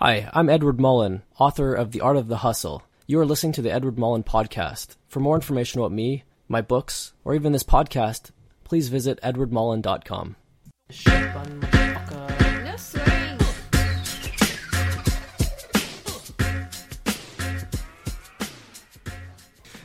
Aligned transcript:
Hi, 0.00 0.30
I'm 0.32 0.48
Edward 0.48 0.78
Mullen, 0.78 1.22
author 1.40 1.74
of 1.74 1.90
The 1.90 2.00
Art 2.02 2.16
of 2.16 2.28
the 2.28 2.36
Hustle. 2.36 2.84
You 3.08 3.18
are 3.18 3.26
listening 3.26 3.50
to 3.54 3.62
the 3.62 3.72
Edward 3.72 3.98
Mullen 3.98 4.22
Podcast. 4.22 4.94
For 5.08 5.18
more 5.18 5.34
information 5.34 5.80
about 5.80 5.90
me, 5.90 6.22
my 6.46 6.60
books, 6.60 7.14
or 7.24 7.34
even 7.34 7.50
this 7.50 7.64
podcast, 7.64 8.30
please 8.62 8.90
visit 8.90 9.20
edwardmullen.com. 9.22 10.36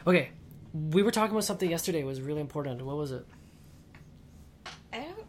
Okay, 0.05 0.29
we 0.73 1.01
were 1.01 1.09
talking 1.09 1.31
about 1.31 1.43
something 1.43 1.71
yesterday. 1.71 2.01
It 2.01 2.05
was 2.05 2.21
really 2.21 2.41
important. 2.41 2.83
What 2.85 2.97
was 2.97 3.11
it? 3.11 3.25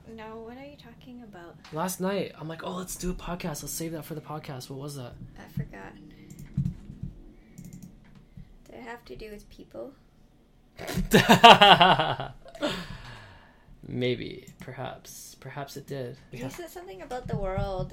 I. 0.09 0.37
What 0.37 0.57
are 0.59 0.65
you 0.65 0.77
talking 0.77 1.23
about? 1.23 1.57
Last 1.73 2.01
night, 2.01 2.33
I'm 2.39 2.49
like, 2.49 2.63
oh, 2.65 2.73
let's 2.73 2.97
do 2.97 3.11
a 3.11 3.15
podcast. 3.15 3.63
Let's 3.63 3.71
save 3.73 3.93
that 3.93 4.05
for 4.05 4.15
the 4.15 4.21
podcast. 4.21 4.71
What 4.71 4.79
was 4.79 4.97
that? 4.97 5.13
I 5.39 5.49
forgot. 5.57 5.93
Did 8.67 8.75
it 8.75 8.83
have 8.83 9.05
to 9.07 9.17
do 9.17 9.31
with 9.31 9.49
people? 9.51 9.93
Maybe, 13.87 14.47
perhaps, 14.61 15.37
perhaps 15.41 15.77
it 15.77 15.87
did. 15.87 16.17
You 16.33 16.49
said 16.51 16.71
something 16.71 17.03
about 17.03 17.29
the 17.29 17.37
world. 17.37 17.93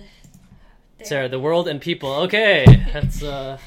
There- 0.98 1.08
Sarah, 1.08 1.30
the 1.30 1.40
world 1.40 1.68
and 1.68 1.82
people. 1.82 2.12
Okay, 2.24 2.66
let's 2.94 3.22
uh, 3.22 3.58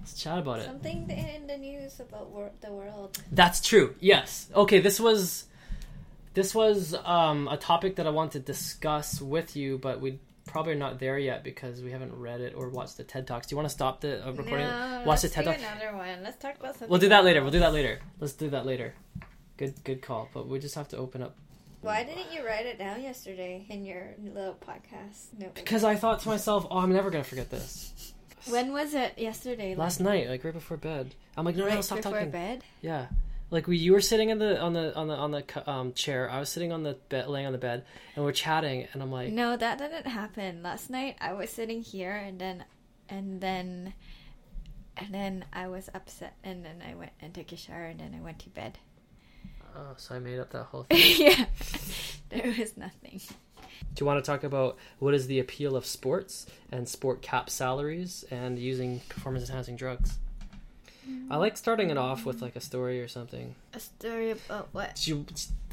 let's 0.00 0.14
chat 0.20 0.38
about 0.38 0.60
it. 0.60 0.66
Something 0.66 1.08
in 1.10 1.46
the 1.46 1.56
news 1.56 1.98
about 2.00 2.30
wor- 2.30 2.50
the 2.60 2.70
world. 2.72 3.18
That's 3.32 3.60
true. 3.60 3.94
Yes. 4.00 4.48
Okay. 4.54 4.80
This 4.80 5.00
was 5.00 5.46
this 6.34 6.54
was 6.54 6.94
um, 7.04 7.48
a 7.48 7.56
topic 7.56 7.96
that 7.96 8.06
I 8.06 8.10
wanted 8.10 8.32
to 8.32 8.52
discuss 8.52 9.20
with 9.20 9.56
you, 9.56 9.78
but 9.78 10.00
we 10.00 10.18
probably 10.46 10.72
are 10.72 10.76
not 10.76 10.98
there 10.98 11.18
yet 11.18 11.44
because 11.44 11.80
we 11.82 11.90
haven't 11.92 12.12
read 12.14 12.40
it 12.40 12.54
or 12.56 12.68
watched 12.68 12.96
the 12.96 13.04
TED 13.04 13.26
talks. 13.26 13.46
Do 13.46 13.52
you 13.54 13.56
want 13.56 13.68
to 13.68 13.74
stop 13.74 14.00
the 14.00 14.26
uh, 14.26 14.30
recording? 14.32 14.66
No, 14.66 15.02
Watch 15.06 15.22
the 15.22 15.28
TED 15.28 15.44
do 15.44 15.50
talk. 15.52 15.60
another 15.60 15.96
one. 15.96 16.22
Let's 16.22 16.36
talk 16.38 16.56
about 16.58 16.74
something. 16.74 16.88
We'll 16.88 17.00
do 17.00 17.08
that 17.10 17.24
later. 17.24 17.42
We'll 17.42 17.52
do 17.52 17.60
that 17.60 17.72
later. 17.72 18.00
Let's 18.18 18.32
do 18.32 18.50
that 18.50 18.66
later. 18.66 18.94
Good 19.56 19.82
good 19.84 20.02
call. 20.02 20.28
But 20.34 20.48
we 20.48 20.58
just 20.58 20.74
have 20.74 20.88
to 20.88 20.96
open 20.96 21.22
up 21.22 21.36
Why 21.82 22.02
didn't 22.04 22.32
you 22.32 22.44
write 22.44 22.66
it 22.66 22.78
down 22.78 23.02
yesterday 23.02 23.66
in 23.68 23.84
your 23.84 24.14
little 24.22 24.54
podcast? 24.66 25.26
No. 25.38 25.48
because 25.54 25.84
I 25.84 25.94
thought 25.96 26.20
to 26.20 26.28
myself, 26.28 26.66
oh, 26.70 26.78
I'm 26.78 26.92
never 26.92 27.10
gonna 27.10 27.24
forget 27.24 27.50
this. 27.50 28.12
When 28.48 28.72
was 28.72 28.94
it? 28.94 29.18
Yesterday. 29.18 29.74
Last 29.76 30.00
night, 30.00 30.28
like 30.28 30.42
right 30.42 30.52
before 30.52 30.76
bed, 30.76 31.14
I'm 31.36 31.44
like, 31.44 31.54
no, 31.54 31.62
no, 31.64 31.68
no, 31.68 31.74
right 31.76 31.84
stop 31.84 31.98
before 31.98 32.12
talking. 32.12 32.30
bed. 32.30 32.64
Yeah, 32.80 33.06
like 33.52 33.68
we, 33.68 33.76
you 33.76 33.92
were 33.92 34.00
sitting 34.00 34.30
in 34.30 34.38
the 34.38 34.60
on 34.60 34.72
the 34.72 34.92
on 34.96 35.06
the 35.08 35.14
on 35.14 35.30
the 35.30 35.70
um, 35.70 35.92
chair. 35.92 36.28
I 36.28 36.40
was 36.40 36.48
sitting 36.48 36.72
on 36.72 36.82
the 36.82 36.94
bed, 37.08 37.28
laying 37.28 37.46
on 37.46 37.52
the 37.52 37.58
bed, 37.58 37.84
and 38.16 38.24
we're 38.24 38.32
chatting. 38.32 38.88
And 38.92 39.02
I'm 39.02 39.12
like, 39.12 39.30
No, 39.32 39.56
that 39.56 39.78
didn't 39.78 40.06
happen. 40.06 40.62
Last 40.62 40.90
night 40.90 41.16
I 41.20 41.34
was 41.34 41.50
sitting 41.50 41.82
here 41.82 42.14
and 42.14 42.40
then 42.40 42.64
and 43.08 43.40
then 43.40 43.94
and 44.96 45.14
then 45.14 45.44
I 45.52 45.68
was 45.68 45.88
upset 45.94 46.34
and 46.42 46.64
then 46.64 46.82
I 46.88 46.94
went 46.94 47.12
and 47.20 47.32
took 47.32 47.52
a 47.52 47.56
shower 47.56 47.84
and 47.84 48.00
then 48.00 48.14
I 48.18 48.22
went 48.22 48.38
to 48.40 48.48
bed. 48.50 48.78
oh, 49.76 49.94
so 49.96 50.14
I 50.14 50.18
made 50.18 50.38
up 50.38 50.50
that 50.50 50.64
whole 50.64 50.82
thing. 50.90 51.00
yeah. 51.18 51.44
There 52.30 52.54
was 52.58 52.76
nothing. 52.76 53.20
Do 53.94 54.02
you 54.02 54.06
want 54.06 54.24
to 54.24 54.30
talk 54.30 54.42
about 54.44 54.78
what 54.98 55.12
is 55.12 55.26
the 55.26 55.38
appeal 55.38 55.76
of 55.76 55.84
sports 55.84 56.46
and 56.70 56.88
sport 56.88 57.20
cap 57.20 57.50
salaries 57.50 58.24
and 58.30 58.58
using 58.58 59.00
performance 59.10 59.48
enhancing 59.50 59.76
drugs? 59.76 60.18
I 61.30 61.36
like 61.36 61.56
starting 61.56 61.90
it 61.90 61.96
off 61.96 62.24
with 62.24 62.42
like 62.42 62.56
a 62.56 62.60
story 62.60 63.00
or 63.00 63.08
something. 63.08 63.54
A 63.74 63.80
story 63.80 64.30
about 64.30 64.68
what? 64.72 65.00
Do 65.02 65.10
you, 65.10 65.26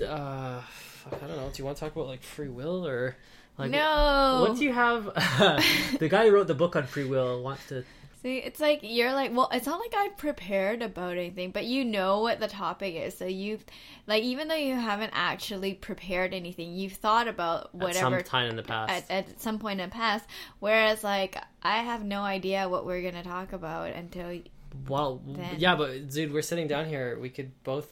uh, 0.05 0.61
I 0.61 1.27
don't 1.27 1.37
know. 1.37 1.49
Do 1.53 1.61
you 1.61 1.65
want 1.65 1.77
to 1.77 1.83
talk 1.83 1.95
about 1.95 2.07
like 2.07 2.23
free 2.23 2.49
will 2.49 2.85
or 2.87 3.15
like 3.57 3.71
no. 3.71 4.45
what 4.47 4.57
do 4.57 4.63
you 4.63 4.73
have? 4.73 5.05
the 5.99 6.07
guy 6.09 6.27
who 6.27 6.33
wrote 6.33 6.47
the 6.47 6.55
book 6.55 6.75
on 6.75 6.85
free 6.85 7.05
will 7.05 7.43
wants 7.43 7.67
to. 7.67 7.83
See, 8.21 8.37
it's 8.37 8.59
like 8.59 8.79
you're 8.83 9.13
like, 9.13 9.33
well, 9.33 9.49
it's 9.53 9.65
not 9.65 9.79
like 9.79 9.93
I 9.95 10.09
prepared 10.17 10.81
about 10.81 11.13
anything, 11.13 11.51
but 11.51 11.65
you 11.65 11.85
know 11.85 12.21
what 12.21 12.39
the 12.39 12.47
topic 12.47 12.95
is. 12.95 13.17
So 13.17 13.25
you've, 13.25 13.63
like, 14.07 14.23
even 14.23 14.49
though 14.49 14.55
you 14.55 14.75
haven't 14.75 15.11
actually 15.13 15.73
prepared 15.73 16.33
anything, 16.33 16.73
you've 16.73 16.93
thought 16.93 17.29
about 17.29 17.69
At 17.73 17.75
whatever 17.75 18.19
some 18.19 18.23
time 18.23 18.49
in 18.49 18.57
the 18.57 18.63
past. 18.63 18.91
at, 19.09 19.29
at 19.29 19.41
some 19.41 19.57
point 19.57 19.79
in 19.79 19.89
the 19.89 19.93
past. 19.93 20.25
Whereas, 20.59 21.01
like, 21.01 21.37
I 21.63 21.77
have 21.77 22.03
no 22.03 22.21
idea 22.21 22.67
what 22.67 22.85
we're 22.85 23.01
gonna 23.01 23.23
talk 23.23 23.53
about 23.53 23.91
until 23.91 24.41
well, 24.87 25.21
then- 25.25 25.55
yeah, 25.57 25.75
but 25.75 26.09
dude, 26.09 26.31
we're 26.33 26.41
sitting 26.41 26.67
down 26.67 26.85
here. 26.85 27.17
We 27.19 27.29
could 27.29 27.51
both 27.63 27.91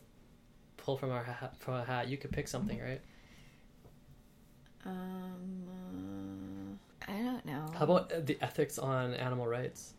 pull 0.77 0.97
from 0.97 1.11
our 1.11 1.23
hat, 1.23 1.55
from 1.59 1.75
a 1.75 1.83
hat. 1.83 2.07
You 2.07 2.17
could 2.17 2.31
pick 2.31 2.47
something, 2.47 2.79
right? 2.79 3.01
um, 4.85 6.77
uh, 7.07 7.11
I 7.11 7.17
don't 7.17 7.45
know. 7.45 7.65
How 7.77 7.83
about 7.85 8.11
uh, 8.11 8.19
the 8.23 8.37
ethics 8.41 8.77
on 8.79 9.13
animal 9.13 9.47
rights? 9.47 9.93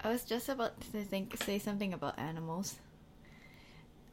I 0.00 0.10
was 0.10 0.24
just 0.24 0.48
about 0.48 0.80
to 0.92 1.02
think 1.02 1.36
say 1.42 1.58
something 1.58 1.92
about 1.92 2.18
animals. 2.18 2.76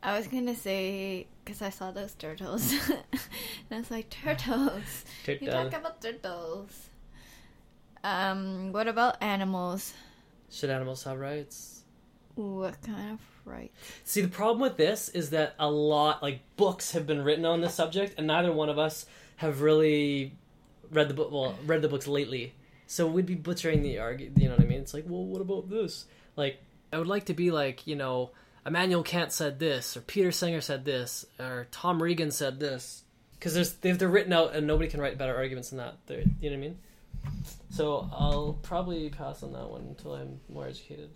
I 0.01 0.17
was 0.17 0.27
gonna 0.27 0.55
say 0.55 1.27
because 1.43 1.61
I 1.61 1.69
saw 1.69 1.91
those 1.91 2.13
turtles, 2.13 2.71
and 2.89 3.71
I 3.71 3.77
was 3.79 3.91
like 3.91 4.09
turtles. 4.09 5.05
You 5.27 5.49
talk 5.49 5.73
about 5.73 6.01
turtles. 6.01 6.89
Um, 8.03 8.71
what 8.71 8.87
about 8.87 9.21
animals? 9.21 9.93
Should 10.51 10.69
animals 10.69 11.03
have 11.03 11.19
rights? 11.19 11.74
What 12.35 12.81
kind 12.81 13.13
of 13.13 13.19
rights? 13.45 13.73
See, 14.03 14.21
the 14.21 14.27
problem 14.27 14.59
with 14.59 14.77
this 14.77 15.09
is 15.09 15.29
that 15.29 15.55
a 15.57 15.69
lot, 15.69 16.21
like 16.21 16.41
books, 16.57 16.91
have 16.91 17.07
been 17.07 17.23
written 17.23 17.45
on 17.45 17.61
this 17.61 17.73
subject, 17.73 18.15
and 18.17 18.27
neither 18.27 18.51
one 18.51 18.69
of 18.69 18.77
us 18.77 19.05
have 19.37 19.61
really 19.61 20.33
read 20.91 21.07
the 21.07 21.13
book. 21.13 21.31
Well, 21.31 21.55
read 21.65 21.81
the 21.81 21.87
books 21.87 22.07
lately, 22.07 22.53
so 22.87 23.07
we'd 23.07 23.25
be 23.25 23.35
butchering 23.35 23.81
the 23.81 23.99
argument. 23.99 24.37
You 24.37 24.49
know 24.49 24.55
what 24.55 24.65
I 24.65 24.67
mean? 24.67 24.81
It's 24.81 24.93
like, 24.93 25.05
well, 25.07 25.23
what 25.23 25.41
about 25.41 25.69
this? 25.69 26.05
Like, 26.35 26.57
I 26.91 26.97
would 26.97 27.07
like 27.07 27.25
to 27.25 27.33
be 27.33 27.51
like, 27.51 27.87
you 27.87 27.95
know, 27.95 28.31
Immanuel 28.65 29.03
Kant 29.03 29.31
said 29.31 29.59
this, 29.59 29.95
or 29.95 30.01
Peter 30.01 30.31
Singer 30.31 30.61
said 30.61 30.83
this, 30.83 31.25
or 31.39 31.67
Tom 31.71 32.03
Regan 32.03 32.31
said 32.31 32.59
this, 32.59 33.03
because 33.33 33.53
there's 33.53 33.73
they've 33.73 33.97
they're 33.97 34.09
written 34.09 34.33
out, 34.33 34.55
and 34.55 34.67
nobody 34.67 34.89
can 34.89 34.99
write 34.99 35.17
better 35.17 35.35
arguments 35.35 35.69
than 35.69 35.77
that. 35.77 35.95
They're, 36.07 36.19
you 36.19 36.49
know 36.49 36.49
what 36.49 36.53
I 36.53 36.57
mean? 36.57 36.77
So 37.69 38.09
I'll 38.13 38.59
probably 38.63 39.09
pass 39.09 39.43
on 39.43 39.51
that 39.53 39.69
one 39.69 39.81
until 39.89 40.13
I'm 40.13 40.39
more 40.49 40.67
educated. 40.67 41.09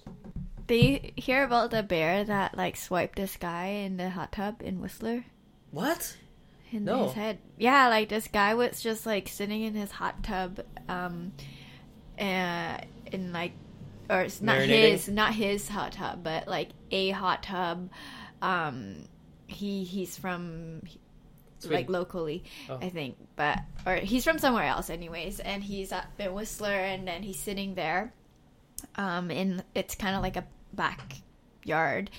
Did 0.68 1.04
you 1.06 1.12
hear 1.16 1.44
about 1.44 1.72
the 1.72 1.82
bear 1.84 2.24
that 2.24 2.58
like 2.58 2.76
swiped 2.76 3.16
this 3.16 3.38
guy 3.38 3.68
in 3.68 3.98
the 3.98 4.10
hot 4.10 4.32
tub 4.34 4.62
in 4.62 4.82
Whistler? 4.82 5.26
What? 5.72 6.16
in 6.72 6.86
No. 6.86 7.06
his 7.06 7.14
head. 7.14 7.40
Yeah, 7.58 7.88
like 7.88 8.10
this 8.10 8.28
guy 8.28 8.54
was 8.54 8.82
just 8.82 9.06
like 9.06 9.28
sitting 9.28 9.64
in 9.64 9.74
his 9.74 9.92
hot 9.92 10.24
tub, 10.24 10.60
um, 10.88 11.32
and 12.18 12.86
in 13.12 13.32
like, 13.34 13.54
or 14.10 14.22
it's 14.22 14.42
not 14.42 14.58
Marinating? 14.58 14.92
his, 14.92 15.08
not 15.10 15.34
his 15.34 15.68
hot 15.68 15.94
tub, 15.94 16.24
but 16.24 16.48
like 16.48 16.70
a 16.92 17.10
hot 17.12 17.44
tub. 17.44 17.90
Um, 18.42 19.06
he 19.48 19.84
he's 19.84 20.18
from 20.18 20.82
Sweden. 21.60 21.78
like 21.78 21.90
locally, 21.90 22.44
Oh. 22.70 22.78
I 22.82 22.90
think, 22.90 23.16
but 23.36 23.60
or 23.86 23.96
he's 23.96 24.24
from 24.24 24.40
somewhere 24.40 24.66
else, 24.66 24.90
anyways. 24.90 25.40
And 25.40 25.64
he's 25.64 25.92
up 25.92 26.06
in 26.18 26.34
Whistler, 26.34 26.70
and 26.74 27.08
then 27.08 27.24
he's 27.24 27.40
sitting 27.40 27.76
there, 27.76 28.14
um, 28.96 29.30
in 29.32 29.62
it's 29.76 29.96
kind 29.96 30.16
of 30.16 30.22
like 30.22 30.38
a 30.38 30.46
backyard, 30.74 32.10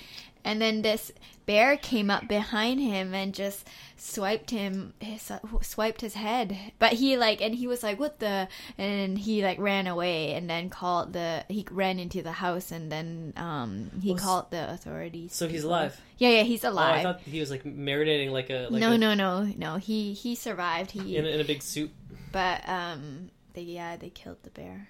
and 0.43 0.61
then 0.61 0.81
this 0.81 1.11
bear 1.45 1.75
came 1.75 2.09
up 2.09 2.27
behind 2.27 2.79
him 2.79 3.13
and 3.13 3.33
just 3.33 3.67
swiped 3.97 4.51
him 4.51 4.93
his 4.99 5.31
swiped 5.61 6.01
his 6.01 6.13
head. 6.13 6.57
But 6.79 6.93
he 6.93 7.17
like 7.17 7.41
and 7.41 7.53
he 7.55 7.67
was 7.67 7.83
like 7.83 7.99
what 7.99 8.19
the 8.19 8.47
and 8.77 9.17
he 9.17 9.43
like 9.43 9.59
ran 9.59 9.87
away 9.87 10.33
and 10.33 10.49
then 10.49 10.69
called 10.69 11.13
the 11.13 11.43
he 11.49 11.65
ran 11.71 11.99
into 11.99 12.21
the 12.21 12.31
house 12.31 12.71
and 12.71 12.91
then 12.91 13.33
um 13.37 13.91
he 14.01 14.11
Well, 14.13 14.19
called 14.19 14.51
the 14.51 14.69
authorities. 14.71 15.33
So 15.33 15.47
he's 15.47 15.63
alive. 15.63 15.99
yeah 16.17 16.29
yeah 16.29 16.43
he's 16.43 16.63
Oh, 16.63 16.77
I 16.77 17.03
thought 17.03 17.21
he 17.21 17.39
was 17.39 17.51
like 17.51 17.63
marinating 17.63 18.31
like 18.31 18.49
a 18.49 18.67
like 18.69 18.79
no 18.79 18.91
a, 18.93 18.97
no 18.97 19.13
no 19.13 19.43
no. 19.57 19.75
He 19.77 20.13
he 20.13 20.35
survived. 20.35 20.91
He 20.91 21.17
in 21.17 21.25
a, 21.25 21.29
in 21.29 21.39
a 21.41 21.45
big 21.45 21.61
suit. 21.61 21.91
but 22.31 22.67
um 22.69 23.29
they 23.53 23.63
yeah 23.63 23.97
they 23.97 24.09
killed 24.09 24.37
the 24.43 24.49
bear. 24.51 24.87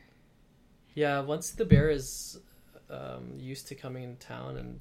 Yeah, 0.93 1.21
once 1.21 1.51
the 1.51 1.63
bear 1.65 1.89
is 1.89 2.37
um, 2.89 3.35
used 3.37 3.67
to 3.69 3.75
coming 3.75 4.03
in 4.03 4.17
town 4.17 4.57
and 4.57 4.79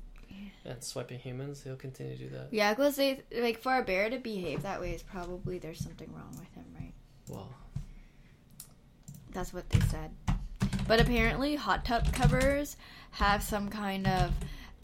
and 0.64 0.82
swiping 0.84 1.18
humans, 1.18 1.62
he'll 1.62 1.76
continue 1.76 2.16
to 2.16 2.22
do 2.24 2.28
that. 2.30 2.48
yeah 2.50 2.72
because 2.74 2.96
they 2.96 3.22
like 3.38 3.58
for 3.60 3.78
a 3.78 3.82
bear 3.82 4.10
to 4.10 4.18
behave 4.18 4.62
that 4.62 4.80
way 4.80 4.92
is 4.92 5.02
probably 5.02 5.58
there's 5.58 5.78
something 5.82 6.12
wrong 6.12 6.30
with 6.38 6.52
him 6.54 6.64
right 6.78 6.92
Well, 7.28 7.52
That's 9.32 9.52
what 9.52 9.68
they 9.70 9.80
said. 9.80 10.10
But 10.88 11.00
apparently, 11.00 11.54
hot 11.54 11.84
tub 11.84 12.12
covers 12.12 12.76
have 13.12 13.42
some 13.42 13.68
kind 13.68 14.06
of 14.08 14.32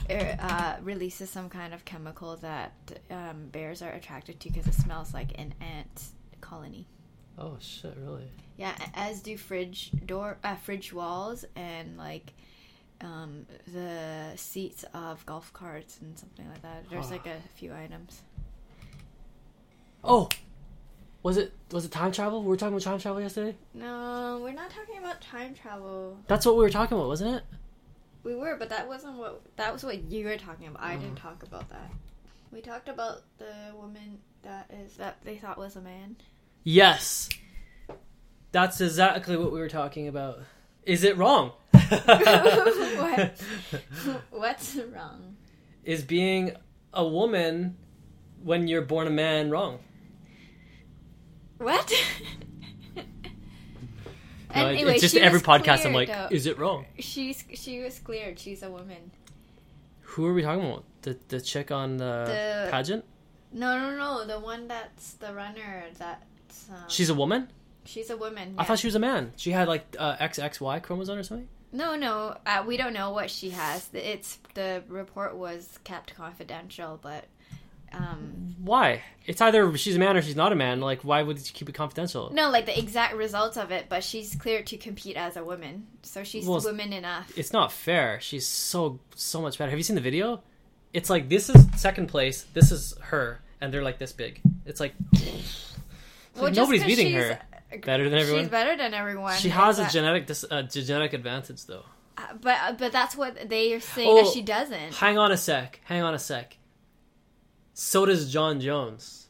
er, 0.08 0.37
uh, 0.38 0.76
releases 0.82 1.31
some 1.31 1.49
kind 1.49 1.75
of 1.75 1.84
chemical 1.84 2.37
that 2.37 2.72
um, 3.10 3.49
bears 3.50 3.82
are 3.82 3.90
attracted 3.90 4.38
to 4.40 4.49
because 4.50 4.66
it 4.69 4.75
smells 4.75 5.12
like 5.12 5.32
an 5.38 5.52
ant 5.60 6.04
colony. 6.40 6.87
oh 7.38 7.56
shit, 7.58 7.96
really? 8.00 8.31
Yeah, 8.56 8.75
as 8.94 9.20
do 9.20 9.37
fridge 9.37 9.90
door, 10.06 10.38
uh, 10.44 10.54
fridge 10.56 10.92
walls, 10.92 11.44
and 11.56 11.99
like 11.99 12.32
um, 13.00 13.46
the 13.72 14.32
seats 14.37 14.84
of 14.94 15.25
golf 15.26 15.52
carts 15.52 15.98
and 16.00 16.19
something 16.19 16.48
like 16.48 16.62
that. 16.62 16.84
There's 16.90 17.10
like 17.10 17.26
a 17.26 17.37
few 17.54 17.72
items. 17.75 18.22
Oh, 20.04 20.28
Was 21.22 21.37
it 21.37 21.52
was 21.72 21.84
it 21.84 21.90
time 21.90 22.12
travel? 22.12 22.43
We 22.43 22.48
were 22.48 22.56
talking 22.56 22.75
about 22.75 22.82
time 22.82 22.98
travel 23.00 23.20
yesterday. 23.20 23.56
No, 23.75 24.38
we're 24.43 24.52
not 24.52 24.70
talking 24.70 24.98
about 24.98 25.20
time 25.20 25.54
travel. 25.54 26.16
That's 26.28 26.46
what 26.46 26.56
we 26.56 26.62
were 26.62 26.70
talking 26.70 26.96
about, 26.96 27.08
wasn't 27.08 27.37
it? 27.37 27.43
We 28.22 28.34
were, 28.37 28.56
but 28.56 28.69
that 28.70 28.87
wasn't 28.88 29.19
what 29.19 29.40
that 29.56 29.72
was 29.72 29.82
what 29.84 30.04
you 30.04 30.26
were 30.26 30.37
talking 30.37 30.69
about. 30.69 30.82
I 30.82 30.94
Oh. 30.94 30.99
didn't 30.99 31.16
talk 31.16 31.42
about 31.42 31.69
that. 31.70 31.90
We 32.52 32.60
talked 32.60 32.88
about 32.88 33.22
the 33.38 33.52
woman 33.75 34.19
that 34.42 34.70
is 34.72 34.96
that 34.99 35.16
they 35.25 35.37
thought 35.37 35.58
was 35.58 35.75
a 35.76 35.81
man. 35.81 36.16
Yes. 36.62 37.28
That's 38.52 38.81
exactly 38.81 39.37
what 39.37 39.52
we 39.52 39.58
were 39.58 39.69
talking 39.69 40.06
about. 40.08 40.40
Is 40.87 41.05
it 41.05 41.17
wrong? 41.19 41.53
What? 42.97 43.41
What's 44.31 44.77
wrong? 44.77 45.37
Is 45.85 46.03
being 46.03 46.53
a 46.93 47.06
woman 47.06 47.77
when 48.43 48.67
you're 48.69 48.83
born 48.83 49.06
a 49.06 49.11
man 49.11 49.50
wrong? 49.50 49.79
What? 51.59 51.93
No, 54.55 54.65
Anyway, 54.69 54.93
it's 54.93 55.03
just 55.03 55.17
every 55.17 55.41
podcast 55.41 55.85
I'm 55.85 55.93
like, 55.93 56.09
though. 56.09 56.29
is 56.31 56.47
it 56.47 56.56
wrong? 56.56 56.87
she's 56.99 57.44
she 57.53 57.81
was 57.83 57.99
cleared. 57.99 58.38
She's 58.38 58.62
a 58.62 58.71
woman. 58.71 59.11
Who 60.00 60.25
are 60.25 60.33
we 60.33 60.41
talking 60.41 60.65
about? 60.65 60.85
The 61.03 61.19
the 61.29 61.43
chick 61.43 61.71
on 61.71 61.99
the, 61.99 62.25
The- 62.65 62.71
pageant? 62.71 63.05
No, 63.53 63.79
no, 63.79 63.97
no. 63.99 64.25
The 64.27 64.38
one 64.41 64.67
that's 64.67 65.15
the 65.15 65.35
runner. 65.35 65.85
That 65.99 66.23
um, 66.71 66.77
She's 66.88 67.11
a 67.11 67.15
woman? 67.15 67.49
She's 67.87 68.11
a 68.11 68.17
woman. 68.17 68.55
I 68.56 68.62
yeah. 68.62 68.67
thought 68.67 68.79
she 68.79 68.87
was 68.87 68.94
a 68.94 69.00
man. 69.00 69.33
She 69.37 69.53
had 69.53 69.69
like 69.69 69.97
uh, 69.99 70.17
XXY 70.17 70.83
chromosome 70.83 71.19
or 71.19 71.23
something? 71.23 71.49
No, 71.73 71.97
no. 71.97 72.37
Uh, 72.47 72.65
we 72.67 72.77
don't 72.77 72.93
know 72.93 73.11
what 73.11 73.31
she 73.31 73.50
has. 73.50 73.88
It's 73.93 74.38
the 74.55 74.83
report 74.88 75.37
was 75.37 75.79
kept 75.85 76.15
confidential, 76.15 76.99
but 77.03 77.25
um, 77.93 78.55
Why? 78.62 79.03
It's 79.27 79.41
either 79.41 79.77
she's 79.77 79.97
a 79.97 79.99
man 79.99 80.17
or 80.17 80.23
she's 80.23 80.37
not 80.37 80.53
a 80.53 80.55
man. 80.55 80.81
Like, 80.81 81.03
why 81.03 81.23
would 81.23 81.38
you 81.38 81.53
keep 81.53 81.69
it 81.69 81.75
confidential? 81.75 82.31
no, 82.33 82.50
like 82.50 82.67
the 82.67 82.79
exact 82.79 83.15
results 83.15 83.56
of 83.56 83.71
it. 83.71 83.87
But 83.88 84.05
she's 84.05 84.35
cleared 84.35 84.67
to 84.69 84.77
compete 84.77 85.17
as 85.17 85.37
a 85.37 85.44
woman, 85.44 85.87
so 86.03 86.25
she's 86.25 86.47
Well, 86.47 86.61
woman 86.61 86.93
enough. 86.93 87.33
It's 87.37 87.53
not 87.53 87.73
fair. 87.73 88.21
She's 88.21 88.47
so 88.47 89.00
so 89.15 89.41
much 89.41 89.59
better. 89.59 89.71
Have 89.71 89.79
you 89.79 89.85
seen 89.85 89.97
the 89.97 90.03
video? 90.03 90.43
It's 90.93 91.11
like 91.11 91.29
this 91.29 91.50
is 91.50 91.67
second 91.77 92.09
place. 92.09 92.43
This 92.55 92.71
is 92.71 92.94
her, 93.00 93.41
and 93.61 93.73
they're 93.73 93.83
like 93.83 93.99
this 93.99 94.12
big. 94.12 94.41
It's 94.65 94.81
like, 94.81 94.94
it's 95.12 95.77
Well, 96.35 96.44
like 96.44 96.55
nobody's 96.55 96.85
beating 96.85 97.12
her. 97.15 97.38
Better 97.84 98.08
than 98.08 98.19
everyone. 98.19 98.43
She's 98.44 98.50
better 98.50 98.76
than 98.76 98.94
everyone. 98.94 99.37
She 99.37 99.49
has 99.50 99.78
a 99.78 99.88
genetic 99.88 100.26
dis- 100.26 100.44
uh, 100.50 100.62
genetic 100.62 101.12
advantage 101.12 101.64
though. 101.67 101.84
Uh, 102.19 102.23
but 102.40 102.56
uh, 102.62 102.73
but 102.73 102.93
that's 102.93 103.14
what 103.17 103.49
they 103.49 103.73
are 103.75 103.81
saying 103.81 104.08
Oh. 104.11 104.25
that 104.25 104.32
she 104.32 104.43
doesn't. 104.43 104.94
Hang 104.94 105.19
on 105.19 105.32
a 105.32 105.37
sec. 105.37 105.81
Hang 105.84 106.02
on 106.02 106.14
a 106.14 106.19
sec. 106.19 106.56
So 107.75 108.06
does 108.06 108.32
Jon 108.32 108.61
Jones. 108.61 109.25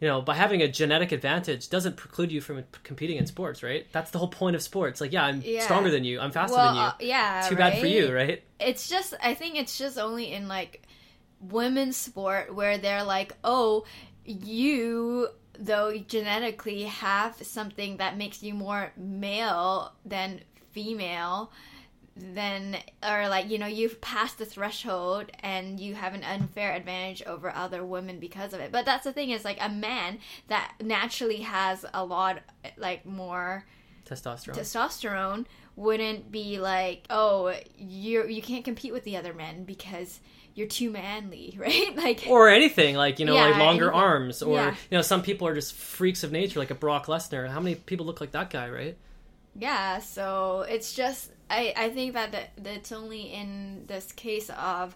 You 0.00 0.08
know, 0.08 0.22
by 0.22 0.34
having 0.34 0.62
a 0.62 0.68
genetic 0.68 1.12
advantage 1.12 1.68
doesn't 1.68 1.98
preclude 1.98 2.32
you 2.32 2.40
from 2.40 2.64
competing 2.84 3.18
in 3.18 3.26
sports, 3.26 3.62
right? 3.62 3.86
That's 3.92 4.10
the 4.10 4.18
whole 4.18 4.28
point 4.28 4.56
of 4.56 4.62
sports. 4.62 4.98
Like, 4.98 5.12
yeah, 5.12 5.24
I'm 5.24 5.42
Yeah. 5.44 5.60
stronger 5.62 5.90
than 5.90 6.04
you. 6.04 6.18
I'm 6.18 6.30
faster 6.30 6.56
well, 6.56 6.68
than 6.68 6.76
you. 6.76 6.80
uh, 6.80 6.92
yeah. 7.00 7.46
Too 7.46 7.56
bad 7.56 7.78
for 7.78 7.86
you, 7.86 8.10
right? 8.14 8.42
It's 8.58 8.88
just 8.88 9.12
I 9.22 9.34
think 9.34 9.56
it's 9.56 9.76
just 9.76 9.98
only 9.98 10.32
in 10.32 10.48
like 10.48 10.82
women's 11.42 11.98
sport 11.98 12.54
where 12.54 12.78
they're 12.78 13.04
like, 13.04 13.34
oh, 13.44 13.84
you 14.24 15.28
though 15.60 15.96
genetically 15.98 16.84
have 16.84 17.36
something 17.42 17.98
that 17.98 18.16
makes 18.16 18.42
you 18.42 18.54
more 18.54 18.92
male 18.96 19.92
than 20.04 20.40
female 20.72 21.52
then 22.16 22.76
or 23.06 23.28
like 23.28 23.48
you 23.48 23.58
know 23.58 23.66
you've 23.66 24.00
passed 24.00 24.38
the 24.38 24.44
threshold 24.44 25.30
and 25.40 25.78
you 25.78 25.94
have 25.94 26.12
an 26.12 26.24
unfair 26.24 26.72
advantage 26.74 27.22
over 27.24 27.54
other 27.54 27.84
women 27.84 28.18
because 28.18 28.52
of 28.52 28.60
it 28.60 28.72
but 28.72 28.84
that's 28.84 29.04
the 29.04 29.12
thing 29.12 29.30
is 29.30 29.44
like 29.44 29.58
a 29.60 29.68
man 29.68 30.18
that 30.48 30.72
naturally 30.82 31.38
has 31.38 31.84
a 31.94 32.04
lot 32.04 32.38
like 32.76 33.06
more 33.06 33.64
Testosterone. 34.04 34.54
testosterone 34.54 35.46
wouldn't 35.76 36.30
be 36.30 36.58
like, 36.58 37.04
oh, 37.10 37.54
you 37.78 38.26
you 38.26 38.42
can't 38.42 38.64
compete 38.64 38.92
with 38.92 39.04
the 39.04 39.16
other 39.16 39.32
men 39.32 39.64
because 39.64 40.20
you're 40.54 40.66
too 40.68 40.90
manly, 40.90 41.54
right? 41.58 41.94
Like, 41.96 42.24
or 42.28 42.48
anything 42.48 42.96
like 42.96 43.18
you 43.18 43.26
know 43.26 43.34
Yeah, 43.34 43.46
like 43.46 43.58
longer 43.58 43.86
anything. 43.86 44.00
arms 44.00 44.42
or 44.42 44.56
Yeah. 44.56 44.70
you 44.90 44.96
know 44.98 45.02
some 45.02 45.22
people 45.22 45.46
are 45.48 45.54
just 45.54 45.74
freaks 45.74 46.24
of 46.24 46.32
nature 46.32 46.58
like 46.58 46.70
a 46.70 46.74
brock 46.74 47.06
lesnar 47.06 47.48
how 47.48 47.60
many 47.60 47.76
people 47.76 48.06
look 48.06 48.20
like 48.20 48.32
that 48.32 48.50
guy 48.50 48.68
right 48.68 48.96
yeah. 49.58 49.98
So 49.98 50.64
it's 50.68 50.94
just 50.94 51.32
I 51.50 51.74
I 51.76 51.90
think 51.90 52.14
that 52.14 52.30
that 52.32 52.50
it's 52.66 52.92
only 52.92 53.32
in 53.32 53.84
this 53.88 54.12
case 54.12 54.48
of 54.50 54.94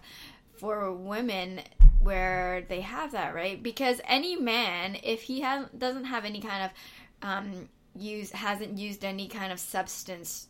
for 0.57 0.93
women 0.93 1.59
where 1.99 2.63
they 2.69 2.79
have 2.81 3.11
that 3.11 3.35
right 3.35 3.61
because 3.61 3.99
any 4.05 4.37
man 4.37 4.95
if 5.03 5.23
he 5.23 5.41
has 5.41 5.67
doesn't 5.77 6.05
have 6.05 6.23
any 6.23 6.39
kind 6.39 6.63
of 6.63 6.71
um 7.29 7.69
use 7.97 8.31
hasn't 8.31 8.77
used 8.77 9.03
any 9.03 9.27
kind 9.27 9.51
of 9.51 9.59
substance 9.59 10.47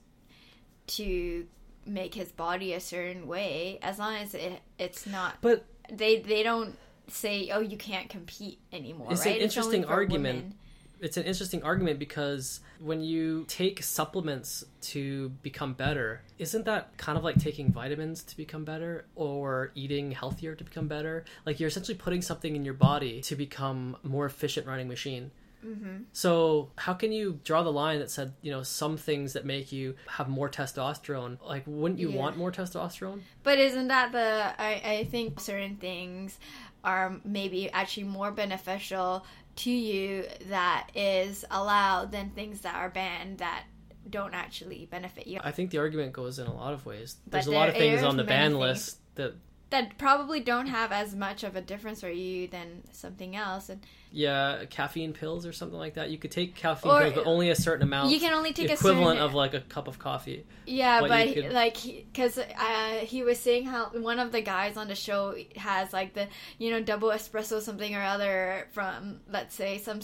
to 0.87 1.45
make 1.85 2.13
his 2.13 2.31
body 2.31 2.73
a 2.73 2.79
certain 2.79 3.27
way 3.27 3.79
as 3.81 3.99
long 3.99 4.15
as 4.15 4.33
it 4.33 4.59
it's 4.79 5.05
not 5.05 5.35
but 5.41 5.65
they 5.91 6.19
they 6.19 6.43
don't 6.43 6.75
say 7.07 7.49
oh 7.51 7.59
you 7.59 7.77
can't 7.77 8.09
compete 8.09 8.59
anymore 8.73 9.07
It's 9.11 9.21
an 9.21 9.27
right 9.27 9.33
only 9.35 9.43
interesting 9.43 9.83
for 9.83 9.89
argument. 9.89 10.35
women. 10.37 10.55
it's 10.99 11.17
an 11.17 11.23
interesting 11.23 11.61
argument 11.63 11.99
because 11.99 12.61
when 12.79 13.01
you 13.01 13.45
take 13.47 13.83
supplements 13.83 14.63
to 14.81 15.29
become 15.43 15.73
better 15.73 16.21
isn't 16.39 16.65
that 16.65 16.97
kind 16.97 17.17
of 17.17 17.23
like 17.23 17.37
taking 17.37 17.71
vitamins 17.71 18.23
to 18.23 18.35
become 18.37 18.65
better 18.65 19.05
or 19.15 19.71
eating 19.75 20.11
healthier 20.11 20.55
to 20.55 20.63
become 20.63 20.87
better 20.87 21.23
like 21.45 21.59
you're 21.59 21.67
essentially 21.69 21.97
putting 21.97 22.21
something 22.23 22.55
in 22.55 22.65
your 22.65 22.73
body 22.73 23.21
to 23.21 23.35
become 23.35 23.95
a 24.03 24.07
more 24.07 24.25
efficient 24.25 24.65
running 24.65 24.87
machine 24.87 25.29
Mm-hmm. 25.65 25.95
So 26.13 26.69
how 26.77 26.93
can 26.93 27.11
you 27.11 27.39
draw 27.43 27.63
the 27.63 27.71
line 27.71 27.99
that 27.99 28.11
said, 28.11 28.33
you 28.41 28.51
know, 28.51 28.63
some 28.63 28.97
things 28.97 29.33
that 29.33 29.45
make 29.45 29.71
you 29.71 29.95
have 30.07 30.29
more 30.29 30.49
testosterone? 30.49 31.37
Like, 31.45 31.63
wouldn't 31.65 31.99
you 31.99 32.09
Yeah. 32.11 32.17
want 32.19 32.37
more 32.37 32.51
testosterone? 32.51 33.21
but 33.43 33.57
isn't 33.57 33.87
that 33.87 34.11
the 34.11 34.53
I, 34.61 34.81
I 34.99 35.03
think 35.09 35.39
certain 35.39 35.77
things 35.77 36.37
are 36.83 37.19
maybe 37.25 37.71
actually 37.71 38.03
more 38.03 38.31
beneficial 38.31 39.25
to 39.57 39.71
you 39.71 40.25
that 40.49 40.89
is 40.93 41.43
allowed 41.49 42.11
than 42.11 42.29
things 42.31 42.61
that 42.61 42.75
are 42.75 42.89
banned 42.89 43.39
that 43.39 43.63
don't 44.09 44.35
actually 44.35 44.87
benefit 44.91 45.25
you 45.25 45.39
I 45.43 45.51
think 45.51 45.71
the 45.71 45.79
argument 45.79 46.13
goes 46.13 46.37
in 46.37 46.45
a 46.45 46.53
lot 46.53 46.73
of 46.73 46.85
ways. 46.85 47.15
There's 47.25 47.47
a 47.47 47.51
lot 47.51 47.69
of 47.69 47.75
things 47.75 48.03
on 48.03 48.17
the 48.17 48.23
ban 48.23 48.51
things. 48.51 48.59
list 48.59 48.97
that, 49.15 49.33
that 49.75 49.97
probably 49.97 50.39
don't 50.39 50.67
have 50.67 50.91
as 50.91 51.13
much 51.15 51.43
of 51.43 51.55
a 51.55 51.61
difference 51.61 52.01
for 52.01 52.09
you 52.09 52.47
than 52.47 52.83
something 52.91 53.35
else 53.35 53.69
and 53.69 53.81
yeah, 54.11 54.63
caffeine 54.69 55.11
pills 55.11 55.45
or 55.45 55.51
something 55.51 55.77
like 55.77 55.95
that. 55.95 56.09
You 56.09 56.17
could 56.17 56.31
take 56.31 56.55
caffeine 56.55 56.89
Or- 56.89 57.01
pills, 57.01 57.13
but 57.15 57.25
only 57.25 57.49
a 57.49 57.55
certain 57.55 57.83
amount. 57.83 58.11
you 58.11 58.19
can 58.21 58.33
only 58.33 58.53
take 58.53 58.69
equivalent 58.71 59.17
a 59.17 59.21
certain 59.21 59.23
of 59.23 59.33
like 59.33 59.53
a 59.53 59.59
cup 59.59 59.89
of 59.89 59.99
coffee. 59.99 60.45
Yeah, 60.65 61.01
what 61.01 61.09
but 61.09 61.33
could- 61.33 61.51
like, 61.51 61.75
because 61.83 62.37
uh, 62.37 62.99
he 63.01 63.23
was 63.23 63.39
saying 63.39 63.65
how 63.65 63.87
one 63.89 64.19
of 64.19 64.31
the 64.31 64.41
guys 64.41 64.77
on 64.77 64.87
the 64.87 64.95
show 64.95 65.35
has 65.57 65.91
like 65.91 66.13
the 66.13 66.27
you 66.57 66.71
know 66.71 66.81
double 66.81 67.09
espresso 67.09 67.59
something 67.61 67.93
or 67.93 68.01
other 68.03 68.67
from 68.71 69.19
let's 69.29 69.53
say 69.53 69.79
some 69.79 69.99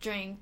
drink, 0.00 0.38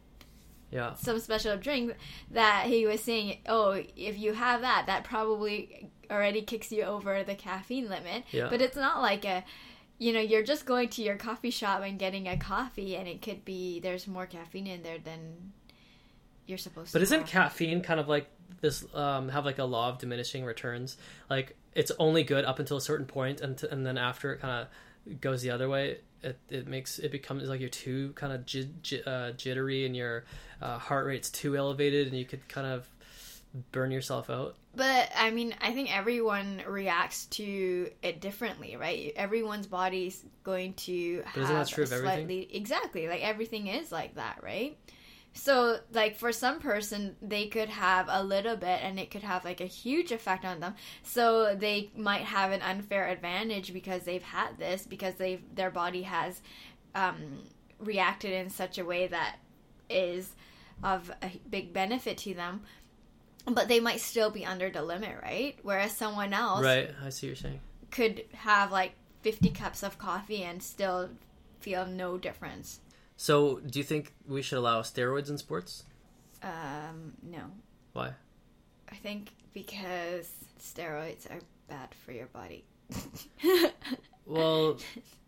Yeah. 0.72 0.94
some 0.94 1.20
special 1.20 1.56
drink 1.56 1.94
that 2.32 2.64
he 2.66 2.84
was 2.84 3.00
saying. 3.00 3.38
Oh, 3.46 3.80
if 3.96 4.18
you 4.18 4.32
have 4.32 4.62
that, 4.62 4.86
that 4.86 5.04
probably 5.04 5.88
already 6.10 6.42
kicks 6.42 6.70
you 6.72 6.82
over 6.82 7.22
the 7.24 7.34
caffeine 7.34 7.88
limit. 7.88 8.24
Yeah. 8.30 8.48
But 8.50 8.60
it's 8.60 8.76
not 8.76 9.00
like 9.00 9.24
a. 9.24 9.44
You 9.96 10.12
know, 10.12 10.20
you're 10.20 10.42
just 10.42 10.66
going 10.66 10.88
to 10.88 11.02
your 11.02 11.16
coffee 11.16 11.50
shop 11.50 11.82
and 11.82 11.98
getting 11.98 12.26
a 12.26 12.36
coffee, 12.36 12.96
and 12.96 13.06
it 13.06 13.22
could 13.22 13.44
be 13.44 13.78
there's 13.78 14.08
more 14.08 14.26
caffeine 14.26 14.66
in 14.66 14.82
there 14.82 14.98
than 14.98 15.52
you're 16.46 16.58
supposed 16.58 16.88
to. 16.88 16.92
But 16.94 17.02
isn't 17.02 17.20
have. 17.20 17.28
caffeine 17.28 17.80
kind 17.80 18.00
of 18.00 18.08
like 18.08 18.28
this? 18.60 18.84
Um, 18.92 19.28
have 19.28 19.44
like 19.44 19.58
a 19.58 19.64
law 19.64 19.90
of 19.90 19.98
diminishing 19.98 20.44
returns. 20.44 20.96
Like 21.30 21.56
it's 21.74 21.92
only 21.98 22.24
good 22.24 22.44
up 22.44 22.58
until 22.58 22.76
a 22.76 22.80
certain 22.80 23.06
point, 23.06 23.40
and 23.40 23.56
t- 23.56 23.68
and 23.70 23.86
then 23.86 23.96
after 23.96 24.32
it 24.32 24.40
kind 24.40 24.66
of 25.06 25.20
goes 25.20 25.42
the 25.42 25.50
other 25.50 25.68
way. 25.68 25.98
It, 26.22 26.38
it 26.48 26.66
makes 26.66 26.98
it 26.98 27.12
becomes 27.12 27.48
like 27.48 27.60
you're 27.60 27.68
too 27.68 28.12
kind 28.14 28.32
of 28.32 28.46
j- 28.46 28.70
j- 28.82 29.02
uh, 29.04 29.32
jittery 29.32 29.84
and 29.84 29.94
your 29.94 30.24
uh, 30.62 30.78
heart 30.78 31.06
rate's 31.06 31.30
too 31.30 31.54
elevated, 31.56 32.08
and 32.08 32.16
you 32.16 32.24
could 32.24 32.48
kind 32.48 32.66
of 32.66 32.88
burn 33.72 33.90
yourself 33.90 34.30
out. 34.30 34.56
But 34.74 35.10
I 35.16 35.30
mean, 35.30 35.54
I 35.60 35.72
think 35.72 35.96
everyone 35.96 36.62
reacts 36.66 37.26
to 37.26 37.90
it 38.02 38.20
differently, 38.20 38.76
right? 38.76 39.12
Everyone's 39.14 39.66
body's 39.68 40.24
going 40.42 40.74
to 40.74 41.22
But 41.32 41.42
have 41.44 41.44
isn't 41.44 41.56
that 41.56 41.68
true 41.68 41.84
a 41.84 41.86
of 41.86 41.92
everything? 41.92 42.28
slightly 42.28 42.48
exactly 42.56 43.08
like 43.08 43.22
everything 43.22 43.68
is 43.68 43.92
like 43.92 44.16
that, 44.16 44.40
right? 44.42 44.76
So, 45.36 45.78
like 45.92 46.16
for 46.16 46.30
some 46.32 46.60
person, 46.60 47.16
they 47.20 47.48
could 47.48 47.68
have 47.68 48.06
a 48.08 48.22
little 48.22 48.56
bit, 48.56 48.80
and 48.82 49.00
it 49.00 49.10
could 49.10 49.22
have 49.24 49.44
like 49.44 49.60
a 49.60 49.66
huge 49.66 50.12
effect 50.12 50.44
on 50.44 50.60
them. 50.60 50.74
So 51.02 51.56
they 51.56 51.90
might 51.96 52.22
have 52.22 52.52
an 52.52 52.62
unfair 52.62 53.08
advantage 53.08 53.72
because 53.72 54.04
they've 54.04 54.22
had 54.22 54.58
this 54.58 54.86
because 54.86 55.14
they've 55.16 55.42
their 55.54 55.70
body 55.70 56.02
has 56.02 56.40
um, 56.94 57.40
reacted 57.80 58.32
in 58.32 58.48
such 58.50 58.78
a 58.78 58.84
way 58.84 59.08
that 59.08 59.36
is 59.90 60.34
of 60.82 61.10
a 61.22 61.30
big 61.50 61.72
benefit 61.72 62.18
to 62.18 62.34
them 62.34 62.62
but 63.46 63.68
they 63.68 63.80
might 63.80 64.00
still 64.00 64.30
be 64.30 64.44
under 64.44 64.70
the 64.70 64.82
limit, 64.82 65.16
right? 65.22 65.56
Whereas 65.62 65.92
someone 65.92 66.32
else 66.32 66.62
Right, 66.64 66.90
I 67.04 67.10
see 67.10 67.26
what 67.26 67.28
you're 67.28 67.36
saying. 67.36 67.60
could 67.90 68.24
have 68.32 68.70
like 68.72 68.92
50 69.22 69.50
cups 69.50 69.82
of 69.82 69.98
coffee 69.98 70.42
and 70.42 70.62
still 70.62 71.10
feel 71.60 71.86
no 71.86 72.18
difference. 72.18 72.80
So, 73.16 73.60
do 73.60 73.78
you 73.78 73.84
think 73.84 74.12
we 74.26 74.42
should 74.42 74.58
allow 74.58 74.82
steroids 74.82 75.30
in 75.30 75.38
sports? 75.38 75.84
Um, 76.42 77.14
no. 77.22 77.42
Why? 77.92 78.10
I 78.90 78.96
think 78.96 79.30
because 79.54 80.30
steroids 80.60 81.30
are 81.30 81.40
bad 81.68 81.94
for 82.04 82.12
your 82.12 82.26
body. 82.26 82.64
Well, 84.26 84.78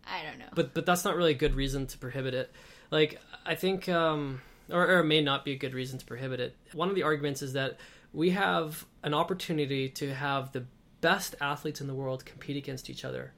I 0.06 0.22
don't 0.22 0.38
know. 0.38 0.46
but 0.54 0.72
but 0.72 0.86
that's 0.86 1.04
not 1.04 1.16
really 1.16 1.32
a 1.32 1.36
good 1.36 1.54
reason 1.54 1.86
to 1.88 1.98
prohibit 1.98 2.32
it. 2.32 2.50
Like 2.90 3.20
I 3.44 3.54
think, 3.54 3.88
um, 3.90 4.40
or, 4.70 4.86
or 4.86 5.00
it 5.00 5.04
may 5.04 5.20
not 5.20 5.44
be 5.44 5.52
a 5.52 5.56
good 5.56 5.74
reason 5.74 5.98
to 5.98 6.06
prohibit 6.06 6.40
it. 6.40 6.56
One 6.72 6.88
of 6.88 6.94
the 6.94 7.02
arguments 7.02 7.42
is 7.42 7.52
that 7.52 7.76
we 8.12 8.30
have 8.30 8.86
an 9.02 9.14
opportunity 9.14 9.88
to 9.90 10.14
have 10.14 10.52
the 10.52 10.64
best 11.00 11.34
athletes 11.40 11.80
in 11.80 11.86
the 11.86 11.94
world 11.94 12.24
compete 12.24 12.56
against 12.56 12.88
each 12.88 13.04
other, 13.04 13.32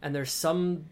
and 0.00 0.14
there's 0.14 0.32
some 0.32 0.86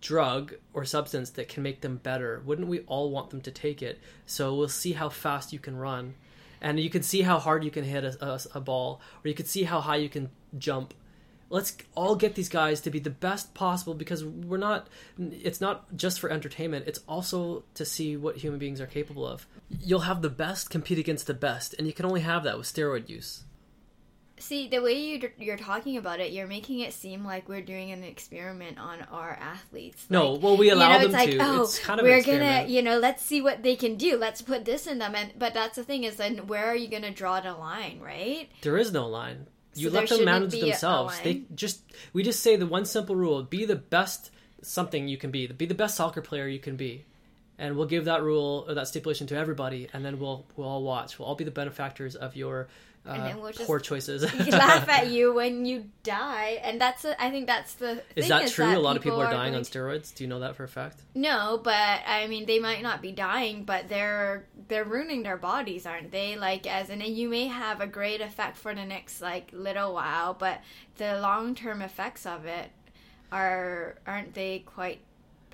drug 0.00 0.54
or 0.72 0.84
substance 0.84 1.30
that 1.30 1.48
can 1.48 1.62
make 1.62 1.80
them 1.80 1.96
better. 1.96 2.42
Wouldn't 2.44 2.68
we 2.68 2.80
all 2.80 3.10
want 3.10 3.30
them 3.30 3.40
to 3.40 3.50
take 3.50 3.82
it? 3.82 3.98
So 4.26 4.54
we'll 4.54 4.68
see 4.68 4.92
how 4.92 5.08
fast 5.08 5.52
you 5.52 5.58
can 5.58 5.76
run, 5.76 6.14
and 6.60 6.78
you 6.78 6.90
can 6.90 7.02
see 7.02 7.22
how 7.22 7.38
hard 7.38 7.64
you 7.64 7.70
can 7.70 7.84
hit 7.84 8.04
a, 8.04 8.24
a, 8.24 8.40
a 8.54 8.60
ball, 8.60 9.00
or 9.24 9.28
you 9.28 9.34
can 9.34 9.46
see 9.46 9.64
how 9.64 9.80
high 9.80 9.96
you 9.96 10.08
can 10.08 10.30
jump 10.58 10.94
let's 11.50 11.76
all 11.94 12.16
get 12.16 12.34
these 12.34 12.48
guys 12.48 12.80
to 12.80 12.90
be 12.90 12.98
the 12.98 13.10
best 13.10 13.54
possible 13.54 13.94
because 13.94 14.24
we're 14.24 14.56
not 14.56 14.88
it's 15.18 15.60
not 15.60 15.94
just 15.96 16.20
for 16.20 16.30
entertainment 16.30 16.84
it's 16.86 17.00
also 17.08 17.64
to 17.74 17.84
see 17.84 18.16
what 18.16 18.36
human 18.36 18.58
beings 18.58 18.80
are 18.80 18.86
capable 18.86 19.26
of 19.26 19.46
you'll 19.80 20.00
have 20.00 20.22
the 20.22 20.30
best 20.30 20.70
compete 20.70 20.98
against 20.98 21.26
the 21.26 21.34
best 21.34 21.74
and 21.78 21.86
you 21.86 21.92
can 21.92 22.06
only 22.06 22.20
have 22.20 22.44
that 22.44 22.56
with 22.58 22.66
steroid 22.66 23.08
use 23.08 23.44
See, 24.36 24.68
the 24.68 24.80
way 24.80 24.94
you, 24.94 25.30
you're 25.38 25.56
talking 25.56 25.96
about 25.96 26.18
it, 26.18 26.32
you're 26.32 26.48
making 26.48 26.80
it 26.80 26.92
seem 26.92 27.24
like 27.24 27.48
we're 27.48 27.62
doing 27.62 27.92
an 27.92 28.02
experiment 28.02 28.78
on 28.78 29.02
our 29.12 29.30
athletes. 29.40 30.06
no 30.10 30.32
Like, 30.32 30.42
well 30.42 30.56
we 30.56 30.68
you 30.68 30.74
allow 30.74 30.98
know, 30.98 31.04
them 31.04 31.12
like, 31.12 31.30
to 31.30 31.38
oh, 31.38 31.62
it's 31.62 31.78
kind 31.78 32.00
of 32.00 32.04
we're 32.04 32.22
gonna, 32.22 32.66
you 32.66 32.82
know, 32.82 32.98
let's 32.98 33.24
see 33.24 33.40
what 33.40 33.62
they 33.62 33.76
can 33.76 33.94
do. 33.94 34.16
Let's 34.16 34.42
put 34.42 34.64
this 34.64 34.86
in 34.86 34.98
them, 34.98 35.14
and 35.14 35.32
but 35.38 35.54
that's 35.54 35.76
the 35.76 35.84
thing 35.84 36.02
is, 36.02 36.16
then 36.16 36.48
where 36.48 36.66
are 36.66 36.74
you 36.74 36.88
gonna 36.88 37.12
draw 37.12 37.40
the 37.40 37.54
line, 37.54 38.00
right? 38.00 38.50
there 38.62 38.76
is 38.76 38.92
no 38.92 39.06
line 39.06 39.46
you 39.74 39.90
So 39.90 39.94
let 39.94 40.08
them 40.08 40.24
manage 40.24 40.52
themselves. 40.52 41.18
They 41.20 41.42
just 41.54 41.82
we 42.12 42.22
just 42.22 42.42
say 42.42 42.56
the 42.56 42.66
one 42.66 42.84
simple 42.84 43.16
rule 43.16 43.42
be 43.42 43.64
the 43.64 43.76
best 43.76 44.30
something 44.62 45.08
you 45.08 45.16
can 45.16 45.30
be. 45.30 45.46
Be 45.46 45.66
the 45.66 45.74
best 45.74 45.96
soccer 45.96 46.22
player 46.22 46.48
you 46.48 46.58
can 46.58 46.76
be. 46.76 47.04
And 47.58 47.76
we'll 47.76 47.86
give 47.86 48.06
that 48.06 48.22
rule 48.22 48.64
or 48.66 48.74
that 48.74 48.88
stipulation 48.88 49.26
to 49.28 49.36
everybody 49.36 49.88
and 49.92 50.04
then 50.04 50.18
we'll 50.18 50.46
we'll 50.56 50.68
all 50.68 50.82
watch. 50.82 51.18
We'll 51.18 51.28
all 51.28 51.36
be 51.36 51.44
the 51.44 51.50
benefactors 51.50 52.16
of 52.16 52.36
your 52.36 52.68
uh, 53.06 53.12
And 53.12 53.22
then 53.22 53.40
we'll 53.40 53.52
just 53.52 53.66
poor 53.66 53.78
choices 53.78 54.22
laugh 54.48 54.88
at 54.88 55.08
you 55.08 55.34
when 55.34 55.66
you 55.66 55.84
die, 56.02 56.60
and 56.62 56.80
that's 56.80 57.04
a, 57.04 57.20
I 57.22 57.30
think 57.30 57.46
that's 57.46 57.74
the. 57.74 58.02
Is 58.16 58.28
that 58.28 58.48
true? 58.48 58.66
a 58.66 58.78
lot 58.78 58.96
of 58.96 59.02
people 59.02 59.20
are 59.20 59.30
dying 59.30 59.52
going 59.52 59.56
on 59.56 59.62
steroids. 59.62 60.14
Do 60.14 60.24
you 60.24 60.28
know 60.28 60.40
that 60.40 60.56
for 60.56 60.64
a 60.64 60.68
fact? 60.68 61.00
No, 61.14 61.60
but 61.62 62.00
I 62.06 62.26
mean, 62.28 62.46
they 62.46 62.58
might 62.58 62.82
not 62.82 63.02
be 63.02 63.12
dying, 63.12 63.64
but 63.64 63.88
they're 63.88 64.46
they're 64.68 64.84
ruining 64.84 65.22
their 65.22 65.36
bodies, 65.36 65.84
aren't 65.84 66.10
they? 66.12 66.36
Like, 66.36 66.66
as 66.66 66.88
in, 66.88 67.00
you 67.02 67.28
may 67.28 67.46
have 67.48 67.80
a 67.80 67.86
great 67.86 68.20
effect 68.22 68.56
for 68.56 68.74
the 68.74 68.84
next 68.84 69.20
like 69.20 69.50
little 69.52 69.92
while, 69.92 70.32
but 70.32 70.60
the 70.96 71.20
long 71.20 71.54
term 71.54 71.82
effects 71.82 72.24
of 72.24 72.46
it 72.46 72.70
are 73.30 73.96
aren't 74.06 74.32
they 74.34 74.60
quite 74.60 75.00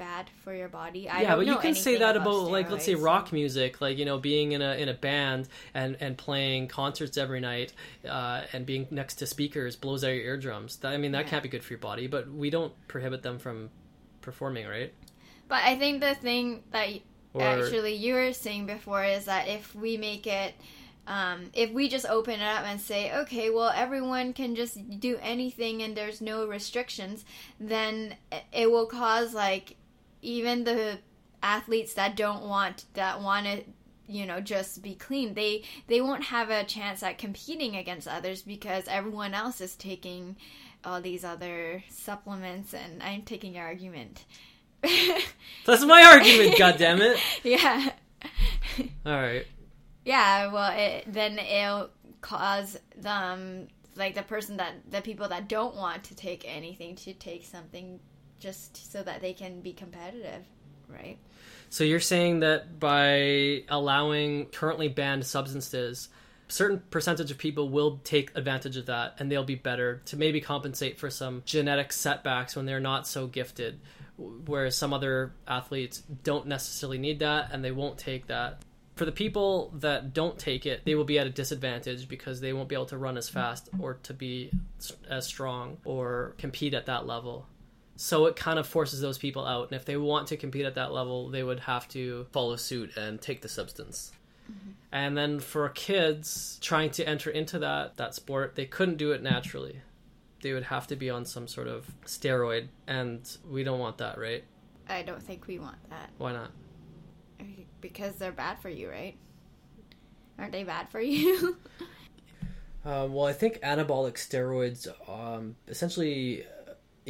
bad 0.01 0.31
for 0.43 0.55
your 0.55 0.69
body? 0.69 1.11
I 1.11 1.21
yeah, 1.21 1.37
but 1.37 1.47
you 1.47 1.59
can 1.59 1.75
say 1.75 1.99
that 1.99 2.17
about, 2.17 2.51
like 2.51 2.71
let's 2.71 2.87
say 2.87 2.95
rock 2.95 3.33
music, 3.33 3.81
like 3.83 3.99
you 3.99 4.07
know 4.07 4.19
being 4.19 4.53
in 4.53 4.63
a 4.63 4.73
in 4.75 4.89
a 4.89 4.95
band 4.95 5.47
and 5.75 5.97
and 6.01 6.17
playing 6.17 6.69
concerts 6.69 7.19
every 7.19 7.39
night 7.39 7.75
uh, 8.09 8.41
and 8.55 8.65
being 8.65 8.89
next 8.91 9.17
to 9.17 9.27
speakers 9.27 9.77
blows 9.77 10.03
out 10.03 10.09
your 10.09 10.25
eardrums. 10.25 10.77
That, 10.79 10.95
I 10.95 10.97
mean 10.97 11.13
that 11.13 11.27
Yeah. 11.27 11.31
can't 11.31 11.43
be 11.43 11.51
good 11.51 11.63
for 11.63 11.75
your 11.75 11.81
body, 11.81 12.07
but 12.07 12.33
we 12.33 12.49
don't 12.49 12.73
prohibit 12.89 13.23
them 13.23 13.39
from 13.39 13.69
performing, 14.23 14.67
right? 14.67 14.93
But 15.49 15.65
I 15.65 15.77
think 15.77 16.01
the 16.01 16.15
thing 16.15 16.63
that 16.71 16.89
Or 17.35 17.43
actually 17.43 17.95
you 17.95 18.15
were 18.15 18.33
saying 18.33 18.67
before 18.67 19.05
is 19.05 19.27
that 19.27 19.49
if 19.49 19.75
we 19.75 19.99
make 19.99 20.27
it 20.27 20.55
um, 21.07 21.51
if 21.55 21.73
we 21.73 21.89
just 21.89 22.07
open 22.07 22.35
it 22.35 22.43
up 22.43 22.65
and 22.65 22.81
say 22.81 23.13
okay 23.23 23.51
well 23.51 23.73
everyone 23.75 24.33
can 24.33 24.55
just 24.55 25.01
do 25.01 25.19
anything 25.21 25.83
and 25.83 25.97
there's 25.97 26.21
no 26.21 26.47
restrictions 26.47 27.25
then 27.59 28.15
it 28.53 28.71
will 28.71 28.87
cause 28.87 29.35
like 29.35 29.77
even 30.23 30.65
the 30.65 30.99
athletes 31.43 31.95
that 31.95 32.17
don't 32.17 32.45
want 32.45 32.85
that 32.95 33.23
want 33.23 33.47
to 33.47 33.63
you 34.07 34.27
know 34.27 34.41
just 34.41 34.83
be 34.83 34.95
clean 34.95 35.33
they 35.35 35.63
they 35.87 36.01
won't 36.01 36.25
have 36.25 36.51
a 36.51 36.65
chance 36.65 37.03
at 37.03 37.17
competing 37.17 37.77
against 37.77 38.07
others 38.07 38.43
because 38.43 38.85
everyone 38.89 39.33
else 39.33 39.61
is 39.61 39.75
taking 39.77 40.37
all 40.85 41.01
these 41.01 41.25
other 41.25 41.83
supplements 41.89 42.75
and 42.75 43.03
i'm 43.03 43.23
taking 43.23 43.55
your 43.55 43.65
argument 43.65 44.25
that's 45.67 45.85
my 45.85 46.03
argument. 46.03 46.59
God 46.59 46.77
damn 46.79 47.01
it! 47.01 47.19
yeah. 47.45 47.91
All 49.05 49.13
right. 49.13 49.47
Yeah, 50.05 50.53
well, 50.53 50.73
it, 50.75 51.05
then 51.07 51.39
it'll 51.39 51.91
cause 52.21 52.79
them, 52.97 53.23
um, 53.33 53.69
like 53.97 54.15
the 54.15 54.23
person 54.23 54.57
that, 54.57 54.91
the 54.91 55.03
people 55.03 55.29
that 55.29 55.49
don't 55.49 55.77
want 55.77 56.05
to 56.05 56.15
take 56.15 56.45
anything 56.47 56.97
to 56.97 57.13
take 57.13 57.45
something 57.45 58.01
just 58.41 58.91
so 58.91 59.03
that 59.03 59.21
they 59.21 59.33
can 59.33 59.61
be 59.61 59.73
competitive, 59.73 60.45
right? 60.89 61.19
So 61.69 61.85
you're 61.85 62.01
saying 62.01 62.41
that 62.41 62.81
by 62.81 63.63
allowing 63.69 64.47
currently 64.47 64.89
banned 64.89 65.25
substances, 65.25 66.09
certain 66.49 66.83
percentage 66.91 67.31
of 67.31 67.39
people 67.39 67.69
will 67.69 68.01
take 68.03 68.33
advantage 68.35 68.77
of 68.77 68.87
that 68.87 69.15
and 69.19 69.31
they'll 69.31 69.45
be 69.45 69.55
better 69.55 70.03
to 70.07 70.17
maybe 70.17 70.41
compensate 70.41 70.99
for 70.99 71.11
some 71.11 71.43
genetic 71.47 71.93
setbacks 71.93 72.57
when 72.57 72.67
they're 72.67 72.81
not 72.81 73.07
so 73.07 73.27
gifted 73.27 73.81
whereas 74.17 74.77
some 74.77 74.93
other 74.93 75.33
athletes 75.47 76.03
don't 76.25 76.47
necessarily 76.47 76.99
need 76.99 77.21
that 77.21 77.51
and 77.53 77.65
they 77.65 77.71
won't 77.71 77.99
take 77.99 78.27
that 78.27 78.63
for 78.97 79.05
the 79.05 79.13
people 79.13 79.73
that 79.77 80.13
don't 80.13 80.39
take 80.39 80.67
it 80.67 80.85
they 80.85 80.95
will 80.95 81.05
be 81.05 81.19
at 81.19 81.27
a 81.27 81.31
disadvantage 81.31 82.09
because 82.09 82.41
they 82.41 82.53
won't 82.53 82.69
be 82.69 82.75
able 82.75 82.85
to 82.85 82.99
run 82.99 83.17
as 83.17 83.29
fast 83.29 83.69
or 83.79 83.95
to 84.03 84.13
be 84.13 84.51
as 85.09 85.27
strong 85.27 85.79
or 85.85 86.35
compete 86.37 86.75
at 86.75 86.87
that 86.87 87.07
level 87.07 87.47
so 88.01 88.25
it 88.25 88.35
kind 88.35 88.59
of 88.59 88.67
forces 88.67 89.03
those 89.03 89.19
people 89.19 89.45
out 89.47 89.65
and 89.65 89.75
if 89.79 89.85
they 89.85 89.99
want 89.99 90.27
to 90.29 90.37
compete 90.39 90.65
at 90.65 90.75
that 90.75 90.91
level 90.91 91.29
they 91.29 91.43
would 91.43 91.61
have 91.61 91.87
to 91.87 92.27
follow 92.33 92.57
suit 92.57 92.97
and 92.97 93.21
take 93.21 93.43
the 93.43 93.49
substance. 93.49 94.13
And 94.91 95.17
then 95.17 95.39
for 95.39 95.69
kids 95.69 96.59
trying 96.63 96.91
to 96.93 97.07
enter 97.07 97.29
into 97.29 97.59
that 97.59 97.99
that 97.99 98.15
sport 98.15 98.55
they 98.55 98.65
couldn't 98.65 98.97
do 98.97 99.13
it 99.13 99.23
naturally. 99.23 99.83
They 100.41 100.55
would 100.55 100.63
have 100.65 100.87
to 100.87 100.97
be 100.97 101.11
on 101.11 101.27
some 101.27 101.47
sort 101.47 101.69
of 101.69 101.93
steroid 102.07 102.69
and 102.87 103.21
we 103.47 103.65
don't 103.65 103.79
want 103.79 103.99
that 103.99 104.17
right? 104.17 104.45
I 104.89 105.03
don't 105.03 105.23
think 105.23 105.47
we 105.47 105.59
want 105.59 105.77
that. 105.91 106.09
Why 106.17 106.33
not? 106.33 106.53
Because 107.83 108.15
they're 108.15 108.33
bad 108.33 108.61
for 108.61 108.71
you, 108.71 108.89
right? 108.91 109.17
Aren't 110.39 110.53
they 110.53 110.65
bad 110.65 110.89
for 110.89 111.03
you? 111.03 111.59
Um, 112.83 113.13
well, 113.13 113.27
I 113.27 113.35
think 113.35 113.61
anabolic 113.61 114.15
steroids 114.15 114.89
um, 115.07 115.57
essentially 115.69 116.47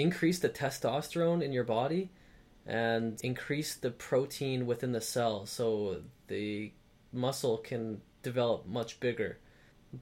increase 0.03 0.39
the 0.39 0.49
testosterone 0.49 1.43
in 1.43 1.53
your 1.53 1.65
body 1.65 2.11
and 2.67 3.21
increase 3.23 3.75
the 3.75 3.91
protein 3.91 4.67
within 4.67 4.93
the 4.93 5.01
cell, 5.01 5.47
so 5.47 6.03
the 6.29 6.73
muscle 7.13 7.59
can 7.59 8.01
develop 8.23 8.67
much 8.67 9.01
bigger. 9.01 9.39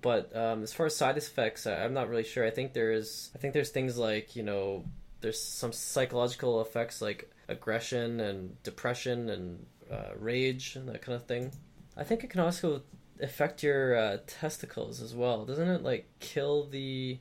But 0.03 0.35
um, 0.37 0.63
as 0.63 0.73
far 0.73 0.87
as 0.87 0.97
side 0.97 1.17
effects, 1.17 1.67
I, 1.67 1.85
I'm 1.85 1.95
not 1.95 2.09
really 2.09 2.25
sure. 2.25 2.47
I 2.47 2.51
think 2.51 2.75
there's, 2.75 3.31
I 3.35 3.39
think 3.39 3.55
there's 3.55 3.71
things 3.71 3.97
like 3.97 4.37
you 4.37 4.43
know, 4.43 4.85
there's 5.21 5.41
some 5.43 5.73
psychological 5.73 6.61
effects 6.61 7.01
like 7.01 7.31
aggression 7.49 8.21
and 8.21 8.63
depression 8.63 9.31
and 9.31 9.67
uh, 9.91 10.11
rage 10.19 10.77
and 10.77 10.89
that 10.89 11.03
kind 11.03 11.17
of 11.17 11.25
thing. 11.25 11.53
I 11.97 12.05
think 12.05 12.23
it 12.23 12.31
can 12.31 12.41
also 12.41 12.83
affect 13.21 13.63
your 13.63 13.97
uh, 13.97 14.19
testicles 14.27 15.01
as 15.01 15.15
well. 15.15 15.45
Doesn't 15.45 15.69
it 15.69 15.83
like 15.83 16.07
kill 16.21 16.67
the 16.67 17.19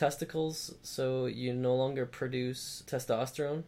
testicles 0.00 0.74
so 0.82 1.26
you 1.26 1.52
no 1.52 1.76
longer 1.76 2.06
produce 2.06 2.82
testosterone? 2.86 3.64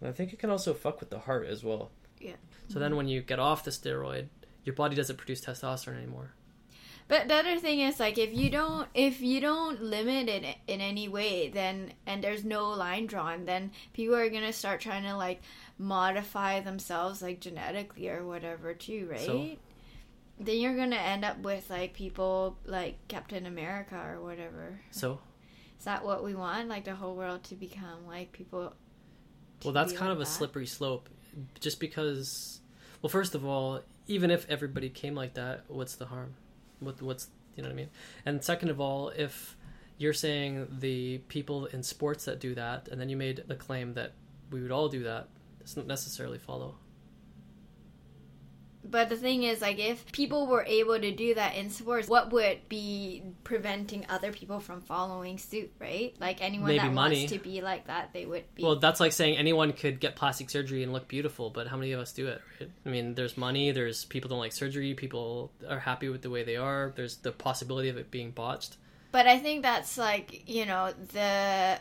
And 0.00 0.08
I 0.08 0.12
think 0.12 0.32
it 0.32 0.40
can 0.40 0.50
also 0.50 0.74
fuck 0.74 0.98
with 0.98 1.10
the 1.10 1.20
heart 1.20 1.46
as 1.46 1.62
well. 1.62 1.92
Yeah. 2.20 2.34
So 2.68 2.80
then 2.80 2.96
when 2.96 3.06
you 3.06 3.22
get 3.22 3.38
off 3.38 3.62
the 3.62 3.70
steroid, 3.70 4.26
your 4.64 4.74
body 4.74 4.96
doesn't 4.96 5.16
produce 5.16 5.40
testosterone 5.40 5.98
anymore. 5.98 6.32
But 7.06 7.28
the 7.28 7.34
other 7.34 7.58
thing 7.58 7.80
is 7.80 8.00
like 8.00 8.18
if 8.18 8.34
you 8.34 8.50
don't 8.50 8.88
if 8.94 9.20
you 9.20 9.40
don't 9.40 9.82
limit 9.82 10.28
it 10.28 10.56
in 10.66 10.80
any 10.80 11.08
way 11.08 11.48
then 11.48 11.92
and 12.06 12.24
there's 12.24 12.44
no 12.44 12.70
line 12.70 13.06
drawn 13.06 13.44
then 13.44 13.72
people 13.92 14.14
are 14.14 14.30
going 14.30 14.44
to 14.44 14.52
start 14.52 14.80
trying 14.80 15.02
to 15.02 15.16
like 15.16 15.42
modify 15.78 16.60
themselves 16.60 17.20
like 17.20 17.40
genetically 17.40 18.08
or 18.08 18.24
whatever 18.24 18.72
too, 18.74 19.08
right? 19.10 19.20
So? 19.20 19.48
then 20.40 20.58
you're 20.58 20.76
going 20.76 20.90
to 20.90 21.00
end 21.00 21.24
up 21.24 21.38
with 21.38 21.68
like 21.70 21.94
people 21.94 22.56
like 22.64 22.96
Captain 23.08 23.46
America 23.46 23.96
or 23.96 24.20
whatever. 24.20 24.80
So, 24.90 25.20
Is 25.82 25.86
that 25.86 26.04
what 26.04 26.22
we 26.22 26.36
want? 26.36 26.68
Like 26.68 26.84
the 26.84 26.94
whole 26.94 27.16
world 27.16 27.42
to 27.42 27.56
become 27.56 28.06
like 28.06 28.30
people 28.30 28.72
well, 29.64 29.72
that's 29.72 29.92
kind 29.92 30.10
like 30.10 30.12
of 30.12 30.18
a 30.18 30.20
that? 30.20 30.30
slippery 30.30 30.66
slope. 30.68 31.08
Just 31.58 31.80
because, 31.80 32.60
well, 33.00 33.10
first 33.10 33.34
of 33.34 33.44
all, 33.44 33.80
even 34.06 34.30
if 34.30 34.48
everybody 34.48 34.88
came 34.88 35.16
like 35.16 35.34
that, 35.34 35.64
what's 35.66 35.96
the 35.96 36.06
harm? 36.06 36.34
What, 36.78 37.02
what's 37.02 37.26
you 37.56 37.64
know 37.64 37.68
what 37.68 37.72
I 37.72 37.76
mean? 37.78 37.88
And 38.24 38.44
second 38.44 38.68
of 38.68 38.80
all, 38.80 39.08
if 39.08 39.56
you're 39.98 40.12
saying 40.12 40.68
the 40.78 41.18
people 41.26 41.66
in 41.66 41.82
sports 41.82 42.26
that 42.26 42.38
do 42.38 42.54
that, 42.54 42.86
and 42.86 43.00
then 43.00 43.08
you 43.08 43.16
made 43.16 43.42
the 43.48 43.56
claim 43.56 43.94
that 43.94 44.12
we 44.52 44.62
would 44.62 44.70
all 44.70 44.88
do 44.88 45.02
that, 45.02 45.30
doesn't 45.58 45.88
necessarily 45.88 46.38
follow. 46.38 46.76
But 48.84 49.08
the 49.08 49.16
thing 49.16 49.44
is, 49.44 49.60
like, 49.60 49.78
if 49.78 50.10
people 50.12 50.46
were 50.46 50.64
able 50.64 50.98
to 50.98 51.12
do 51.12 51.34
that 51.34 51.54
in 51.54 51.70
sports, 51.70 52.08
what 52.08 52.32
would 52.32 52.68
be 52.68 53.22
preventing 53.44 54.04
other 54.08 54.32
people 54.32 54.58
from 54.60 54.80
following 54.80 55.38
suit, 55.38 55.72
right? 55.78 56.14
Like, 56.18 56.42
anyone 56.42 56.68
Maybe 56.68 56.80
that 56.80 56.92
money. 56.92 57.18
wants 57.20 57.32
to 57.32 57.38
be 57.38 57.60
like 57.60 57.86
that, 57.86 58.12
they 58.12 58.26
would 58.26 58.44
be. 58.54 58.62
Well, 58.62 58.76
that's 58.76 58.98
like 58.98 59.12
saying 59.12 59.36
anyone 59.36 59.72
could 59.72 60.00
get 60.00 60.16
plastic 60.16 60.50
surgery 60.50 60.82
and 60.82 60.92
look 60.92 61.06
beautiful, 61.06 61.50
but 61.50 61.68
how 61.68 61.76
many 61.76 61.92
of 61.92 62.00
us 62.00 62.12
do 62.12 62.26
it? 62.26 62.40
Right? 62.60 62.70
I 62.84 62.88
mean, 62.88 63.14
there's 63.14 63.36
money. 63.36 63.70
There's 63.70 64.04
people 64.04 64.28
don't 64.28 64.40
like 64.40 64.52
surgery. 64.52 64.94
People 64.94 65.52
are 65.68 65.78
happy 65.78 66.08
with 66.08 66.22
the 66.22 66.30
way 66.30 66.42
they 66.42 66.56
are. 66.56 66.92
There's 66.96 67.16
the 67.16 67.32
possibility 67.32 67.88
of 67.88 67.96
it 67.96 68.10
being 68.10 68.32
botched. 68.32 68.76
But 69.12 69.26
I 69.26 69.38
think 69.38 69.62
that's 69.62 69.98
like, 69.98 70.48
you 70.48 70.66
know, 70.66 70.92
the 71.12 71.78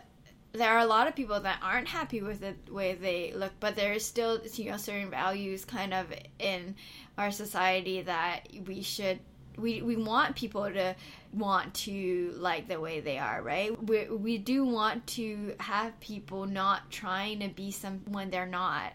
there 0.53 0.69
are 0.69 0.79
a 0.79 0.85
lot 0.85 1.07
of 1.07 1.15
people 1.15 1.39
that 1.39 1.59
aren't 1.63 1.87
happy 1.87 2.21
with 2.21 2.41
the 2.41 2.55
way 2.71 2.93
they 2.93 3.33
look, 3.33 3.53
but 3.59 3.75
there 3.75 3.93
is 3.93 4.05
still, 4.05 4.41
you 4.55 4.71
know, 4.71 4.77
certain 4.77 5.09
values 5.09 5.63
kind 5.65 5.93
of 5.93 6.07
in 6.39 6.75
our 7.17 7.31
society 7.31 8.01
that 8.01 8.47
we 8.67 8.81
should 8.81 9.19
we 9.57 9.81
we 9.81 9.95
want 9.95 10.35
people 10.35 10.63
to 10.63 10.95
want 11.33 11.73
to 11.73 12.33
like 12.37 12.67
the 12.67 12.79
way 12.79 12.99
they 12.99 13.17
are, 13.17 13.41
right? 13.41 13.71
We 13.83 14.07
we 14.07 14.37
do 14.37 14.65
want 14.65 15.07
to 15.07 15.55
have 15.59 15.99
people 15.99 16.45
not 16.45 16.89
trying 16.89 17.39
to 17.39 17.49
be 17.49 17.71
someone 17.71 18.29
they're 18.29 18.45
not. 18.45 18.93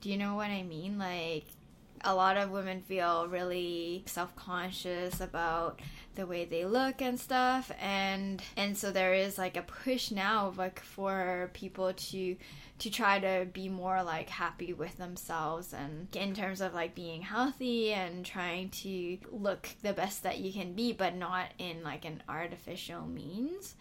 Do 0.00 0.10
you 0.10 0.16
know 0.16 0.34
what 0.34 0.50
I 0.50 0.62
mean? 0.62 0.98
Like 0.98 1.46
a 2.06 2.14
lot 2.14 2.36
of 2.36 2.50
women 2.50 2.80
feel 2.82 3.26
really 3.28 4.04
self-conscious 4.06 5.20
about 5.20 5.80
the 6.14 6.24
way 6.24 6.44
they 6.46 6.64
look 6.64 7.02
and 7.02 7.20
stuff 7.20 7.70
and 7.80 8.42
and 8.56 8.76
so 8.76 8.90
there 8.90 9.12
is 9.12 9.36
like 9.36 9.56
a 9.56 9.62
push 9.62 10.10
now 10.10 10.52
like 10.56 10.80
for 10.80 11.50
people 11.52 11.92
to 11.92 12.36
to 12.78 12.90
try 12.90 13.18
to 13.18 13.46
be 13.52 13.68
more 13.68 14.02
like 14.02 14.28
happy 14.28 14.72
with 14.72 14.96
themselves 14.96 15.74
and 15.74 16.08
in 16.16 16.34
terms 16.34 16.60
of 16.60 16.72
like 16.72 16.94
being 16.94 17.22
healthy 17.22 17.92
and 17.92 18.24
trying 18.24 18.70
to 18.70 19.18
look 19.30 19.68
the 19.82 19.92
best 19.92 20.22
that 20.22 20.38
you 20.38 20.52
can 20.52 20.72
be 20.72 20.92
but 20.92 21.14
not 21.14 21.46
in 21.58 21.82
like 21.82 22.04
an 22.04 22.22
artificial 22.28 23.02
means 23.06 23.74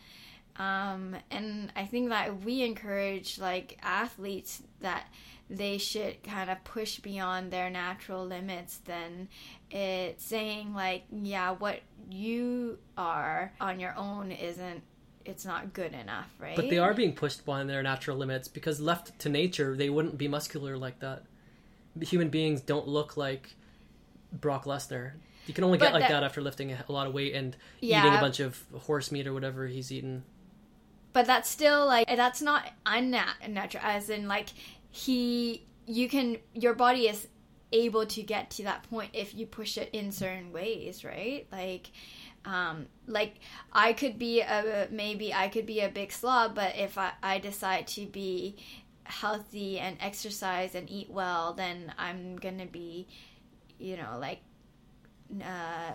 um, 0.58 1.16
and 1.32 1.72
I 1.76 1.86
think 1.86 2.10
that 2.10 2.44
we 2.44 2.64
encourage 2.64 3.38
like 3.40 3.78
athletes 3.84 4.62
that 4.82 5.06
they 5.50 5.78
should 5.78 6.22
kind 6.24 6.50
of 6.50 6.64
push 6.64 7.00
beyond 7.00 7.52
their 7.52 7.70
natural 7.70 8.26
limits 8.26 8.78
then 8.86 9.28
it's 9.70 10.26
saying 10.26 10.74
like 10.74 11.04
yeah 11.12 11.52
what 11.52 11.82
you 12.10 12.80
are 12.98 13.52
on 13.62 13.80
your 13.80 13.94
own 13.96 14.32
isn't 14.32 14.82
it's 15.24 15.46
not 15.46 15.72
good 15.74 15.94
enough 15.94 16.28
right 16.40 16.56
But 16.56 16.70
they 16.72 16.80
are 16.80 16.94
being 16.96 17.14
pushed 17.14 17.46
beyond 17.46 17.70
their 17.70 17.84
natural 17.84 18.18
limits 18.18 18.48
because 18.48 18.80
left 18.80 19.18
to 19.20 19.30
nature, 19.30 19.76
they 19.76 19.90
wouldn't 19.90 20.18
be 20.20 20.28
muscular 20.28 20.78
like 20.78 21.00
that. 21.00 21.24
Human 22.00 22.30
beings 22.30 22.62
don't 22.62 22.88
look 22.88 23.18
like 23.18 23.56
Brock 24.32 24.66
Lesnar. 24.66 25.14
You 25.48 25.54
can 25.56 25.64
only 25.64 25.78
get 25.80 25.94
like 25.94 26.04
that- 26.04 26.10
that 26.12 26.24
after 26.24 26.42
lifting 26.42 26.72
a 26.72 26.86
a 26.88 26.92
lot 26.92 27.08
of 27.08 27.14
weight 27.14 27.34
and 27.34 27.56
Yeah. 27.82 28.02
eating 28.06 28.18
a 28.18 28.22
bunch 28.22 28.40
of 28.40 28.64
horse 28.86 29.12
meat 29.12 29.26
or 29.28 29.34
whatever 29.34 29.66
he's 29.68 29.92
eaten. 29.92 30.24
But 31.16 31.26
that's 31.26 31.50
still 31.50 31.86
like 31.86 32.06
that's 32.08 32.42
not 32.42 32.70
unnatural 32.86 33.82
as 33.86 34.10
in 34.10 34.28
like 34.28 34.50
he 34.92 35.66
you 35.88 36.10
can 36.10 36.38
your 36.54 36.74
body 36.74 37.08
is 37.08 37.30
able 37.72 38.06
to 38.06 38.22
get 38.22 38.50
to 38.50 38.64
that 38.64 38.84
point 38.90 39.10
if 39.14 39.34
you 39.34 39.46
push 39.46 39.78
it 39.78 39.90
in 39.94 40.12
certain 40.12 40.52
ways 40.52 41.06
right? 41.06 41.48
Like 41.54 41.90
um 42.44 42.86
like 43.08 43.36
i 43.74 43.92
could 43.92 44.20
be 44.20 44.42
a 44.42 44.88
maybe 44.92 45.34
i 45.34 45.48
could 45.48 45.66
be 45.66 45.80
a 45.80 45.90
big 45.90 46.12
slob 46.12 46.54
but 46.54 46.76
if 46.76 46.96
i, 46.96 47.12
I 47.24 47.40
decide 47.40 47.88
to 47.88 48.06
be 48.06 48.56
healthy 49.06 49.80
and 49.80 49.98
exercise 50.00 50.76
and 50.76 50.88
eat 50.88 51.10
well 51.10 51.54
then 51.54 51.92
i'm 51.98 52.36
gonna 52.36 52.68
be 52.68 53.08
you 53.80 53.98
know 53.98 54.20
like 54.20 54.42
uh, 55.44 55.92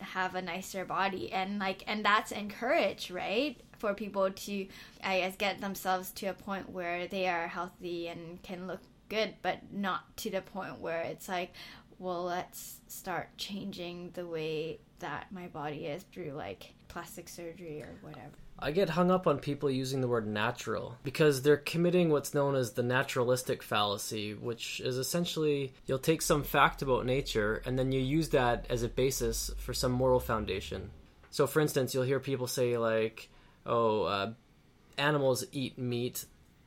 have 0.00 0.34
a 0.34 0.42
nicer 0.42 0.84
body. 0.84 1.32
And 1.32 1.58
like 1.58 1.84
and 1.86 2.04
that's 2.04 2.32
encouraged 2.32 3.10
right 3.10 3.60
for 3.84 3.92
people 3.92 4.30
to 4.30 4.66
i 5.02 5.18
guess 5.18 5.36
get 5.36 5.60
themselves 5.60 6.10
to 6.12 6.24
a 6.24 6.32
point 6.32 6.70
where 6.70 7.06
they 7.06 7.28
are 7.28 7.46
healthy 7.48 8.08
and 8.08 8.42
can 8.42 8.66
look 8.66 8.80
good 9.10 9.34
but 9.42 9.58
not 9.70 10.16
to 10.16 10.30
the 10.30 10.40
point 10.40 10.80
where 10.80 11.02
it's 11.02 11.28
like 11.28 11.52
well 11.98 12.24
let's 12.24 12.80
start 12.88 13.28
changing 13.36 14.10
the 14.14 14.26
way 14.26 14.78
that 15.00 15.26
my 15.30 15.48
body 15.48 15.84
is 15.84 16.02
through 16.04 16.30
like 16.30 16.72
plastic 16.88 17.28
surgery 17.28 17.82
or 17.82 17.94
whatever 18.00 18.30
I 18.56 18.70
get 18.70 18.90
hung 18.90 19.10
up 19.10 19.26
on 19.26 19.40
people 19.40 19.68
using 19.68 20.00
the 20.00 20.06
word 20.06 20.28
natural 20.28 20.96
because 21.02 21.42
they're 21.42 21.56
committing 21.56 22.10
what's 22.10 22.34
known 22.34 22.54
as 22.54 22.72
the 22.72 22.84
naturalistic 22.84 23.64
fallacy, 23.64 24.32
which 24.32 24.78
is 24.78 24.96
essentially 24.96 25.74
you'll 25.86 25.98
take 25.98 26.22
some 26.22 26.44
fact 26.44 26.80
about 26.80 27.04
nature 27.04 27.60
and 27.66 27.76
then 27.76 27.90
you 27.90 27.98
use 27.98 28.28
that 28.28 28.64
as 28.70 28.84
a 28.84 28.88
basis 28.88 29.50
for 29.58 29.74
some 29.74 29.90
moral 29.90 30.20
foundation. 30.20 30.92
So, 31.34 31.48
for 31.48 31.58
instance, 31.58 31.92
you'll 31.92 32.04
hear 32.04 32.20
people 32.20 32.46
say, 32.46 32.78
like, 32.78 33.28
oh, 33.66 34.02
uh, 34.04 34.32
animals 34.96 35.44
eat 35.52 35.78
meat 35.78 36.24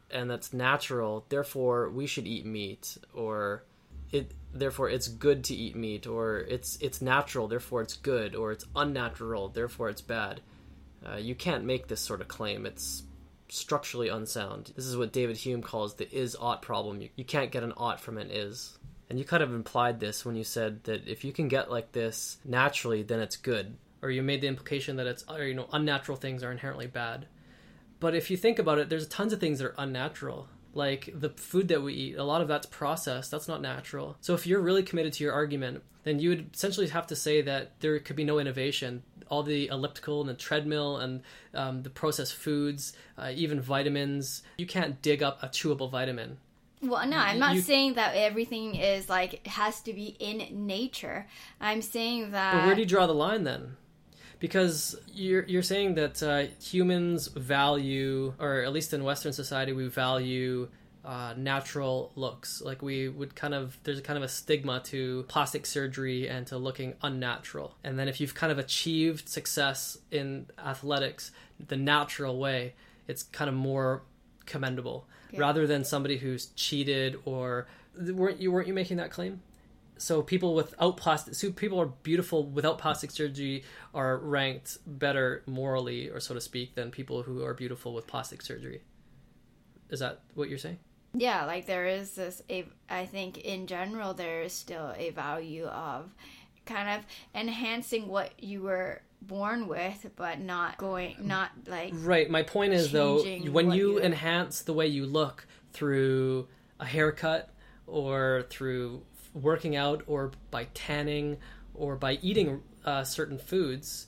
and 0.10 0.30
that's 0.30 0.54
natural, 0.54 1.26
therefore 1.30 1.90
we 1.90 2.08
should 2.08 2.28
eat 2.28 2.46
meat, 2.46 2.98
or 3.14 3.64
it 4.12 4.32
therefore 4.54 4.90
it's 4.90 5.08
good 5.08 5.44
to 5.46 5.56
eat 5.56 5.76
meat, 5.76 6.08
or 6.08 6.40
it's 6.40 6.78
it's 6.82 7.02
natural, 7.02 7.48
therefore 7.48 7.82
it's 7.82 7.96
good, 7.96 8.36
or 8.36 8.52
it's 8.52 8.66
unnatural, 8.76 9.50
therefore 9.50 9.90
it's 9.90 10.02
bad. 10.02 10.42
Uh, 11.06 11.18
you 11.18 11.36
can't 11.36 11.64
make 11.64 11.88
this 11.88 12.02
sort 12.02 12.22
of 12.22 12.28
claim. 12.28 12.66
It's 12.66 13.04
structurally 13.50 14.10
unsound. 14.10 14.74
This 14.76 14.86
is 14.86 14.98
what 14.98 15.14
David 15.14 15.38
Hume 15.38 15.62
calls 15.62 15.96
the 15.96 16.12
is 16.14 16.36
ought 16.40 16.62
problem. 16.62 17.02
You, 17.02 17.10
you 17.16 17.24
can't 17.24 17.52
get 17.52 17.64
an 17.64 17.74
ought 17.78 18.00
from 18.00 18.18
an 18.18 18.30
is. 18.32 18.78
And 19.10 19.18
you 19.18 19.24
kind 19.24 19.42
of 19.42 19.54
implied 19.54 20.02
this 20.02 20.26
when 20.26 20.36
you 20.36 20.44
said 20.44 20.84
that 20.84 21.08
if 21.08 21.24
you 21.24 21.32
can 21.32 21.48
get 21.48 21.72
like 21.72 21.94
this 21.94 22.38
naturally, 22.44 23.04
then 23.04 23.22
it's 23.22 23.38
good. 23.38 23.78
Or 24.02 24.12
you 24.12 24.22
made 24.22 24.42
the 24.42 24.48
implication 24.48 24.96
that 24.98 25.08
it's, 25.08 25.24
or, 25.28 25.44
you 25.44 25.54
know, 25.56 25.68
unnatural 25.74 26.18
things 26.18 26.44
are 26.44 26.52
inherently 26.52 26.88
bad. 26.88 27.26
But 28.00 28.14
if 28.14 28.30
you 28.30 28.38
think 28.38 28.60
about 28.60 28.78
it, 28.78 28.90
there's 28.90 29.08
tons 29.08 29.34
of 29.34 29.40
things 29.40 29.60
that 29.60 29.66
are 29.66 29.76
unnatural. 29.78 30.48
Like 30.74 31.10
the 31.16 31.30
food 31.30 31.68
that 31.70 31.82
we 31.82 31.94
eat, 31.94 32.16
a 32.18 32.24
lot 32.24 32.42
of 32.42 32.48
that's 32.48 32.68
processed. 32.68 33.32
That's 33.32 33.48
not 33.48 33.62
natural. 33.62 34.18
So 34.22 34.36
if 34.36 34.46
you're 34.46 34.62
really 34.62 34.84
committed 34.84 35.14
to 35.14 35.24
your 35.24 35.34
argument, 35.34 35.82
then 36.04 36.20
you 36.20 36.30
would 36.30 36.52
essentially 36.54 36.88
have 36.90 37.08
to 37.08 37.16
say 37.16 37.42
that 37.42 37.80
there 37.80 37.98
could 38.00 38.16
be 38.16 38.24
no 38.24 38.38
innovation. 38.38 39.02
All 39.30 39.42
the 39.42 39.68
elliptical 39.68 40.22
and 40.22 40.30
the 40.30 40.36
treadmill 40.36 40.98
and 40.98 41.22
um, 41.56 41.82
the 41.82 41.90
processed 41.90 42.36
foods, 42.36 42.94
uh, 43.18 43.32
even 43.34 43.60
vitamins, 43.60 44.44
you 44.58 44.68
can't 44.68 45.02
dig 45.02 45.24
up 45.24 45.42
a 45.42 45.48
chewable 45.48 45.90
vitamin. 45.90 46.38
Well, 46.82 47.08
no, 47.08 47.18
I'm 47.18 47.40
not 47.40 47.56
You- 47.56 47.62
saying 47.62 47.96
that 47.96 48.16
everything 48.16 48.76
is 48.76 49.10
like 49.10 49.46
has 49.48 49.82
to 49.82 49.94
be 49.94 50.16
in 50.20 50.68
nature. 50.68 51.26
I'm 51.60 51.82
saying 51.82 52.32
that. 52.32 52.54
But 52.54 52.66
where 52.68 52.76
do 52.76 52.82
you 52.82 52.88
draw 52.88 53.08
the 53.08 53.16
line 53.16 53.44
then? 53.44 53.76
Because 54.40 54.96
you're 55.14 55.44
you're 55.46 55.64
saying 55.64 55.96
that 55.96 56.22
uh, 56.22 56.46
humans 56.62 57.28
value, 57.28 58.34
or 58.40 58.62
at 58.62 58.72
least 58.72 58.94
in 58.94 59.04
Western 59.04 59.34
society, 59.34 59.74
we 59.74 59.88
value 59.88 60.68
uh, 61.04 61.34
natural 61.38 62.12
looks. 62.16 62.62
Like 62.62 62.82
we 62.82 63.08
would 63.08 63.36
kind 63.36 63.54
of 63.54 63.78
there's 63.84 64.02
kind 64.02 64.18
of 64.18 64.24
a 64.24 64.28
stigma 64.28 64.82
to 64.86 65.24
plastic 65.28 65.66
surgery 65.66 66.28
and 66.28 66.46
to 66.48 66.58
looking 66.58 66.94
unnatural. 67.02 67.76
And 67.84 67.98
then 67.98 68.08
if 68.08 68.20
you've 68.20 68.36
kind 68.36 68.52
of 68.52 68.60
achieved 68.60 69.30
success 69.30 69.98
in 70.12 70.48
athletics 70.64 71.32
the 71.66 71.78
natural 71.78 72.38
way, 72.38 72.76
it's 73.08 73.24
kind 73.24 73.48
of 73.50 73.56
more 73.56 74.04
commendable 74.46 75.08
rather 75.36 75.68
than 75.68 75.84
somebody 75.84 76.18
who's 76.18 76.48
cheated 76.56 77.18
or 77.26 77.68
weren't 77.98 78.40
you 78.40 78.52
weren't 78.52 78.68
you 78.68 78.74
making 78.74 78.98
that 78.98 79.12
claim? 79.12 79.42
So 80.02 80.22
people 80.22 80.54
without 80.56 80.98
plastic 80.98 81.34
so 81.36 81.52
people 81.52 81.80
are 81.80 81.88
beautiful 82.04 82.44
without 82.46 82.78
plastic 82.78 83.12
surgery 83.12 83.64
are 83.94 84.18
ranked 84.18 84.78
better 84.86 85.44
morally 85.46 86.10
or 86.10 86.20
so 86.20 86.34
to 86.34 86.42
speak 86.42 86.76
than 86.76 86.92
people 86.92 87.24
who 87.24 87.44
are 87.44 87.54
beautiful 87.54 87.94
with 87.94 88.08
plastic 88.08 88.42
surgery 88.42 88.82
is 89.90 90.00
that 90.00 90.22
what 90.36 90.50
you're 90.50 90.58
saying 90.58 90.78
Yeah, 91.14 91.46
like 91.46 91.66
there 91.66 91.86
is 91.88 92.12
this. 92.16 92.44
A, 92.50 92.66
I 92.90 93.06
think 93.06 93.38
in 93.40 93.66
general 93.68 94.14
there 94.14 94.42
is 94.44 94.54
still 94.54 94.94
a 94.98 95.10
value 95.12 95.66
of 95.66 96.14
kind 96.66 96.90
of 96.90 97.06
enhancing 97.34 98.08
what 98.08 98.32
you 98.44 98.62
were 98.62 99.02
born 99.22 99.68
with, 99.68 100.12
but 100.16 100.40
not 100.40 100.78
going, 100.78 101.16
not 101.22 101.50
like 101.66 101.92
right 101.94 102.30
my 102.30 102.44
point 102.44 102.74
is 102.74 102.92
though 102.92 103.24
when 103.52 103.72
you 103.72 103.94
you- 103.94 104.02
enhance 104.02 104.62
the 104.62 104.74
way 104.74 104.86
you 104.88 105.06
look 105.06 105.48
through 105.72 106.48
a 106.80 106.86
haircut 106.86 107.50
or 107.88 108.46
through 108.50 109.02
working 109.42 109.76
out 109.76 110.04
or 110.08 110.32
by 110.52 110.66
tanning 110.74 111.38
or 111.74 111.96
by 111.96 112.14
eating 112.22 112.62
uh, 112.86 113.04
certain 113.04 113.38
foods 113.38 114.08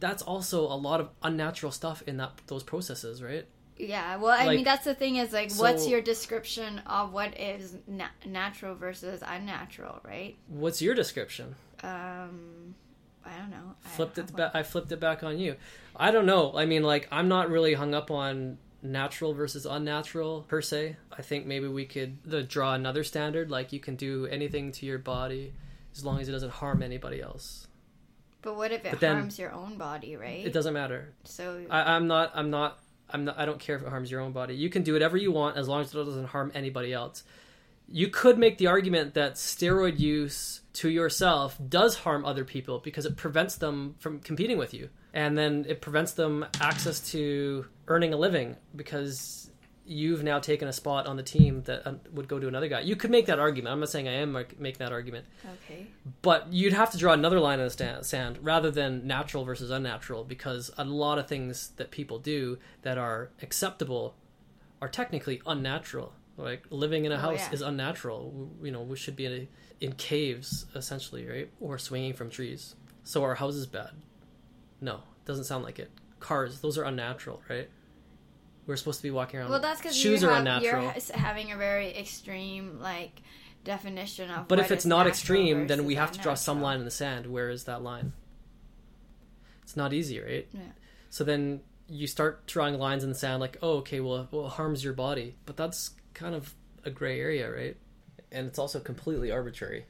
that's 0.00 0.22
also 0.22 0.62
a 0.66 0.74
lot 0.76 1.00
of 1.00 1.08
unnatural 1.22 1.72
stuff 1.72 2.02
in 2.06 2.16
that 2.18 2.32
those 2.46 2.62
processes 2.62 3.22
right 3.22 3.46
yeah. 3.76 4.16
Well, 4.18 4.30
I 4.30 4.44
Like, 4.46 4.56
mean 4.56 4.64
that's 4.64 4.84
the 4.84 4.94
thing 4.94 5.16
is 5.16 5.32
like, 5.32 5.52
what's 5.54 5.88
your 5.88 6.00
description 6.00 6.78
of 6.86 7.12
what 7.12 7.36
is 7.40 7.76
na- 7.88 8.06
natural 8.24 8.76
versus 8.76 9.20
unnatural, 9.26 10.00
right? 10.04 10.36
what's 10.46 10.80
your 10.80 10.94
description 10.94 11.56
Um, 11.82 12.74
I 13.24 13.36
don't 13.36 13.50
know. 13.50 13.74
I 13.84 13.88
flipped 13.88 14.14
don't 14.16 14.30
it 14.30 14.36
back. 14.36 14.54
I 14.54 14.62
flipped 14.62 14.92
it 14.92 15.00
back 15.00 15.24
on 15.24 15.38
you. 15.38 15.56
I 15.96 16.12
don't 16.12 16.26
know. 16.26 16.56
I 16.56 16.66
mean, 16.66 16.82
like, 16.84 17.08
I'm 17.10 17.26
not 17.28 17.50
really 17.50 17.74
hung 17.74 17.94
up 17.94 18.10
on 18.12 18.58
natural 18.84 19.34
versus 19.34 19.66
unnatural 19.66 20.42
per 20.42 20.60
se. 20.60 20.96
I 21.16 21.22
think 21.22 21.46
maybe 21.46 21.66
we 21.66 21.86
could 21.86 22.18
uh, 22.32 22.42
draw 22.46 22.74
another 22.74 23.02
standard, 23.02 23.50
like 23.50 23.72
you 23.72 23.80
can 23.80 23.96
do 23.96 24.26
anything 24.26 24.70
to 24.72 24.86
your 24.86 24.98
body 24.98 25.54
as 25.94 26.04
long 26.04 26.20
as 26.20 26.28
it 26.28 26.32
doesn't 26.32 26.52
harm 26.52 26.82
anybody 26.82 27.20
else. 27.20 27.66
But 28.42 28.56
what 28.56 28.72
if 28.72 28.84
it 28.84 29.00
then- 29.00 29.16
harms 29.16 29.38
your 29.38 29.52
own 29.52 29.78
body, 29.78 30.16
right? 30.16 30.44
It 30.44 30.52
doesn't 30.52 30.74
matter. 30.74 31.14
So 31.24 31.64
I, 31.70 31.94
I'm 31.94 32.06
not. 32.06 32.32
I'm 32.34 32.50
not. 32.50 32.78
I'm 33.08 33.24
not. 33.24 33.38
I 33.38 33.46
don't 33.46 33.58
care 33.58 33.76
if 33.76 33.82
it 33.82 33.88
harms 33.88 34.10
your 34.10 34.20
own 34.20 34.32
body. 34.32 34.54
You 34.54 34.68
can 34.68 34.82
do 34.82 34.92
whatever 34.92 35.16
you 35.16 35.32
want 35.32 35.56
as 35.56 35.66
long 35.66 35.80
as 35.80 35.94
it 35.94 35.96
doesn't 35.96 36.26
harm 36.26 36.52
anybody 36.54 36.92
else. 36.92 37.24
You 37.88 38.08
could 38.08 38.38
make 38.38 38.58
the 38.58 38.66
argument 38.66 39.14
that 39.14 39.34
steroid 39.34 39.98
use 39.98 40.60
to 40.74 40.88
yourself 40.90 41.58
does 41.68 41.96
harm 41.96 42.24
other 42.24 42.44
people 42.44 42.80
because 42.80 43.06
it 43.06 43.16
prevents 43.16 43.56
them 43.56 43.94
from 43.98 44.20
competing 44.20 44.58
with 44.58 44.72
you, 44.74 44.88
and 45.14 45.38
then 45.38 45.64
it 45.68 45.80
prevents 45.80 46.12
them 46.12 46.44
access 46.60 47.00
to 47.12 47.64
earning 47.88 48.12
a 48.12 48.16
living 48.16 48.56
because 48.76 49.50
you've 49.86 50.22
now 50.24 50.38
taken 50.38 50.66
a 50.66 50.72
spot 50.72 51.06
on 51.06 51.16
the 51.16 51.22
team 51.22 51.62
that 51.62 51.86
uh, 51.86 51.92
would 52.12 52.26
go 52.26 52.38
to 52.40 52.48
another 52.48 52.68
guy. 52.68 52.80
You 52.80 52.96
could 52.96 53.10
make 53.10 53.26
that 53.26 53.38
argument. 53.38 53.72
I'm 53.72 53.80
not 53.80 53.90
saying 53.90 54.08
I 54.08 54.14
am 54.14 54.32
making 54.32 54.78
that 54.78 54.92
argument, 54.92 55.26
okay. 55.64 55.86
but 56.22 56.52
you'd 56.52 56.72
have 56.72 56.90
to 56.92 56.98
draw 56.98 57.12
another 57.12 57.38
line 57.38 57.60
in 57.60 57.68
the 57.68 57.98
sand 58.02 58.38
rather 58.42 58.70
than 58.70 59.06
natural 59.06 59.44
versus 59.44 59.70
unnatural 59.70 60.24
because 60.24 60.70
a 60.78 60.84
lot 60.84 61.18
of 61.18 61.28
things 61.28 61.72
that 61.76 61.90
people 61.90 62.18
do 62.18 62.58
that 62.82 62.98
are 62.98 63.30
acceptable 63.42 64.16
are 64.82 64.88
technically 64.88 65.40
unnatural. 65.46 66.12
Like 66.36 66.64
living 66.70 67.04
in 67.04 67.12
a 67.12 67.16
Oh, 67.16 67.18
house 67.18 67.40
yeah. 67.40 67.52
is 67.52 67.60
unnatural. 67.62 68.50
You 68.62 68.72
know, 68.72 68.82
we 68.82 68.96
should 68.96 69.14
be 69.14 69.26
in, 69.26 69.48
in 69.80 69.92
caves 69.92 70.66
essentially, 70.74 71.28
right? 71.28 71.50
Or 71.60 71.78
swinging 71.78 72.14
from 72.14 72.30
trees. 72.30 72.74
So 73.04 73.22
our 73.22 73.36
house 73.36 73.54
is 73.54 73.66
bad. 73.66 73.90
No, 74.84 74.96
it 74.96 75.24
doesn't 75.24 75.44
sound 75.44 75.64
like 75.64 75.78
it. 75.78 75.90
Cars, 76.20 76.60
those 76.60 76.76
are 76.76 76.84
unnatural, 76.84 77.40
right? 77.48 77.70
We're 78.66 78.76
supposed 78.76 78.98
to 78.98 79.02
be 79.02 79.10
walking 79.10 79.40
around. 79.40 79.48
Well, 79.48 79.60
that's 79.60 79.80
because 79.80 79.96
shoes 79.96 80.20
you're, 80.20 80.30
are 80.30 80.34
have, 80.34 80.46
unnatural. 80.46 80.84
you're 80.84 81.18
having 81.18 81.52
a 81.52 81.56
very 81.56 81.96
extreme 81.96 82.78
like 82.80 83.22
definition 83.64 84.30
of. 84.30 84.46
But 84.46 84.58
if 84.58 84.70
it's 84.70 84.84
not 84.84 85.06
extreme, 85.06 85.66
then 85.66 85.86
we 85.86 85.94
have 85.94 86.12
to 86.12 86.20
draw 86.20 86.34
some 86.34 86.60
line 86.60 86.80
in 86.80 86.84
the 86.84 86.90
sand. 86.90 87.26
Where 87.26 87.48
is 87.48 87.64
that 87.64 87.82
line? 87.82 88.12
It's 89.62 89.74
not 89.74 89.94
easy, 89.94 90.20
right? 90.20 90.46
Yeah. 90.52 90.60
So 91.08 91.24
then 91.24 91.62
you 91.88 92.06
start 92.06 92.46
drawing 92.46 92.78
lines 92.78 93.04
in 93.04 93.08
the 93.08 93.14
sand, 93.14 93.40
like, 93.40 93.56
oh, 93.62 93.78
okay, 93.78 94.00
well, 94.00 94.28
well, 94.30 94.46
it 94.46 94.52
harms 94.52 94.84
your 94.84 94.92
body, 94.92 95.36
but 95.46 95.56
that's 95.56 95.92
kind 96.12 96.34
of 96.34 96.54
a 96.84 96.90
gray 96.90 97.20
area, 97.20 97.50
right? 97.50 97.76
And 98.30 98.46
it's 98.46 98.58
also 98.58 98.80
completely 98.80 99.30
arbitrary. 99.30 99.86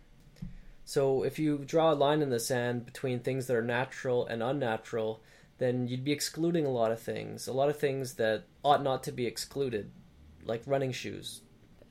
So 0.85 1.23
if 1.23 1.39
you 1.39 1.59
draw 1.59 1.93
a 1.93 1.95
line 1.95 2.21
in 2.21 2.31
the 2.31 2.41
sand 2.41 2.85
between 2.85 3.21
things 3.21 3.47
that 3.47 3.57
are 3.57 3.63
natural 3.63 4.27
and 4.27 4.43
unnatural, 4.43 5.23
then 5.59 5.87
you'd 5.87 6.05
be 6.05 6.13
excluding 6.13 6.67
a 6.67 6.71
lot 6.71 6.93
of 6.93 7.01
things, 7.01 7.47
a 7.47 7.53
lot 7.53 7.69
of 7.69 7.79
things 7.79 8.15
that 8.15 8.45
ought 8.63 8.83
not 8.83 9.03
to 9.05 9.13
be 9.13 9.27
excluded, 9.27 9.91
like 10.45 10.63
running 10.67 10.93
shoes. 10.93 11.43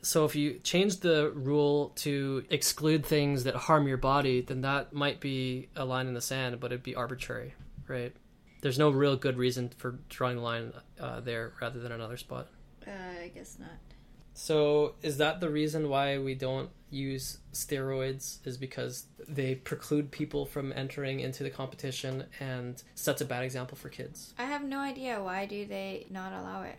So 0.02 0.26
if 0.26 0.36
you 0.36 0.60
change 0.60 1.00
the 1.00 1.32
rule 1.32 1.94
to 1.98 2.44
exclude 2.50 3.06
things 3.06 3.46
that 3.46 3.56
harm 3.56 3.88
your 3.88 3.98
body, 3.98 4.42
then 4.42 4.62
that 4.62 4.94
might 4.94 5.22
be 5.22 5.70
a 5.76 5.86
line 5.86 6.08
in 6.08 6.14
the 6.14 6.22
sand, 6.22 6.60
but 6.60 6.74
it'd 6.74 6.84
be 6.84 6.94
arbitrary, 6.94 7.56
right? 7.88 8.14
There's 8.62 8.78
no 8.78 8.90
real 8.90 9.16
good 9.16 9.38
reason 9.38 9.70
for 9.78 10.00
drawing 10.10 10.38
the 10.38 10.42
line 10.42 10.74
uh, 11.00 11.22
there 11.22 11.54
rather 11.62 11.80
than 11.80 11.94
another 11.94 12.18
spot. 12.18 12.50
Uh, 12.86 12.92
I 13.24 13.32
guess 13.34 13.58
not. 13.60 13.70
So 14.34 14.96
is 15.02 15.18
that 15.18 15.40
the 15.40 15.50
reason 15.50 15.90
why 15.90 16.18
we 16.18 16.36
don't 16.36 16.70
use 16.94 17.40
steroids? 17.54 18.46
Is 18.46 18.58
because 18.58 19.06
they 19.28 19.56
preclude 19.56 20.12
people 20.12 20.46
from 20.46 20.72
entering 20.74 21.20
into 21.20 21.44
the 21.44 21.50
competition 21.50 22.26
and 22.40 22.82
sets 22.96 23.22
a 23.22 23.26
bad 23.26 23.44
example 23.44 23.78
for 23.78 23.90
kids. 23.90 24.34
I 24.38 24.46
have 24.46 24.64
no 24.64 24.80
idea 24.80 25.22
why 25.22 25.46
do 25.46 25.66
they 25.66 26.06
not 26.10 26.32
allow 26.34 26.64
it. 26.64 26.78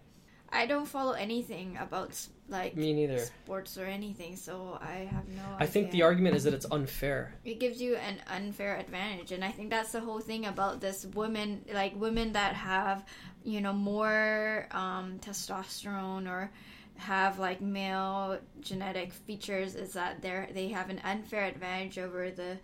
I 0.50 0.66
don't 0.66 0.86
follow 0.86 1.12
anything 1.12 1.76
about 1.80 2.16
like 2.48 2.76
Me 2.76 2.92
neither. 2.92 3.18
sports 3.18 3.76
or 3.76 3.86
anything, 3.86 4.36
so 4.36 4.78
I 4.80 5.08
have 5.10 5.26
no. 5.28 5.42
I 5.58 5.66
think 5.66 5.90
the 5.90 6.02
argument 6.02 6.36
is 6.36 6.44
that 6.44 6.54
it's 6.54 6.66
unfair. 6.70 7.34
it 7.44 7.58
gives 7.58 7.80
you 7.82 7.96
an 7.96 8.20
unfair 8.28 8.76
advantage 8.76 9.32
and 9.32 9.42
i 9.44 9.50
think 9.50 9.70
that's 9.70 9.92
the 9.92 10.00
whole 10.00 10.20
thing 10.20 10.46
about 10.46 10.80
this 10.80 11.06
women 11.06 11.64
like 11.72 11.92
women 11.98 12.32
that 12.34 12.54
have 12.54 13.04
you 13.42 13.60
know 13.60 13.72
more 13.72 14.68
um, 14.70 15.18
testosterone 15.20 16.28
or 16.28 16.50
have 16.96 17.38
like 17.38 17.60
male 17.60 18.38
genetic 18.60 19.12
features 19.12 19.74
is 19.74 19.92
that 19.92 20.22
they're 20.22 20.48
they 20.54 20.68
have 20.68 20.90
an 20.90 21.00
unfair 21.04 21.44
advantage 21.44 21.98
over 21.98 22.30
the 22.30 22.56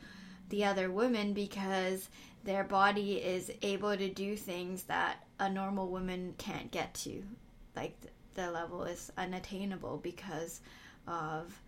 the 0.49 0.65
other 0.65 0.91
women 0.91 1.33
because 1.33 2.09
their 2.45 2.65
body 2.65 3.15
is 3.15 3.51
able 3.63 3.97
to 3.97 4.09
do 4.09 4.37
things 4.37 4.85
that 4.85 5.25
a 5.39 5.51
normal 5.51 5.89
woman 5.89 6.35
can't 6.39 6.71
get 6.71 6.95
to 6.95 7.23
like 7.77 7.97
the 8.35 8.51
level 8.51 8.85
is 8.85 9.13
unattainable 9.19 9.99
because 9.99 10.61
of 11.07 11.61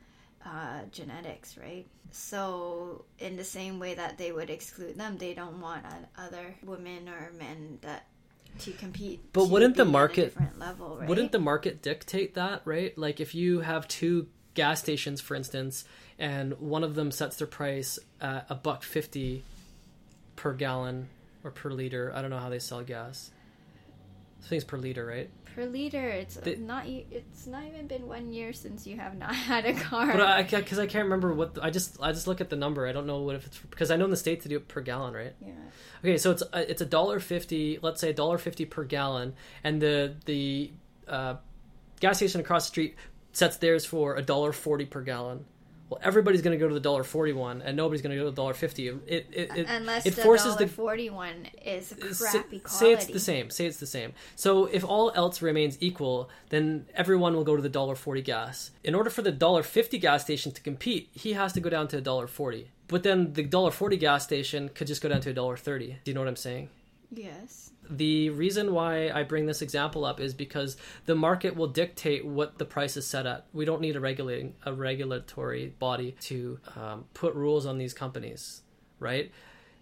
uh, 0.45 0.81
genetics, 0.91 1.57
right? 1.57 1.87
So, 2.11 3.05
in 3.19 3.37
the 3.37 3.45
same 3.45 3.79
way 3.79 3.95
that 3.95 4.19
they 4.19 4.33
would 4.33 4.51
exclude 4.51 4.99
them, 4.99 5.17
they 5.17 5.35
don't 5.35 5.61
want 5.61 5.85
other 6.19 6.55
women 6.65 7.09
or 7.09 7.33
men 7.39 7.79
that 7.83 8.07
to 8.61 8.73
compete. 8.73 9.21
But 9.33 9.47
to 9.47 9.51
wouldn't 9.53 9.77
the 9.77 9.85
be 9.85 9.89
at 9.89 9.91
a 9.91 9.93
market- 9.93 10.25
different 10.25 10.59
level, 10.59 10.97
right? 10.99 11.09
Wouldn't 11.09 11.33
the 11.33 11.39
market 11.39 11.83
dictate 11.83 12.35
that, 12.35 12.63
right? 12.65 12.97
Like 12.97 13.21
if 13.21 13.35
you 13.35 13.61
have 13.61 13.89
two 13.89 14.29
gas 14.55 14.81
stations, 14.81 15.21
for 15.21 15.35
instance, 15.35 15.85
and 16.19 16.53
one 16.61 16.85
of 16.85 16.95
them 16.95 17.11
sets 17.11 17.37
their 17.37 17.47
price 17.47 17.99
at 18.21 18.47
a 18.49 18.55
buck 18.55 18.83
fifty 18.83 19.45
per 20.37 20.53
gallon 20.53 21.09
or 21.45 21.51
per 21.51 21.71
liter. 21.71 22.13
I 22.15 22.21
don't 22.21 22.31
know 22.31 22.39
how 22.39 22.51
they 22.51 22.59
sell 22.59 22.83
gas. 22.83 23.31
I 24.45 24.49
think 24.49 24.63
it's 24.63 24.69
per 24.71 24.77
liter, 24.77 25.07
right? 25.07 25.31
Per 25.55 25.65
liter? 25.67 26.09
It's 26.09 26.35
They- 26.37 26.57
not. 26.57 26.87
It's 26.87 27.47
not 27.47 27.65
even 27.65 27.87
been 27.87 28.07
one 28.07 28.33
year 28.33 28.53
since 28.53 28.87
you 28.87 28.97
have 28.97 29.17
not 29.17 29.35
had 29.51 29.65
a 29.67 29.75
car. 29.75 30.07
But 30.13 30.21
I 30.23 30.43
because 30.43 30.79
I 30.79 30.87
can't 30.87 31.05
remember 31.05 31.33
what 31.35 31.55
the, 31.55 31.65
I 31.65 31.71
just 31.71 31.99
I 32.01 32.13
just 32.13 32.27
look 32.27 32.41
at 32.41 32.51
the 32.51 32.57
number. 32.57 32.87
I 32.87 32.93
don't 32.93 33.07
know 33.07 33.21
what 33.23 33.37
if 33.37 33.47
it's 33.47 33.59
because 33.59 33.91
I 33.91 33.97
know 33.97 34.05
in 34.05 34.11
the 34.11 34.17
states 34.17 34.45
they 34.45 34.51
do 34.51 34.57
it 34.57 34.69
per 34.69 34.81
gallon, 34.81 35.15
right? 35.15 35.35
yeah. 35.41 35.53
Okay, 36.05 36.19
so 36.19 36.31
it's 36.33 36.43
uh, 36.43 36.65
it's 36.69 36.81
a 36.83 36.87
dollar 36.87 37.21
fifty. 37.21 37.79
Let's 37.83 38.01
say 38.01 38.11
a 38.11 38.15
dollar 38.15 38.39
fifty 38.39 38.65
per 38.65 38.85
gallon, 38.85 39.35
and 39.63 39.81
the 39.81 40.15
the 40.27 40.73
uh, 41.09 41.37
gas 42.01 42.17
station 42.17 42.41
across 42.41 42.65
the 42.65 42.69
street 42.69 42.97
sets 43.33 43.57
theirs 43.59 43.85
for 43.85 44.17
a 44.17 44.23
dollar 44.23 44.53
forty 44.53 44.85
per 44.85 45.03
gallon. 45.03 45.45
Well, 45.93 46.01
everybody's 46.03 46.41
going 46.41 46.59
to 46.59 46.59
go 46.59 46.69
to 46.69 46.73
the 46.75 46.81
dollar 46.81 47.05
forty 47.05 47.35
one, 47.35 47.61
and 47.61 47.77
nobody's 47.77 48.01
going 48.01 48.13
to 48.13 48.17
go 48.17 48.25
to 48.25 48.31
the 48.31 48.37
dollar 48.37 48.55
fifty. 48.55 48.89
It 48.89 49.03
it 49.07 49.51
it, 49.55 49.67
Unless 49.69 50.07
it 50.07 50.17
the 50.17 50.23
forces 50.23 50.57
the 50.57 50.67
forty 50.67 51.11
one 51.11 51.49
is 51.63 51.93
crappy 52.19 52.61
quality. 52.61 52.69
say 52.69 52.93
it's 52.95 53.07
the 53.07 53.21
same. 53.21 53.51
Say 53.51 53.67
it's 53.67 53.77
the 53.77 53.85
same. 53.87 54.15
So 54.35 54.65
if 54.65 54.85
all 54.85 55.13
else 55.15 55.43
remains 55.43 55.77
equal, 55.81 56.31
then 56.49 56.87
everyone 56.95 57.35
will 57.35 57.45
go 57.45 57.57
to 57.57 57.63
the 57.63 57.69
dollar 57.69 57.95
forty 57.95 58.23
gas. 58.23 58.71
In 58.83 58.95
order 58.95 59.11
for 59.11 59.21
the 59.21 59.33
dollar 59.33 59.63
fifty 59.63 59.99
gas 59.99 60.23
station 60.23 60.51
to 60.53 60.63
compete, 60.63 61.11
he 61.13 61.35
has 61.35 61.53
to 61.53 61.61
go 61.61 61.69
down 61.69 61.89
to 61.89 61.99
a 61.99 62.01
dollar 62.01 62.27
forty. 62.27 62.71
But 62.89 63.03
then 63.03 63.35
the 63.35 63.43
dollar 63.43 63.71
forty 63.71 63.99
gas 63.99 64.25
station 64.25 64.71
could 64.71 64.87
just 64.87 65.03
go 65.03 65.11
down 65.11 65.21
to 65.21 65.31
a 65.31 65.35
dollar 65.35 65.59
thirty. 65.59 65.99
Do 66.05 66.11
you 66.11 66.15
know 66.15 66.23
what 66.23 66.29
I'm 66.29 66.37
saying? 66.37 66.71
Yes. 67.11 67.72
The 67.91 68.31
reason 68.31 68.73
why 68.73 69.11
I 69.11 69.23
bring 69.25 69.47
this 69.47 69.61
example 69.61 70.05
up 70.05 70.21
is 70.21 70.35
because 70.35 70.77
the 71.07 71.15
market 71.15 71.57
will 71.57 71.67
dictate 71.67 72.25
what 72.25 72.59
the 72.59 72.65
price 72.65 72.97
is 72.97 73.07
set 73.07 73.27
at. 73.27 73.47
We 73.53 73.65
don't 73.65 73.81
need 73.81 73.97
a 73.97 74.01
regulating 74.01 74.55
a 74.65 74.73
regulatory 74.73 75.75
body 75.79 76.17
to 76.23 76.59
um, 76.77 77.05
put 77.13 77.35
rules 77.35 77.67
on 77.67 77.79
these 77.79 77.93
companies, 77.93 78.63
right? 78.99 79.33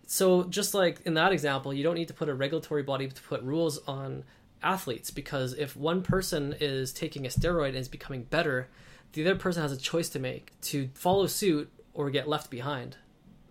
So 0.07 0.45
just 0.45 0.75
like 0.75 1.01
in 1.03 1.15
that 1.15 1.33
example, 1.33 1.73
you 1.73 1.85
don't 1.85 1.95
need 1.95 2.09
to 2.09 2.15
put 2.15 2.29
a 2.29 2.35
regulatory 2.35 2.83
body 2.83 3.07
to 3.07 3.23
put 3.23 3.43
rules 3.43 3.79
on 3.87 4.25
athletes 4.63 5.11
because 5.11 5.53
if 5.55 5.77
one 5.77 6.03
person 6.03 6.55
is 6.59 6.93
taking 6.93 7.27
a 7.27 7.29
steroid 7.29 7.69
and 7.69 7.79
is 7.79 7.89
becoming 7.89 8.25
better, 8.25 8.69
the 9.13 9.23
other 9.23 9.39
person 9.39 9.63
has 9.63 9.73
a 9.73 9.77
choice 9.77 10.09
to 10.11 10.19
make 10.19 10.53
to 10.63 10.89
follow 10.95 11.27
suit 11.27 11.71
or 11.95 12.11
get 12.11 12.29
left 12.29 12.51
behind. 12.51 12.97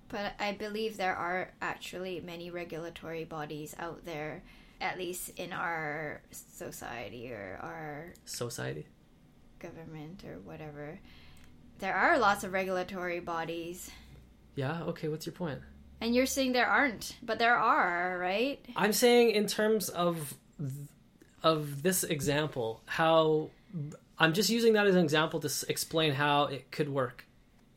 But 0.09 0.33
I 0.39 0.53
believe 0.53 0.97
there 0.97 1.15
are 1.15 1.51
actually 1.61 2.19
many 2.19 2.49
regulatory 2.49 3.23
bodies 3.25 3.75
out 3.79 4.05
there, 4.05 4.43
at 4.81 4.97
least 4.97 5.29
in 5.37 5.53
our 5.53 6.21
society 6.31 7.31
or 7.31 7.59
our 7.61 8.13
Society. 8.25 8.85
government 9.59 10.23
or 10.25 10.39
whatever. 10.39 10.99
There 11.79 11.93
are 11.95 12.17
lots 12.17 12.43
of 12.43 12.53
regulatory 12.53 13.19
bodies. 13.19 13.89
Yeah, 14.55 14.81
okay, 14.83 15.07
what's 15.07 15.25
your 15.25 15.33
point? 15.33 15.59
And 16.01 16.15
you're 16.15 16.25
saying 16.25 16.53
there 16.53 16.67
aren't, 16.67 17.15
but 17.21 17.39
there 17.39 17.55
are, 17.57 18.17
right? 18.17 18.59
I'm 18.75 18.93
saying 18.93 19.31
in 19.31 19.47
terms 19.47 19.89
of 19.89 20.33
of 21.43 21.83
this 21.83 22.03
example, 22.03 22.81
how 22.85 23.49
I'm 24.17 24.33
just 24.33 24.49
using 24.49 24.73
that 24.73 24.87
as 24.87 24.95
an 24.95 25.03
example 25.03 25.39
to 25.41 25.47
s- 25.47 25.63
explain 25.69 26.13
how 26.13 26.45
it 26.45 26.69
could 26.71 26.89
work. 26.89 27.25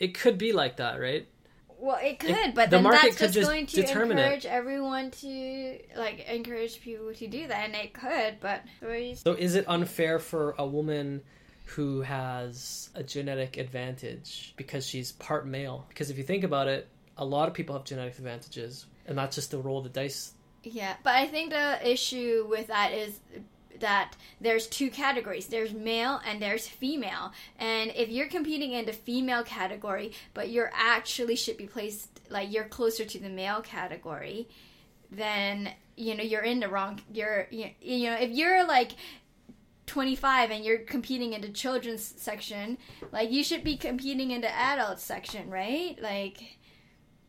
It 0.01 0.15
could 0.15 0.37
be 0.39 0.53
like 0.53 0.79
that, 0.79 0.99
right? 1.01 1.29
Well, 1.83 1.99
it 2.01 2.21
could, 2.21 2.31
It- 2.31 2.55
but 2.55 2.71
the 2.71 2.77
then 2.77 2.85
market 2.85 3.03
that's 3.03 3.17
could 3.17 3.33
just, 3.33 3.49
going 3.49 3.67
to 3.67 3.77
determine 3.83 4.17
it. 4.17 4.23
encourage 4.23 4.47
everyone 4.47 5.11
to 5.11 5.79
like 5.97 6.21
encourage 6.29 6.81
people 6.81 7.13
to 7.13 7.27
do 7.27 7.49
that, 7.49 7.65
and 7.65 7.75
it 7.75 7.93
could. 7.93 8.39
But 8.39 8.63
So 9.17 9.33
is 9.35 9.57
it 9.57 9.65
unfair 9.67 10.21
for 10.21 10.55
a 10.59 10.65
woman 10.67 11.23
who 11.65 12.03
has 12.03 12.89
a 12.95 13.03
genetic 13.03 13.57
advantage 13.57 14.55
because 14.57 14.87
she's 14.87 15.11
part 15.11 15.45
male? 15.45 15.85
Because 15.89 16.09
if 16.09 16.19
you 16.19 16.23
think 16.25 16.45
about 16.45 16.69
it, 16.69 16.87
a 17.19 17.25
lot 17.25 17.49
of 17.49 17.55
people 17.55 17.75
have 17.75 17.85
genetic 17.85 18.17
advantages, 18.17 18.87
and 19.07 19.19
that's 19.19 19.35
just 19.35 19.51
the 19.51 19.59
roll 19.59 19.79
of 19.79 19.85
the 19.85 19.91
dice. 19.91 20.35
yeah, 20.63 20.95
but 21.03 21.15
I 21.17 21.27
think 21.27 21.51
the 21.51 21.91
issue 21.91 22.47
with 22.49 22.69
that 22.69 22.93
is 22.93 23.19
that 23.83 24.17
there's 24.41 24.67
two 24.67 24.91
categories. 24.91 25.47
There's 25.47 25.75
male 25.75 26.21
and 26.27 26.41
there's 26.41 26.67
female. 26.67 27.33
And 27.59 27.93
if 27.95 28.09
you're 28.09 28.29
competing 28.29 28.73
in 28.73 28.87
the 28.87 28.93
female 28.93 29.43
category 29.43 30.13
but 30.35 30.49
you're 30.49 30.71
actually 30.75 31.37
should 31.37 31.57
be 31.57 31.67
placed 31.67 32.21
like 32.31 32.53
you're 32.53 32.65
closer 32.65 33.05
to 33.05 33.19
the 33.19 33.29
male 33.29 33.61
category 33.61 34.49
then 35.11 35.71
you 35.97 36.15
know 36.15 36.23
you're 36.23 36.43
in 36.43 36.61
the 36.61 36.69
wrong 36.69 37.01
you're 37.13 37.47
you, 37.51 37.67
know 38.09 38.15
if 38.15 38.31
you're 38.31 38.67
like 38.67 38.93
25 39.87 40.51
and 40.51 40.65
you're 40.65 40.79
competing 40.79 41.35
in 41.35 41.43
the 41.43 41.51
children's 41.51 42.15
section 42.17 42.79
like 43.11 43.31
you 43.31 43.45
should 43.45 43.63
be 43.63 43.77
competing 43.77 44.31
in 44.31 44.41
the 44.41 44.51
adult 44.51 45.01
section 45.01 45.51
right? 45.51 45.99
Like 46.01 46.57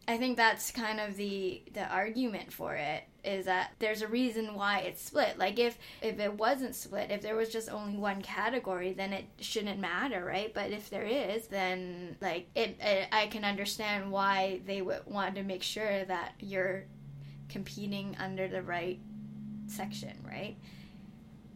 i 0.07 0.17
think 0.17 0.37
that's 0.37 0.71
kind 0.71 0.99
of 0.99 1.15
the 1.15 1.61
the 1.73 1.87
argument 1.87 2.51
for 2.51 2.75
it 2.75 3.03
is 3.23 3.45
that 3.45 3.71
there's 3.79 4.01
a 4.01 4.07
reason 4.07 4.53
why 4.53 4.79
it's 4.79 5.01
split. 5.01 5.37
Like 5.37 5.57
if 5.57 5.77
if 6.01 6.19
it 6.19 6.33
wasn't 6.33 6.75
split 6.75 7.09
if 7.09 7.21
there 7.21 7.35
was 7.35 7.49
just 7.49 7.69
only 7.69 7.97
one 7.97 8.21
category 8.21 8.93
then 8.93 9.13
it 9.13 9.25
shouldn't 9.39 9.79
matter 9.79 10.23
right? 10.25 10.53
But 10.53 10.71
if 10.71 10.89
there 10.89 11.05
is 11.05 11.47
then 11.47 12.17
like 12.21 12.49
it, 12.55 12.77
it 12.81 13.07
i 13.11 13.27
can 13.27 13.45
understand 13.45 14.11
why 14.11 14.59
they 14.65 14.81
would 14.81 15.05
want 15.05 15.35
to 15.35 15.43
make 15.43 15.63
sure 15.63 16.03
that 16.05 16.33
you're 16.39 16.83
competing 17.49 18.15
under 18.19 18.47
the 18.47 18.61
right 18.61 18.99
section 19.67 20.17
right? 20.27 20.57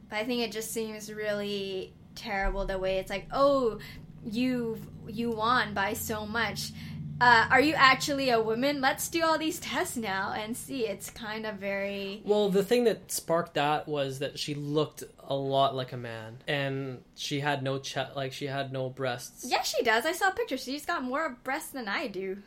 But 0.09 0.19
I 0.19 0.23
think 0.23 0.41
it 0.41 0.53
just 0.53 0.71
seems 0.71 1.11
really 1.11 1.93
terrible 2.15 2.65
the 2.65 2.79
way 2.79 2.97
it's 2.97 3.09
like, 3.09 3.27
oh, 3.31 3.79
you 4.25 4.81
you 5.07 5.31
won 5.31 5.73
by 5.73 5.93
so 5.93 6.25
much. 6.25 6.71
Uh, 7.19 7.47
are 7.49 7.61
you 7.61 7.73
actually 7.73 8.29
a 8.29 8.39
woman? 8.39 8.79
Let's 8.79 9.09
do 9.09 9.23
all 9.23 9.39
these 9.39 9.59
tests 9.59 9.97
now 9.97 10.33
and 10.33 10.55
see. 10.55 10.85
It's 10.85 11.09
kind 11.09 11.45
of 11.47 11.55
very. 11.55 12.21
Well, 12.23 12.49
the 12.49 12.63
thing 12.63 12.83
that 12.83 13.11
sparked 13.11 13.55
that 13.55 13.87
was 13.87 14.19
that 14.19 14.37
she 14.37 14.53
looked 14.53 15.03
a 15.27 15.35
lot 15.35 15.75
like 15.75 15.93
a 15.93 15.97
man, 15.97 16.37
and 16.47 17.03
she 17.15 17.39
had 17.39 17.63
no 17.63 17.79
chest, 17.79 18.15
like 18.15 18.33
she 18.33 18.45
had 18.45 18.71
no 18.71 18.89
breasts. 18.89 19.45
Yeah, 19.47 19.63
she 19.63 19.81
does. 19.83 20.05
I 20.05 20.11
saw 20.11 20.29
pictures. 20.29 20.63
She's 20.63 20.85
got 20.85 21.03
more 21.03 21.37
breasts 21.43 21.71
than 21.71 21.87
I 21.87 22.05
do. 22.07 22.37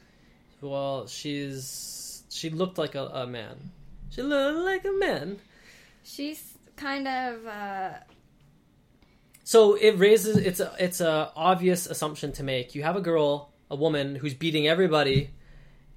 Well, 0.61 1.09
she's 1.09 2.23
she 2.31 2.49
looked 2.51 2.79
like 2.79 2.95
a, 2.95 3.07
a 3.07 3.27
man. 3.27 3.73
She 4.11 4.23
looked 4.23 4.59
like 4.65 4.85
a 4.85 4.93
man. 4.97 5.39
She's 6.05 6.57
kind 6.77 7.09
of. 7.09 7.45
Uh, 7.47 7.91
So 9.43 9.75
it 9.75 9.99
raises 9.99 10.37
it's 10.37 10.61
a 10.61 10.73
it's 10.79 11.01
a 11.01 11.33
obvious 11.35 11.87
assumption 11.87 12.31
to 12.35 12.45
make. 12.45 12.77
You 12.77 12.85
have 12.85 12.95
a 12.95 13.01
girl, 13.01 13.50
a 13.71 13.77
woman 13.77 14.17
who's 14.17 14.35
beating 14.35 14.67
everybody 14.67 15.31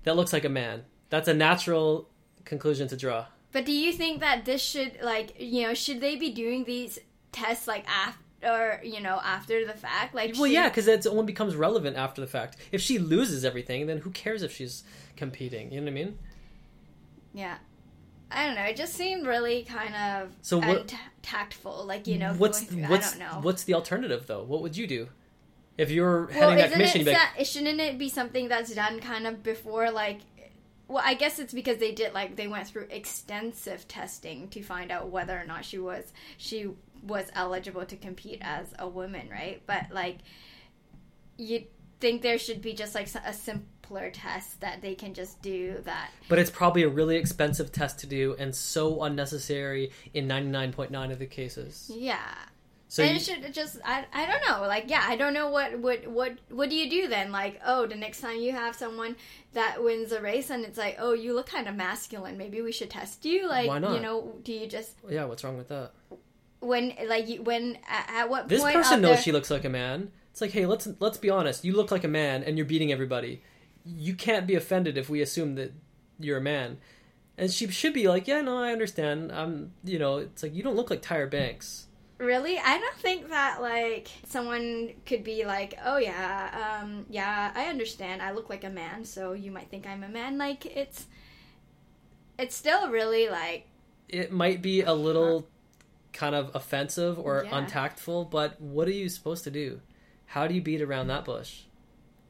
that 0.03 0.15
looks 0.15 0.31
like 0.33 0.45
a 0.45 0.49
man. 0.49 0.83
That's 1.09 1.27
a 1.27 1.33
natural 1.33 2.09
conclusion 2.45 2.87
to 2.89 2.97
draw. 2.97 3.25
but 3.51 3.65
do 3.65 3.71
you 3.71 3.91
think 3.93 4.19
that 4.19 4.45
this 4.45 4.61
should 4.61 4.97
like 5.01 5.35
you 5.39 5.63
know 5.63 5.73
should 5.73 6.01
they 6.01 6.15
be 6.17 6.29
doing 6.31 6.63
these 6.65 6.99
tests 7.31 7.67
like 7.67 7.85
after 7.87 8.81
you 8.83 8.99
know 8.99 9.19
after 9.23 9.65
the 9.65 9.73
fact 9.73 10.13
like 10.13 10.33
Well, 10.33 10.43
should- 10.45 10.51
yeah, 10.53 10.67
because 10.69 10.87
it 10.87 11.05
only 11.07 11.23
becomes 11.25 11.55
relevant 11.55 11.95
after 11.97 12.19
the 12.21 12.27
fact. 12.27 12.57
If 12.71 12.81
she 12.81 12.99
loses 12.99 13.45
everything, 13.45 13.87
then 13.87 13.99
who 13.99 14.09
cares 14.11 14.43
if 14.43 14.51
she's 14.53 14.83
competing? 15.15 15.71
You 15.71 15.79
know 15.79 15.85
what 15.85 15.91
I 15.91 15.93
mean? 15.93 16.17
Yeah. 17.33 17.57
I 18.31 18.45
don't 18.47 18.55
know. 18.55 18.63
It 18.63 18.75
just 18.75 18.95
seemed 18.95 19.25
really 19.27 19.63
kind 19.63 19.95
of 19.95 20.29
So 20.41 20.57
what- 20.57 20.91
untactful. 21.21 21.85
Like 21.85 22.07
you 22.07 22.17
know, 22.17 22.33
what's 22.33 22.61
what's 22.71 23.15
I 23.15 23.17
don't 23.17 23.19
know. 23.19 23.39
what's 23.41 23.63
the 23.63 23.75
alternative 23.75 24.25
though? 24.27 24.43
What 24.43 24.61
would 24.63 24.75
you 24.75 24.87
do 24.87 25.07
if 25.77 25.91
you're 25.91 26.25
well, 26.27 26.51
heading 26.51 26.57
that 26.57 26.65
isn't 26.65 26.71
commission? 26.73 27.01
it, 27.01 27.07
You'd 27.07 27.13
like, 27.13 27.37
sa- 27.37 27.43
shouldn't 27.43 27.79
it 27.79 27.97
be 27.97 28.09
something 28.09 28.47
that's 28.47 28.73
done 28.73 28.99
kind 28.99 29.27
of 29.27 29.43
before 29.43 29.91
like? 29.91 30.19
Well, 30.87 31.03
I 31.03 31.13
guess 31.13 31.39
it's 31.39 31.53
because 31.53 31.77
they 31.77 31.91
did 31.93 32.13
like 32.13 32.35
they 32.35 32.47
went 32.47 32.67
through 32.67 32.87
extensive 32.89 33.87
testing 33.87 34.49
to 34.49 34.61
find 34.61 34.91
out 34.91 35.09
whether 35.09 35.39
or 35.39 35.45
not 35.45 35.65
she 35.65 35.79
was 35.79 36.11
she 36.37 36.69
was 37.01 37.25
eligible 37.33 37.85
to 37.85 37.95
compete 37.95 38.39
as 38.41 38.67
a 38.79 38.87
woman, 38.87 39.29
right? 39.29 39.61
But 39.65 39.85
like, 39.91 40.19
you 41.37 41.63
think 41.99 42.21
there 42.21 42.37
should 42.37 42.61
be 42.61 42.73
just 42.73 42.93
like 42.95 43.07
a 43.25 43.33
simpler 43.33 44.09
test 44.11 44.59
that 44.61 44.81
they 44.81 44.93
can 44.93 45.13
just 45.13 45.41
do 45.41 45.77
that 45.85 46.09
but 46.27 46.37
it's 46.37 46.49
probably 46.49 46.83
a 46.83 46.89
really 46.89 47.15
expensive 47.15 47.71
test 47.71 47.99
to 47.99 48.07
do 48.07 48.35
and 48.39 48.53
so 48.53 49.03
unnecessary 49.03 49.89
in 50.13 50.27
ninety 50.27 50.49
nine 50.49 50.73
point 50.73 50.91
nine 50.91 51.11
of 51.11 51.19
the 51.19 51.25
cases. 51.25 51.89
yeah 51.93 52.33
So 52.93 53.01
and 53.01 53.11
you- 53.11 53.17
it 53.17 53.21
should 53.23 53.53
just 53.55 53.79
I, 53.83 54.05
I 54.13 54.27
don't 54.27 54.41
know 54.47 54.67
like 54.67 54.85
yeah 54.87 55.03
I 55.03 55.15
don't 55.15 55.33
know 55.33 55.49
what 55.49 55.79
what 55.79 56.05
what 56.07 56.33
what 56.49 56.69
do 56.69 56.75
you 56.75 56.87
do 56.89 57.07
then 57.07 57.31
like 57.31 57.59
oh 57.65 57.87
the 57.87 57.95
next 57.95 58.21
time 58.21 58.37
you 58.37 58.51
have 58.51 58.75
someone 58.75 59.15
that 59.53 59.83
wins 59.83 60.11
a 60.11 60.21
race 60.21 60.51
and 60.51 60.63
it's 60.63 60.77
like 60.77 60.97
oh 60.99 61.13
you 61.13 61.33
look 61.33 61.47
kind 61.47 61.67
of 61.67 61.73
masculine 61.75 62.37
maybe 62.37 62.61
we 62.61 62.71
should 62.71 62.91
test 62.91 63.25
you 63.25 63.47
like 63.49 63.67
Why 63.67 63.79
not? 63.79 63.95
you 63.95 63.99
know 63.99 64.35
do 64.43 64.53
you 64.53 64.67
just 64.67 64.91
yeah, 65.09 65.25
what's 65.25 65.43
wrong 65.43 65.57
with 65.57 65.69
that? 65.69 65.91
when 66.59 66.93
like 67.07 67.27
when 67.39 67.77
at, 67.89 68.09
at 68.09 68.29
what 68.29 68.47
This 68.47 68.61
point 68.61 68.75
person 68.75 69.01
knows 69.01 69.17
the- 69.17 69.21
she 69.23 69.31
looks 69.31 69.49
like 69.49 69.65
a 69.65 69.69
man. 69.69 70.11
It's 70.31 70.41
like, 70.41 70.51
hey, 70.51 70.65
let's 70.65 70.87
let's 70.99 71.17
be 71.17 71.29
honest. 71.29 71.63
You 71.65 71.73
look 71.75 71.91
like 71.91 72.03
a 72.03 72.07
man, 72.07 72.41
and 72.43 72.57
you're 72.57 72.65
beating 72.65 72.91
everybody. 72.91 73.43
You 73.85 74.15
can't 74.15 74.47
be 74.47 74.55
offended 74.55 74.97
if 74.97 75.07
we 75.09 75.21
assume 75.21 75.55
that 75.55 75.73
you're 76.19 76.37
a 76.37 76.41
man. 76.41 76.77
And 77.37 77.51
she 77.51 77.67
should 77.69 77.93
be 77.93 78.07
like, 78.07 78.27
yeah, 78.27 78.41
no, 78.41 78.57
I 78.57 78.71
understand. 78.71 79.31
I'm, 79.31 79.73
you 79.83 79.99
know, 79.99 80.17
it's 80.17 80.41
like 80.41 80.55
you 80.55 80.63
don't 80.63 80.75
look 80.75 80.89
like 80.89 81.01
Tyra 81.03 81.29
Banks. 81.29 81.85
Really 82.23 82.57
I 82.57 82.77
don't 82.79 82.97
think 82.97 83.29
that 83.29 83.61
like 83.61 84.07
someone 84.27 84.93
could 85.05 85.23
be 85.23 85.45
like 85.45 85.77
oh 85.85 85.97
yeah 85.97 86.79
um 86.81 87.05
yeah 87.09 87.51
I 87.55 87.65
understand 87.65 88.21
I 88.21 88.31
look 88.31 88.49
like 88.49 88.63
a 88.63 88.69
man 88.69 89.05
so 89.05 89.33
you 89.33 89.51
might 89.51 89.69
think 89.69 89.85
I'm 89.87 90.03
a 90.03 90.09
man 90.09 90.37
like 90.37 90.65
it's 90.65 91.07
it's 92.37 92.55
still 92.55 92.89
really 92.89 93.29
like 93.29 93.67
It 94.09 94.31
might 94.31 94.61
be 94.61 94.81
a 94.81 94.93
little 94.93 95.47
kind 96.13 96.35
of 96.35 96.51
offensive 96.55 97.17
or 97.19 97.45
Yeah. 97.45 97.57
untactful, 97.57 98.25
but 98.25 98.59
what 98.61 98.87
are 98.87 98.91
you 98.91 99.09
supposed 99.09 99.43
to 99.45 99.51
do? 99.51 99.81
How 100.27 100.47
do 100.47 100.53
you 100.55 100.61
beat 100.61 100.81
around 100.81 101.07
that 101.07 101.25
bush? 101.25 101.63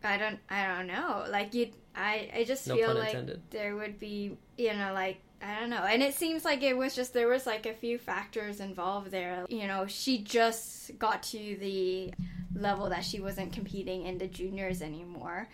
I 0.03 0.17
don't 0.17 0.39
I 0.49 0.67
don't 0.67 0.87
know. 0.87 1.25
Like 1.29 1.53
you 1.53 1.71
I 1.95 2.29
I 2.35 2.43
just 2.43 2.67
No 2.67 2.75
feel 2.75 2.93
like 2.93 3.09
intended. 3.09 3.41
there 3.51 3.75
would 3.75 3.99
be, 3.99 4.37
you 4.57 4.73
know, 4.73 4.93
like 4.93 5.21
I 5.43 5.59
don't 5.59 5.69
know. 5.69 5.83
And 5.83 6.01
it 6.01 6.15
seems 6.15 6.45
like 6.45 6.63
it 6.63 6.77
was 6.77 6.95
just 6.95 7.13
there 7.13 7.27
was 7.27 7.45
like 7.45 7.65
a 7.65 7.73
few 7.73 7.97
factors 7.97 8.61
involved 8.61 9.11
there. 9.11 9.45
You 9.49 9.67
know, 9.67 9.85
she 9.87 10.19
just 10.19 10.97
got 10.97 11.21
to 11.23 11.57
the 11.59 12.13
level 12.55 12.89
that 12.89 13.03
she 13.03 13.19
wasn't 13.19 13.51
competing 13.51 14.05
in 14.05 14.17
the 14.17 14.27
juniors 14.27 14.81
anymore. 14.81 15.49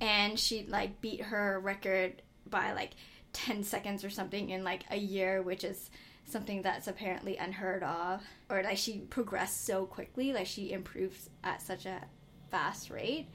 And 0.00 0.38
she 0.38 0.66
like 0.66 1.00
beat 1.00 1.20
her 1.20 1.60
record 1.60 2.20
by 2.50 2.72
like 2.72 2.92
10 3.32 3.62
seconds 3.62 4.02
or 4.02 4.10
something 4.10 4.50
in 4.50 4.64
like 4.64 4.82
a 4.90 4.96
year, 4.96 5.40
which 5.40 5.62
is 5.62 5.88
something 6.24 6.62
that's 6.62 6.88
apparently 6.88 7.36
unheard 7.36 7.84
of. 7.84 8.22
Or 8.50 8.64
like 8.64 8.78
she 8.78 8.98
progressed 9.08 9.64
so 9.64 9.86
quickly, 9.86 10.32
like 10.32 10.46
she 10.46 10.72
improved 10.72 11.28
at 11.44 11.62
such 11.62 11.86
a 11.86 12.02
fast 12.50 12.90
rate 12.90 13.28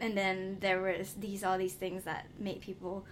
and 0.00 0.16
then 0.16 0.58
there 0.60 0.82
was 0.82 1.14
these 1.14 1.44
all 1.44 1.56
these 1.56 1.74
things 1.74 2.04
that 2.04 2.26
make 2.38 2.60
people 2.60 3.06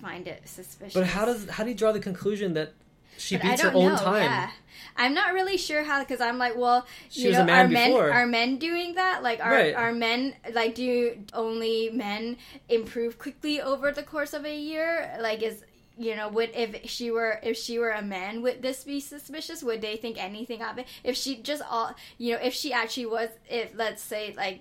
find 0.00 0.26
it 0.28 0.42
suspicious. 0.48 0.94
But 0.94 1.06
how 1.06 1.24
does 1.24 1.48
how 1.48 1.64
do 1.64 1.70
you 1.70 1.76
draw 1.76 1.92
the 1.92 2.00
conclusion 2.00 2.54
that 2.54 2.72
she 3.16 3.36
But 3.36 3.42
beats 3.44 3.62
her 3.62 3.72
own 3.72 3.92
know, 3.92 3.96
time? 3.98 4.22
Yeah. 4.22 4.50
I'm 4.96 5.14
not 5.14 5.32
really 5.34 5.56
sure 5.56 5.82
how 5.84 6.00
because 6.00 6.20
I'm 6.20 6.38
like, 6.38 6.56
well, 6.56 6.86
She 7.08 7.22
you 7.22 7.28
was 7.28 7.36
know, 7.38 7.42
a 7.44 7.46
man 7.46 7.66
are 7.66 7.68
men 7.68 7.90
before. 7.90 8.10
are 8.12 8.26
men 8.26 8.58
doing 8.58 8.94
that? 8.94 9.22
Like, 9.22 9.40
are 9.40 9.50
Right. 9.52 9.74
are 9.74 9.92
men 9.92 10.34
like 10.52 10.74
do 10.74 11.18
only 11.32 11.90
men 11.90 12.36
improve 12.68 13.18
quickly 13.18 13.60
over 13.60 13.92
the 13.92 14.02
course 14.02 14.34
of 14.34 14.44
a 14.44 14.56
year? 14.56 15.16
Like, 15.20 15.42
is 15.42 15.64
you 16.00 16.14
know, 16.14 16.28
would 16.28 16.50
if 16.54 16.88
she 16.88 17.10
were 17.10 17.40
if 17.42 17.56
she 17.56 17.78
were 17.78 17.90
a 17.90 18.02
man, 18.02 18.40
would 18.42 18.62
this 18.62 18.84
be 18.84 19.00
suspicious? 19.00 19.64
Would 19.64 19.80
they 19.82 19.96
think 19.96 20.16
anything 20.22 20.62
of 20.62 20.78
it? 20.78 20.86
If 21.02 21.16
she 21.16 21.36
just 21.42 21.62
all 21.68 21.92
you 22.18 22.34
know, 22.34 22.40
if 22.40 22.54
she 22.54 22.72
actually 22.72 23.06
was, 23.06 23.30
if 23.50 23.72
let's 23.74 24.00
say 24.02 24.32
like 24.36 24.60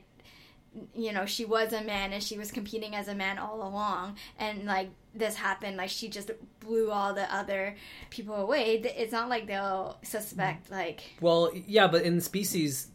you 0.95 1.11
know 1.11 1.25
she 1.25 1.43
was 1.45 1.73
a 1.73 1.81
man 1.81 2.13
and 2.13 2.21
she 2.21 2.37
was 2.37 2.51
competing 2.51 2.95
as 2.95 3.07
a 3.07 3.15
man 3.15 3.39
all 3.39 3.67
along 3.67 4.15
and 4.37 4.65
like 4.65 4.89
this 5.17 5.35
happened 5.35 5.77
like 5.77 5.89
she 5.89 6.07
just 6.09 6.31
blew 6.59 6.91
all 6.91 7.13
the 7.13 7.33
other 7.33 7.75
people 8.09 8.35
away 8.35 8.75
it's 8.97 9.11
not 9.11 9.29
like 9.29 9.47
they'll 9.47 9.97
suspect 10.03 10.69
like 10.71 11.01
Well, 11.21 11.51
yeah, 11.67 11.87
but 11.87 12.03
in 12.03 12.21
species, 12.21 12.87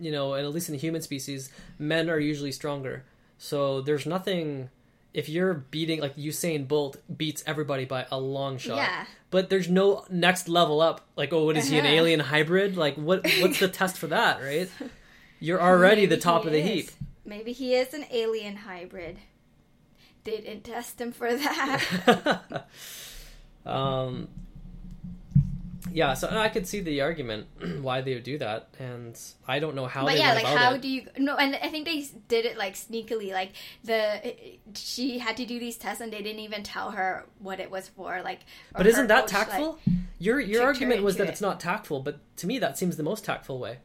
you 0.00 0.12
know, 0.12 0.34
and 0.34 0.46
at 0.46 0.52
least 0.52 0.68
in 0.68 0.72
the 0.72 0.78
human 0.78 1.02
species, 1.02 1.50
men 1.78 2.10
are 2.10 2.18
usually 2.18 2.52
stronger. 2.52 3.04
So 3.38 3.80
there's 3.80 4.06
nothing. 4.06 4.70
If 5.14 5.28
you're 5.30 5.54
beating 5.54 6.00
like 6.00 6.14
Usain 6.16 6.68
Bolt 6.68 6.96
beats 7.16 7.42
everybody 7.46 7.84
by 7.86 8.06
a 8.10 8.18
long 8.20 8.58
shot, 8.58 8.76
Yeah. 8.76 9.06
But 9.30 9.48
there's 9.50 9.68
no 9.68 10.04
next 10.10 10.48
level 10.48 10.80
up. 10.80 11.00
Like, 11.16 11.32
oh, 11.32 11.44
what 11.46 11.56
is 11.56 11.68
he 11.68 11.78
an 11.78 11.86
Uh-huh. 11.86 11.94
alien 11.94 12.20
hybrid? 12.20 12.76
Like, 12.76 12.96
what 12.96 13.26
what's 13.40 13.58
the 13.60 13.68
test 13.68 13.96
for 13.98 14.06
that? 14.08 14.40
Right? 14.42 14.70
You're 15.40 15.60
already 15.60 16.02
maybe 16.02 16.14
the 16.14 16.20
top 16.20 16.44
of 16.46 16.52
the 16.52 16.58
is. 16.60 16.68
heap. 16.68 16.90
maybe 17.24 17.52
he 17.52 17.74
is 17.74 17.92
an 17.94 18.04
alien 18.10 18.56
hybrid 18.56 19.18
didn't 20.26 20.62
test 20.64 21.00
him 21.00 21.12
for 21.12 21.34
that 21.34 22.66
um, 23.66 24.28
yeah, 25.92 26.12
so 26.14 26.28
I 26.28 26.48
could 26.50 26.66
see 26.66 26.80
the 26.80 27.00
argument 27.00 27.46
why 27.80 28.02
they 28.02 28.12
would 28.14 28.24
do 28.24 28.36
that, 28.38 28.68
and 28.78 29.18
I 29.48 29.60
don't 29.60 29.74
know 29.74 29.86
how. 29.86 30.04
but 30.04 30.18
yeah 30.18 30.34
like 30.34 30.44
how 30.44 30.74
it. 30.74 30.82
do 30.82 30.88
you 30.88 31.06
no 31.16 31.36
and 31.36 31.56
i 31.62 31.68
think 31.68 31.86
they 31.86 32.04
did 32.28 32.44
it 32.44 32.58
like 32.58 32.74
sneakily 32.74 33.32
like 33.32 33.52
the 33.84 34.20
she 34.74 35.18
had 35.18 35.36
to 35.38 35.46
do 35.46 35.58
these 35.58 35.76
tests 35.78 36.00
and 36.02 36.12
they 36.12 36.20
didn't 36.22 36.40
even 36.40 36.62
tell 36.62 36.90
her 36.90 37.24
what 37.38 37.60
it 37.60 37.70
was 37.70 37.88
for 37.88 38.20
like 38.22 38.40
But 38.76 38.86
isn't 38.86 39.06
that 39.06 39.22
coach, 39.26 39.32
like- 39.32 39.48
tactful? 39.48 39.78
Your 40.18 40.40
your 40.40 40.62
argument 40.64 41.02
was 41.02 41.16
that 41.18 41.28
it. 41.28 41.30
it's 41.30 41.40
not 41.40 41.60
tactful, 41.60 42.00
but 42.00 42.18
to 42.38 42.46
me 42.46 42.58
that 42.58 42.76
seems 42.78 42.96
the 42.96 43.02
most 43.02 43.24
tactful 43.24 43.58
way. 43.58 43.78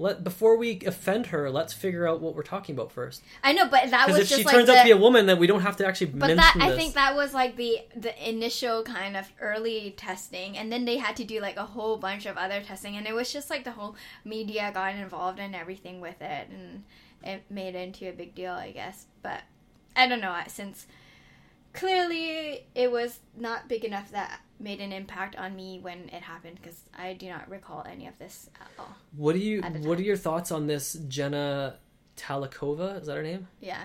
Let 0.00 0.22
before 0.22 0.56
we 0.56 0.80
offend 0.86 1.26
her, 1.26 1.50
let's 1.50 1.72
figure 1.72 2.06
out 2.06 2.20
what 2.20 2.36
we're 2.36 2.44
talking 2.44 2.76
about 2.76 2.92
first. 2.92 3.22
I 3.42 3.52
know, 3.52 3.68
but 3.68 3.90
that 3.90 4.06
Because 4.06 4.20
was 4.20 4.30
if 4.30 4.38
she 4.38 4.44
like 4.44 4.54
turns 4.54 4.66
the, 4.66 4.76
out 4.76 4.82
to 4.82 4.84
be 4.84 4.92
a 4.92 4.96
woman, 4.96 5.26
then 5.26 5.40
we 5.40 5.48
don't 5.48 5.62
have 5.62 5.76
to 5.78 5.86
actually 5.86 6.06
But 6.06 6.18
mention 6.18 6.36
that 6.36 6.54
this. 6.54 6.62
I 6.62 6.76
think 6.76 6.94
that 6.94 7.16
was 7.16 7.34
like 7.34 7.56
the 7.56 7.80
the 7.96 8.28
initial 8.28 8.84
kind 8.84 9.16
of 9.16 9.30
early 9.40 9.94
testing, 9.96 10.56
and 10.56 10.70
then 10.72 10.84
they 10.84 10.98
had 10.98 11.16
to 11.16 11.24
do 11.24 11.40
like 11.40 11.56
a 11.56 11.64
whole 11.64 11.96
bunch 11.96 12.26
of 12.26 12.36
other 12.36 12.62
testing, 12.62 12.96
and 12.96 13.08
it 13.08 13.14
was 13.14 13.32
just 13.32 13.50
like 13.50 13.64
the 13.64 13.72
whole 13.72 13.96
media 14.24 14.70
got 14.72 14.94
involved 14.94 15.40
and 15.40 15.54
everything 15.54 16.00
with 16.00 16.22
it, 16.22 16.48
and 16.48 16.84
it 17.24 17.42
made 17.50 17.74
it 17.74 17.88
into 17.88 18.08
a 18.08 18.12
big 18.12 18.36
deal, 18.36 18.52
I 18.52 18.70
guess. 18.70 19.06
But 19.22 19.42
I 19.96 20.06
don't 20.06 20.20
know 20.20 20.36
since 20.46 20.86
clearly 21.72 22.66
it 22.74 22.90
was 22.90 23.18
not 23.36 23.68
big 23.68 23.84
enough 23.84 24.10
that 24.12 24.40
made 24.60 24.80
an 24.80 24.92
impact 24.92 25.36
on 25.36 25.54
me 25.54 25.78
when 25.80 26.08
it 26.12 26.22
happened 26.22 26.58
because 26.60 26.82
I 26.96 27.12
do 27.14 27.28
not 27.28 27.48
recall 27.48 27.84
any 27.90 28.06
of 28.06 28.18
this 28.18 28.50
at 28.60 28.68
all. 28.78 28.96
what 29.16 29.34
do 29.34 29.38
you 29.38 29.62
what 29.62 29.98
are 29.98 30.02
your 30.02 30.16
thoughts 30.16 30.50
on 30.50 30.66
this 30.66 30.94
Jenna 31.08 31.76
Talackova? 32.16 33.00
Is 33.00 33.06
that 33.06 33.16
her 33.16 33.22
name? 33.22 33.48
Yeah. 33.60 33.84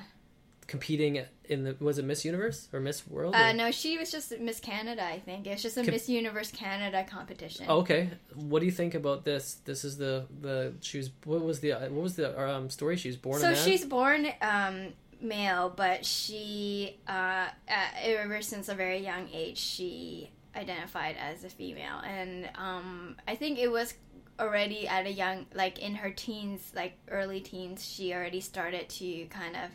Competing 0.66 1.22
in 1.46 1.64
the 1.66 1.76
was 1.80 2.00
it 2.00 2.06
Miss 2.06 2.24
Universe 2.24 2.70
or 2.72 2.80
Miss 2.80 3.06
World? 3.08 3.36
Uh, 3.36 3.52
no, 3.52 3.70
she 3.70 3.98
was 3.98 4.10
just 4.10 4.40
Miss 4.40 4.60
Canada, 4.60 5.04
I 5.04 5.20
think. 5.20 5.46
It 5.46 5.52
was 5.52 5.62
just 5.62 5.78
a 5.78 5.84
Com- 5.84 5.92
Miss 5.92 6.08
Universe 6.08 6.52
Canada 6.52 7.06
competition. 7.08 7.66
Oh, 7.68 7.80
okay. 7.80 8.10
What 8.34 8.60
do 8.60 8.66
you 8.66 8.72
think 8.72 8.96
about 8.96 9.26
this? 9.26 9.58
This 9.66 9.84
is 9.84 9.98
the 9.98 10.26
the 10.42 10.74
she 10.82 10.98
was 10.98 11.12
what 11.26 11.42
was 11.42 11.60
the 11.60 11.74
what 11.74 12.04
was 12.04 12.16
the 12.16 12.40
um, 12.50 12.70
story? 12.70 12.96
She 12.96 13.10
was 13.10 13.18
born. 13.18 13.42
So 13.42 13.54
she's 13.54 13.84
born 13.86 14.28
um, 14.42 14.94
male, 15.24 15.74
but 15.76 16.06
she, 16.06 16.98
uh, 17.08 17.48
uh, 17.70 17.88
ever 18.02 18.42
since 18.42 18.70
a 18.70 18.76
very 18.76 19.00
young 19.00 19.30
age, 19.34 19.58
she 19.58 20.30
identified 20.56 21.16
as 21.18 21.44
a 21.44 21.50
female, 21.50 22.00
and 22.06 22.50
um, 22.56 23.16
I 23.28 23.36
think 23.36 23.60
it 23.60 23.72
was 23.72 23.94
already 24.40 24.88
at 24.88 25.06
a 25.06 25.12
young, 25.12 25.46
like 25.54 25.80
in 25.80 25.96
her 25.96 26.12
teens, 26.12 26.72
like 26.76 26.98
early 27.10 27.40
teens, 27.40 27.86
she 27.86 28.14
already 28.14 28.42
started 28.42 28.90
to 28.90 29.26
kind 29.26 29.56
of 29.56 29.70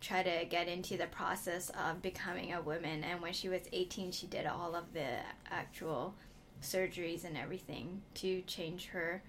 try 0.00 0.22
to 0.22 0.44
get 0.44 0.68
into 0.68 0.96
the 0.96 1.06
process 1.06 1.70
of 1.70 2.02
becoming 2.02 2.52
a 2.52 2.60
woman. 2.60 3.02
And 3.04 3.22
when 3.22 3.32
she 3.32 3.48
was 3.48 3.62
eighteen, 3.72 4.12
she 4.12 4.26
did 4.26 4.46
all 4.46 4.74
of 4.74 4.92
the 4.92 5.06
actual 5.50 6.14
surgeries 6.62 7.24
and 7.24 7.36
everything 7.36 8.02
to 8.14 8.42
change 8.42 8.86
her 8.86 9.22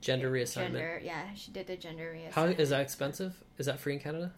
gender 0.00 0.30
reassignment. 0.30 0.72
gender. 0.72 1.00
Yeah, 1.04 1.34
she 1.34 1.50
did 1.50 1.66
the 1.66 1.76
gender 1.76 2.14
reassignment. 2.14 2.32
How 2.32 2.44
is 2.44 2.70
that 2.70 2.80
expensive? 2.80 3.34
Is 3.58 3.66
that 3.66 3.78
free 3.78 3.94
in 3.94 4.00
Canada? 4.00 4.32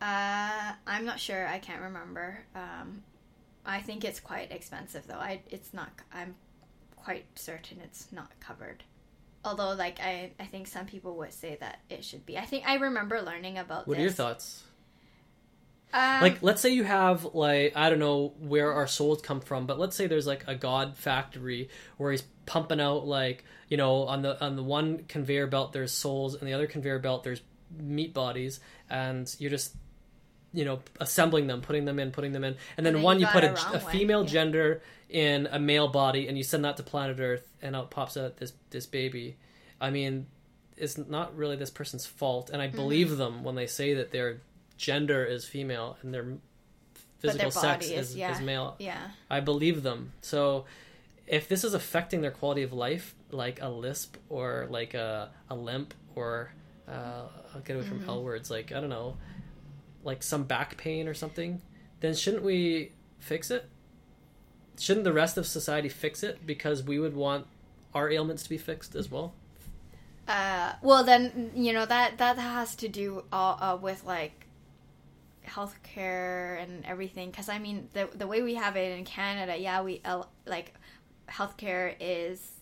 Uh, 0.00 0.72
I'm 0.86 1.04
not 1.04 1.20
sure. 1.20 1.46
I 1.46 1.58
can't 1.58 1.82
remember. 1.82 2.38
Um, 2.54 3.02
I 3.66 3.80
think 3.80 4.04
it's 4.04 4.20
quite 4.20 4.52
expensive 4.52 5.06
though. 5.06 5.14
I 5.14 5.40
it's 5.50 5.72
not. 5.72 5.90
I'm 6.12 6.34
quite 6.96 7.26
certain 7.34 7.78
it's 7.82 8.12
not 8.12 8.30
covered. 8.40 8.84
Although, 9.44 9.72
like 9.72 10.00
I, 10.00 10.32
I 10.40 10.44
think 10.44 10.66
some 10.66 10.86
people 10.86 11.16
would 11.18 11.32
say 11.32 11.56
that 11.60 11.80
it 11.90 12.04
should 12.04 12.24
be. 12.24 12.38
I 12.38 12.46
think 12.46 12.66
I 12.66 12.76
remember 12.76 13.20
learning 13.20 13.58
about. 13.58 13.86
What 13.86 13.96
this. 13.96 13.98
are 13.98 14.02
your 14.02 14.12
thoughts? 14.12 14.64
Um, 15.92 16.22
like 16.22 16.42
let's 16.42 16.60
say 16.60 16.70
you 16.70 16.82
have 16.82 17.24
like 17.36 17.76
i 17.76 17.88
don't 17.88 18.00
know 18.00 18.34
where 18.40 18.72
our 18.72 18.88
souls 18.88 19.22
come 19.22 19.40
from 19.40 19.64
but 19.66 19.78
let's 19.78 19.94
say 19.94 20.08
there's 20.08 20.26
like 20.26 20.42
a 20.48 20.56
god 20.56 20.96
factory 20.96 21.68
where 21.98 22.10
he's 22.10 22.24
pumping 22.46 22.80
out 22.80 23.06
like 23.06 23.44
you 23.68 23.76
know 23.76 24.02
on 24.02 24.22
the 24.22 24.44
on 24.44 24.56
the 24.56 24.62
one 24.64 25.04
conveyor 25.04 25.46
belt 25.46 25.72
there's 25.72 25.92
souls 25.92 26.34
and 26.34 26.48
the 26.48 26.52
other 26.52 26.66
conveyor 26.66 26.98
belt 26.98 27.22
there's 27.22 27.42
meat 27.78 28.12
bodies 28.12 28.58
and 28.90 29.36
you're 29.38 29.52
just 29.52 29.76
you 30.54 30.64
know 30.64 30.78
assembling 31.00 31.46
them 31.48 31.60
putting 31.60 31.84
them 31.84 31.98
in 31.98 32.10
putting 32.10 32.32
them 32.32 32.44
in 32.44 32.56
and 32.76 32.86
then 32.86 32.94
then 32.94 33.02
one 33.02 33.18
you 33.20 33.26
you 33.26 33.32
put 33.32 33.44
a, 33.44 33.50
a 33.50 33.54
wrong 33.54 33.74
a 33.74 33.84
way, 33.84 33.92
female 33.92 34.22
yeah. 34.22 34.28
gender 34.28 34.82
in 35.10 35.46
a 35.50 35.58
male 35.58 35.88
body 35.88 36.28
and 36.28 36.38
you 36.38 36.44
send 36.44 36.64
that 36.64 36.76
to 36.76 36.82
planet 36.82 37.18
earth 37.20 37.46
and 37.60 37.74
out 37.76 37.90
pops 37.90 38.16
out 38.16 38.36
this 38.38 38.52
this 38.70 38.86
baby 38.86 39.36
i 39.80 39.90
mean 39.90 40.26
it's 40.76 40.96
not 40.98 41.36
really 41.36 41.56
this 41.56 41.70
person's 41.70 42.06
fault 42.06 42.50
and 42.50 42.62
i 42.62 42.66
Mm-hmm. 42.68 42.76
believe 42.76 43.16
them 43.16 43.42
when 43.44 43.54
they 43.56 43.66
say 43.66 43.94
that 43.94 44.10
their 44.12 44.40
gender 44.78 45.24
is 45.24 45.44
female 45.44 45.96
and 46.02 46.12
their 46.14 46.26
physical 47.18 47.50
their 47.50 47.50
sex 47.50 47.86
is- 47.86 48.10
is, 48.10 48.16
yeah. 48.16 48.32
is 48.32 48.40
male 48.40 48.76
yeah. 48.78 48.98
i 49.30 49.40
believe 49.40 49.82
them 49.82 50.12
so 50.20 50.64
if 51.26 51.48
this 51.48 51.64
is 51.64 51.74
affecting 51.74 52.20
their 52.20 52.30
quality 52.30 52.62
of 52.62 52.72
life 52.72 53.14
like 53.30 53.60
a 53.62 53.68
lisp 53.68 54.16
or 54.28 54.66
like 54.70 54.94
a, 54.94 55.30
a 55.50 55.54
limp 55.54 55.94
or 56.14 56.50
uh, 56.88 57.22
i'll 57.54 57.60
get 57.62 57.76
away 57.76 57.84
from 57.86 58.00
Mm-hmm. 58.00 58.10
l 58.10 58.22
words 58.24 58.50
like 58.50 58.72
i 58.72 58.80
don't 58.80 58.90
know 58.90 59.16
like 60.04 60.22
some 60.22 60.44
back 60.44 60.76
pain 60.76 61.08
or 61.08 61.14
something 61.14 61.60
then 62.00 62.14
shouldn't 62.14 62.42
we 62.44 62.92
fix 63.18 63.50
it 63.50 63.68
shouldn't 64.78 65.04
the 65.04 65.12
rest 65.12 65.36
of 65.36 65.46
society 65.46 65.88
fix 65.88 66.22
it 66.22 66.46
because 66.46 66.82
we 66.82 66.98
would 66.98 67.14
want 67.14 67.46
our 67.94 68.10
ailments 68.10 68.42
to 68.44 68.48
be 68.48 68.58
fixed 68.58 68.94
as 68.94 69.10
well 69.10 69.34
Uh, 70.26 70.72
well, 70.82 71.04
then 71.04 71.50
you 71.54 71.72
know 71.72 71.84
that 71.84 72.18
that 72.18 72.38
has 72.38 72.74
to 72.76 72.88
do 72.88 73.24
all 73.32 73.58
uh, 73.60 73.76
with 73.76 74.04
like 74.04 74.46
healthcare 75.46 76.62
and 76.62 76.84
everything. 76.86 77.30
Because 77.30 77.48
I 77.48 77.58
mean, 77.58 77.88
the 77.92 78.08
the 78.14 78.26
way 78.26 78.42
we 78.42 78.54
have 78.54 78.76
it 78.76 78.96
in 78.98 79.04
Canada, 79.04 79.56
yeah, 79.58 79.82
we 79.82 80.00
uh, 80.04 80.22
like 80.46 80.74
healthcare 81.28 81.94
is 82.00 82.52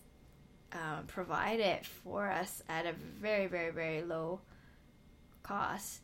uh, 0.72 1.02
provided 1.06 1.86
for 1.86 2.30
us 2.30 2.62
at 2.68 2.86
a 2.86 2.92
very 2.92 3.46
very 3.46 3.70
very 3.72 4.02
low 4.02 4.40
cost. 5.42 6.00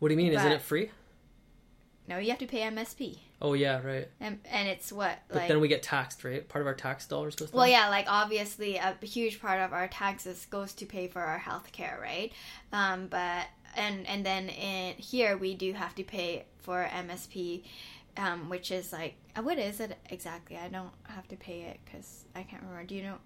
What 0.00 0.08
do 0.08 0.14
you 0.14 0.18
mean 0.18 0.32
isn't 0.32 0.50
it 0.52 0.60
free 0.62 0.90
No, 2.08 2.18
you 2.18 2.30
have 2.30 2.38
to 2.40 2.46
pay 2.46 2.62
MSP, 2.62 3.18
oh 3.40 3.52
yeah 3.54 3.80
right 3.80 4.08
and 4.20 4.40
and 4.50 4.68
it's 4.68 4.90
what 4.92 5.16
but 5.28 5.36
like. 5.38 5.48
then 5.48 5.60
we 5.60 5.68
get 5.68 5.82
taxed 5.82 6.24
right 6.24 6.46
part 6.48 6.60
of 6.62 6.66
our 6.66 6.74
tax 6.74 7.06
dollars 7.06 7.36
goes 7.36 7.52
Well, 7.52 7.68
yeah, 7.68 7.88
like 7.88 8.06
obviously 8.08 8.76
a 8.76 8.96
huge 9.02 9.40
part 9.40 9.60
of 9.60 9.72
our 9.72 9.86
taxes 9.86 10.46
goes 10.50 10.72
to 10.74 10.86
pay 10.86 11.06
for 11.06 11.20
our 11.22 11.38
health 11.38 11.70
care, 11.72 11.98
right? 12.02 12.32
Um, 12.72 13.06
but 13.08 13.44
and 13.76 14.06
and 14.08 14.26
then 14.26 14.48
in 14.48 14.96
here 14.96 15.36
we 15.36 15.54
do 15.54 15.72
have 15.74 15.94
to 15.94 16.02
pay 16.02 16.44
for 16.58 16.84
MSP, 17.06 17.62
um, 18.16 18.48
which 18.48 18.70
is 18.72 18.92
like 18.92 19.14
uh, 19.36 19.42
what 19.42 19.58
is 19.58 19.78
it 19.78 19.96
exactly? 20.10 20.56
I 20.56 20.68
don't 20.68 20.90
have 21.04 21.28
to 21.28 21.36
pay 21.36 21.60
it 21.70 21.78
because 21.84 22.24
I 22.34 22.42
can't 22.42 22.62
remember. 22.62 22.84
Do 22.84 22.94
you 22.96 23.02
know? 23.04 23.18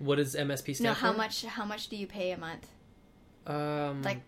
what 0.00 0.16
does 0.16 0.36
msp 0.36 0.76
stand 0.76 0.84
No, 0.84 0.92
how 0.92 1.10
for? 1.12 1.18
much? 1.18 1.44
How 1.44 1.64
much 1.64 1.88
do 1.88 1.96
you 1.96 2.06
pay 2.06 2.30
a 2.32 2.38
month? 2.38 2.66
um 3.46 4.02
Like- 4.02 4.22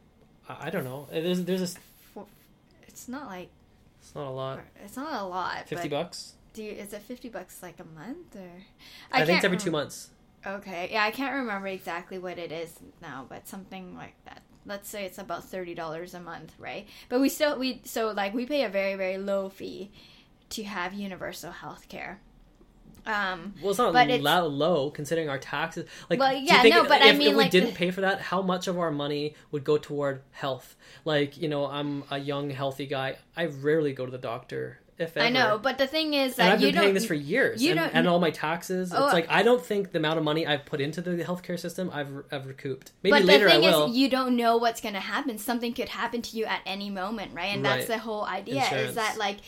i 0.49 0.67
I 0.67 0.71
don't 0.71 0.85
know 0.85 1.07
there's 1.11 1.45
there's 1.45 1.63
a 1.63 1.79
For, 2.15 2.27
it's 2.89 3.09
not 3.09 3.27
like 3.27 3.49
it's 4.01 4.15
not 4.15 4.27
a 4.27 4.31
lot 4.31 4.61
it's 4.85 4.97
not 4.97 5.21
a 5.21 5.25
lot. 5.25 5.69
50 5.69 5.89
bucks 5.89 6.35
Do 6.55 6.63
you, 6.63 6.73
is 6.73 6.93
it 6.93 7.03
fifty 7.03 7.29
bucks 7.29 7.63
like 7.63 7.79
a 7.81 7.85
month 7.85 8.35
or? 8.37 8.51
i, 9.13 9.25
think 9.25 9.37
it's 9.39 9.45
every 9.45 9.57
rem- 9.57 9.65
two 9.65 9.71
months 9.71 10.11
Okay, 10.47 10.89
yeah, 10.91 11.05
I 11.05 11.11
can't 11.11 11.35
remember 11.35 11.69
exactly 11.69 12.19
what 12.19 12.39
it 12.39 12.51
is 12.51 12.73
now, 13.03 13.27
but 13.29 13.47
something 13.47 13.95
like 13.95 14.15
that. 14.25 14.41
Let's 14.65 14.89
say 14.89 15.05
it's 15.05 15.19
about 15.19 15.45
thirty 15.45 15.75
dollars 15.75 16.15
a 16.15 16.21
month, 16.21 16.55
right? 16.59 16.87
But 17.11 17.21
we 17.21 17.29
still 17.29 17.59
we 17.59 17.83
so 17.85 18.11
like 18.13 18.33
we 18.33 18.47
pay 18.47 18.65
a 18.65 18.71
very 18.71 18.95
very 18.95 19.19
low 19.19 19.51
fee 19.51 19.91
to 20.51 20.63
have 20.65 20.95
universal 20.95 21.51
health 21.51 21.89
care. 21.91 22.21
Um, 23.07 23.55
Well, 23.61 23.71
it's 23.71 23.79
not 23.79 23.93
But 23.93 24.11
it's- 24.11 24.23
low, 24.23 24.91
considering 24.91 25.29
our 25.29 25.39
taxes. 25.39 25.87
Like, 26.09 26.19
Well, 26.19 26.33
yeah, 26.33 26.63
think 26.63 26.75
no, 26.75 26.83
but 26.85 27.03
I 27.03 27.09
if, 27.11 27.19
mean, 27.19 27.29
if 27.29 27.35
we 27.35 27.43
like, 27.43 27.51
didn't 27.51 27.71
the- 27.71 27.77
pay 27.77 27.91
for 27.91 28.01
that, 28.03 28.21
how 28.21 28.43
much 28.43 28.69
of 28.69 28.79
our 28.79 28.91
money 28.91 29.35
would 29.51 29.65
go 29.65 29.79
toward 29.79 30.23
health? 30.33 30.77
Like, 31.05 31.37
you 31.37 31.49
know, 31.49 31.67
I'm 31.67 32.05
a 32.11 32.19
young, 32.19 32.51
healthy 32.51 32.87
guy. 32.87 33.17
I 33.37 33.47
rarely 33.47 33.93
go 33.93 34.05
to 34.05 34.13
the 34.13 34.19
doctor, 34.19 34.79
if 34.99 35.17
ever. 35.17 35.25
I 35.27 35.31
know, 35.31 35.59
but 35.63 35.79
the 35.79 35.87
thing 35.87 36.13
is 36.13 36.39
And 36.39 36.53
I've 36.53 36.61
been 36.61 36.75
paying 36.75 36.93
this 36.93 37.07
for 37.07 37.15
years, 37.15 37.63
you 37.63 37.71
and, 37.71 37.81
don't- 37.81 37.95
and 37.95 38.07
all 38.07 38.19
my 38.19 38.31
taxes. 38.31 38.93
Oh, 38.95 39.05
it's 39.07 39.15
like 39.15 39.27
I 39.31 39.43
don't 39.43 39.65
think 39.65 39.93
the 39.93 39.99
amount 39.99 40.19
of 40.19 40.25
money 40.25 40.47
I've 40.47 40.67
put 40.67 40.81
into 40.81 41.01
the 41.01 41.25
healthcare 41.25 41.59
system 41.59 41.91
I've, 41.93 42.09
I've 42.31 42.47
recouped. 42.47 42.93
Maybe 43.03 43.13
but 43.13 43.25
later 43.25 43.47
the 43.47 43.51
thing 43.53 43.65
I 43.65 43.71
will. 43.71 43.87
is, 43.91 43.97
you 43.97 44.11
don't 44.11 44.37
know 44.37 44.59
what's 44.59 44.81
going 44.83 44.95
to 44.95 45.01
happen. 45.01 45.39
Something 45.39 45.73
could 45.73 45.89
happen 45.89 46.21
to 46.21 46.37
you 46.37 46.45
at 46.45 46.61
any 46.67 46.91
moment, 46.91 47.33
right? 47.35 47.55
And 47.55 47.65
that's 47.65 47.87
the 47.87 47.97
whole 47.99 48.25
idea 48.25 48.63
Insurance. 48.63 48.91
is 48.91 48.95
that 48.97 49.17
like 49.17 49.39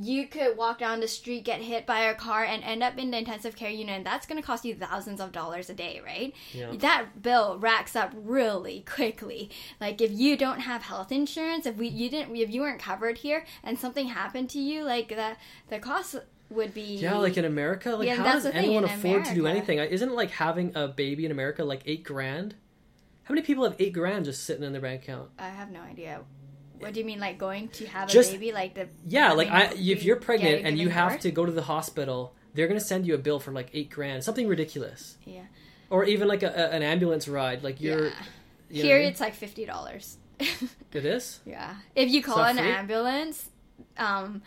you 0.00 0.26
could 0.26 0.56
walk 0.56 0.78
down 0.78 1.00
the 1.00 1.08
street, 1.08 1.44
get 1.44 1.60
hit 1.60 1.86
by 1.86 2.00
a 2.00 2.14
car, 2.14 2.44
and 2.44 2.62
end 2.64 2.82
up 2.82 2.96
in 2.98 3.10
the 3.10 3.18
intensive 3.18 3.56
care 3.56 3.70
unit, 3.70 3.96
and 3.96 4.06
that's 4.06 4.26
going 4.26 4.40
to 4.40 4.46
cost 4.46 4.64
you 4.64 4.74
thousands 4.74 5.20
of 5.20 5.32
dollars 5.32 5.68
a 5.68 5.74
day, 5.74 6.00
right? 6.04 6.34
Yeah. 6.52 6.72
That 6.76 7.22
bill 7.22 7.58
racks 7.58 7.94
up 7.94 8.12
really 8.14 8.84
quickly. 8.88 9.50
Like 9.80 10.00
if 10.00 10.10
you 10.10 10.36
don't 10.36 10.60
have 10.60 10.82
health 10.82 11.12
insurance, 11.12 11.66
if 11.66 11.76
we 11.76 11.88
you 11.88 12.08
didn't, 12.08 12.34
if 12.34 12.50
you 12.50 12.62
weren't 12.62 12.80
covered 12.80 13.18
here, 13.18 13.44
and 13.62 13.78
something 13.78 14.08
happened 14.08 14.48
to 14.50 14.58
you, 14.58 14.84
like 14.84 15.08
the 15.08 15.36
the 15.68 15.78
cost 15.78 16.16
would 16.48 16.74
be 16.74 16.96
yeah, 16.96 17.16
like 17.16 17.36
in 17.36 17.44
America, 17.44 17.90
like 17.90 18.06
Yeah, 18.06 18.16
how 18.16 18.24
does 18.24 18.46
anyone 18.46 18.84
afford 18.84 19.24
to 19.26 19.34
do 19.34 19.46
anything? 19.46 19.78
Isn't 19.78 20.14
like 20.14 20.30
having 20.30 20.72
a 20.74 20.88
baby 20.88 21.26
in 21.26 21.32
America 21.32 21.64
like 21.64 21.82
eight 21.86 22.04
grand? 22.04 22.54
How 23.24 23.34
many 23.34 23.46
people 23.46 23.64
have 23.64 23.76
eight 23.78 23.92
grand 23.92 24.24
just 24.24 24.44
sitting 24.44 24.64
in 24.64 24.72
their 24.72 24.82
bank 24.82 25.04
account? 25.04 25.30
I 25.38 25.48
have 25.48 25.70
no 25.70 25.80
idea. 25.80 26.22
What 26.82 26.94
do 26.94 27.00
you 27.00 27.06
mean, 27.06 27.20
like 27.20 27.38
going 27.38 27.68
to 27.68 27.86
have 27.86 28.08
a 28.08 28.12
Just- 28.12 28.32
baby, 28.32 28.52
like 28.52 28.74
the 28.74 28.88
Yeah, 29.06 29.32
like 29.32 29.48
I, 29.48 29.72
if 29.76 30.02
you're 30.04 30.16
pregnant 30.16 30.66
and 30.66 30.78
you 30.78 30.88
have 30.88 31.12
birth? 31.12 31.20
to 31.22 31.30
go 31.30 31.46
to 31.46 31.52
the 31.52 31.62
hospital, 31.62 32.34
they're 32.54 32.68
gonna 32.68 32.80
send 32.80 33.06
you 33.06 33.14
a 33.14 33.18
bill 33.18 33.40
for 33.40 33.52
like 33.52 33.70
eight 33.72 33.90
grand, 33.90 34.22
something 34.24 34.46
ridiculous, 34.48 35.16
Yeah. 35.24 35.44
or 35.90 36.04
even 36.04 36.28
like 36.28 36.42
a, 36.42 36.48
a- 36.48 36.70
an 36.76 36.82
ambulance 36.82 37.28
ride. 37.28 37.62
Like 37.62 37.80
you're, 37.80 38.08
yeah. 38.08 38.14
you 38.70 38.82
know 38.82 38.88
Here 38.88 38.96
I 38.96 39.00
mean? 39.00 39.08
it's 39.08 39.20
like 39.20 39.34
fifty 39.34 39.64
dollars. 39.64 40.18
it 40.40 41.04
is. 41.04 41.40
yeah. 41.46 41.76
If 41.94 42.10
you 42.10 42.22
call 42.22 42.42
an 42.44 42.56
free? 42.56 42.66
ambulance, 42.66 43.48
um, 43.96 44.42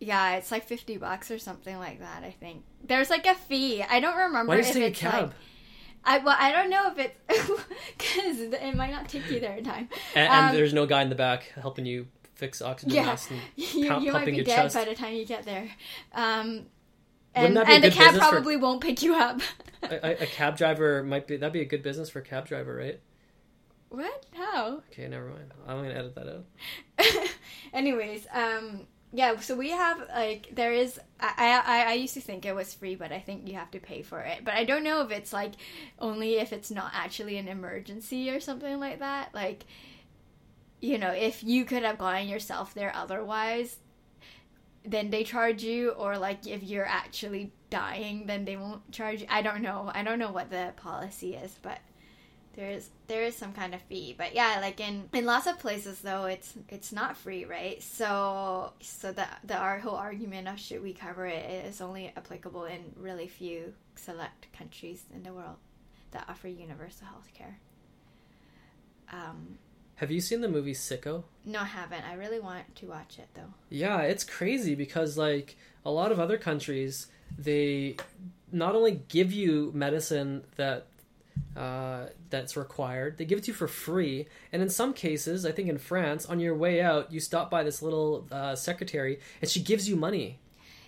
Yeah, 0.00 0.36
it's 0.36 0.50
like 0.50 0.64
fifty 0.66 0.96
bucks 0.98 1.30
or 1.30 1.38
something 1.38 1.78
like 1.78 2.00
that. 2.00 2.22
I 2.24 2.30
think 2.32 2.64
there's 2.86 3.08
like 3.10 3.26
a 3.26 3.34
fee. 3.34 3.82
I 3.82 4.00
don't 4.00 4.16
remember 4.16 4.48
Why 4.50 4.56
don't 4.56 4.64
you 4.64 4.68
if 4.70 4.74
take 4.74 4.82
a 4.82 4.86
it's 4.86 5.02
like. 5.04 5.30
I 6.04 6.18
well, 6.18 6.36
I 6.38 6.52
don't 6.52 6.70
know 6.70 6.92
if 6.92 6.98
it's 6.98 7.16
because 7.98 8.40
it 8.40 8.74
might 8.76 8.90
not 8.90 9.08
take 9.08 9.30
you 9.30 9.40
there 9.40 9.56
in 9.56 9.64
time. 9.64 9.88
and, 10.14 10.28
and 10.32 10.46
um, 10.50 10.54
there's 10.54 10.72
no 10.74 10.86
guy 10.86 11.02
in 11.02 11.08
the 11.08 11.14
back 11.14 11.44
helping 11.60 11.86
you 11.86 12.06
fix 12.34 12.60
oxygen 12.60 12.94
Yeah. 12.94 13.06
masks. 13.06 13.30
And 13.30 13.40
you, 13.56 13.88
pump- 13.88 14.04
you 14.04 14.12
might 14.12 14.26
be 14.26 14.42
dead 14.42 14.56
chest. 14.64 14.74
by 14.74 14.84
the 14.84 14.94
time 14.94 15.14
you 15.14 15.24
get 15.24 15.44
there. 15.44 15.70
Um, 16.12 16.66
and 17.34 17.56
a 17.58 17.66
and 17.66 17.82
the 17.82 17.90
cab 17.90 18.12
business 18.12 18.24
for- 18.26 18.32
probably 18.32 18.56
won't 18.56 18.80
pick 18.80 19.02
you 19.02 19.14
up. 19.14 19.40
a, 19.82 20.06
a- 20.06 20.22
a 20.22 20.26
cab 20.26 20.56
driver 20.56 21.02
might 21.02 21.26
be 21.26 21.36
that'd 21.36 21.52
be 21.52 21.60
a 21.62 21.64
good 21.64 21.82
business 21.82 22.10
for 22.10 22.18
a 22.20 22.22
cab 22.22 22.46
driver, 22.46 22.74
right? 22.76 23.00
what? 23.88 24.26
How? 24.34 24.82
Okay, 24.90 25.06
never 25.08 25.28
mind. 25.28 25.52
I'm 25.68 25.76
gonna 25.82 25.94
edit 25.94 26.14
that 26.16 26.28
out. 26.28 27.28
Anyways, 27.72 28.26
um, 28.32 28.86
yeah. 29.14 29.38
So 29.38 29.54
we 29.54 29.70
have 29.70 30.08
like 30.08 30.50
there 30.56 30.72
is. 30.72 30.98
I, 31.20 31.62
I 31.64 31.90
I 31.90 31.92
used 31.94 32.14
to 32.14 32.20
think 32.20 32.44
it 32.44 32.54
was 32.54 32.74
free, 32.74 32.96
but 32.96 33.12
I 33.12 33.20
think 33.20 33.46
you 33.46 33.54
have 33.54 33.70
to 33.70 33.78
pay 33.78 34.02
for 34.02 34.20
it. 34.20 34.44
But 34.44 34.54
I 34.54 34.64
don't 34.64 34.82
know 34.82 35.02
if 35.02 35.12
it's 35.12 35.32
like 35.32 35.52
only 36.00 36.34
if 36.38 36.52
it's 36.52 36.70
not 36.70 36.90
actually 36.92 37.38
an 37.38 37.46
emergency 37.46 38.28
or 38.30 38.40
something 38.40 38.80
like 38.80 38.98
that. 38.98 39.32
Like, 39.32 39.66
you 40.80 40.98
know, 40.98 41.10
if 41.10 41.44
you 41.44 41.64
could 41.64 41.84
have 41.84 41.96
gone 41.96 42.26
yourself 42.26 42.74
there 42.74 42.92
otherwise, 42.92 43.76
then 44.84 45.10
they 45.10 45.22
charge 45.22 45.62
you, 45.62 45.90
or 45.90 46.18
like 46.18 46.44
if 46.48 46.64
you're 46.64 46.84
actually 46.84 47.52
dying, 47.70 48.26
then 48.26 48.44
they 48.44 48.56
won't 48.56 48.90
charge 48.90 49.20
you. 49.20 49.28
I 49.30 49.42
don't 49.42 49.62
know. 49.62 49.92
I 49.94 50.02
don't 50.02 50.18
know 50.18 50.32
what 50.32 50.50
the 50.50 50.72
policy 50.76 51.36
is, 51.36 51.56
but 51.62 51.78
there 52.56 52.70
is 52.70 52.90
there 53.06 53.22
is 53.22 53.36
some 53.36 53.52
kind 53.52 53.74
of 53.74 53.82
fee 53.82 54.14
but 54.16 54.34
yeah 54.34 54.58
like 54.60 54.80
in 54.80 55.08
in 55.12 55.24
lots 55.26 55.46
of 55.46 55.58
places 55.58 56.00
though 56.00 56.24
it's 56.24 56.54
it's 56.68 56.90
not 56.92 57.16
free 57.16 57.44
right? 57.44 57.82
So 57.82 58.72
so 58.80 59.12
the 59.12 59.26
the 59.44 59.56
our 59.56 59.78
whole 59.78 59.96
argument 59.96 60.48
of 60.48 60.58
should 60.58 60.82
we 60.82 60.92
cover 60.92 61.26
it 61.26 61.44
is 61.66 61.80
only 61.80 62.12
applicable 62.16 62.64
in 62.64 62.80
really 62.96 63.28
few 63.28 63.74
select 63.96 64.46
countries 64.56 65.04
in 65.14 65.22
the 65.22 65.32
world 65.32 65.56
that 66.12 66.24
offer 66.28 66.48
universal 66.48 67.06
health 67.06 67.28
care 67.36 67.58
um 69.12 69.58
Have 69.96 70.10
you 70.10 70.20
seen 70.20 70.40
the 70.40 70.48
movie 70.48 70.74
Sicko? 70.74 71.24
no 71.44 71.60
i 71.60 71.64
haven't. 71.64 72.04
I 72.04 72.14
really 72.14 72.40
want 72.40 72.74
to 72.76 72.86
watch 72.86 73.18
it 73.18 73.28
though. 73.34 73.52
Yeah, 73.68 74.00
it's 74.00 74.24
crazy 74.24 74.74
because 74.74 75.16
like 75.18 75.56
a 75.84 75.90
lot 75.90 76.10
of 76.10 76.18
other 76.18 76.38
countries, 76.38 77.08
they 77.38 77.96
not 78.50 78.74
only 78.74 79.02
give 79.08 79.30
you 79.32 79.70
medicine 79.74 80.44
that 80.56 80.86
uh, 81.56 82.06
that's 82.30 82.56
required, 82.56 83.18
they 83.18 83.24
give 83.24 83.38
it 83.38 83.44
to 83.44 83.48
you 83.48 83.54
for 83.54 83.68
free, 83.68 84.26
and 84.52 84.62
in 84.62 84.68
some 84.68 84.92
cases, 84.92 85.46
I 85.46 85.52
think 85.52 85.68
in 85.68 85.78
France, 85.78 86.26
on 86.26 86.40
your 86.40 86.54
way 86.54 86.80
out, 86.80 87.12
you 87.12 87.20
stop 87.20 87.50
by 87.50 87.62
this 87.62 87.82
little 87.82 88.26
uh, 88.30 88.56
secretary, 88.56 89.20
and 89.40 89.50
she 89.50 89.60
gives 89.60 89.88
you 89.88 89.96
money. 89.96 90.38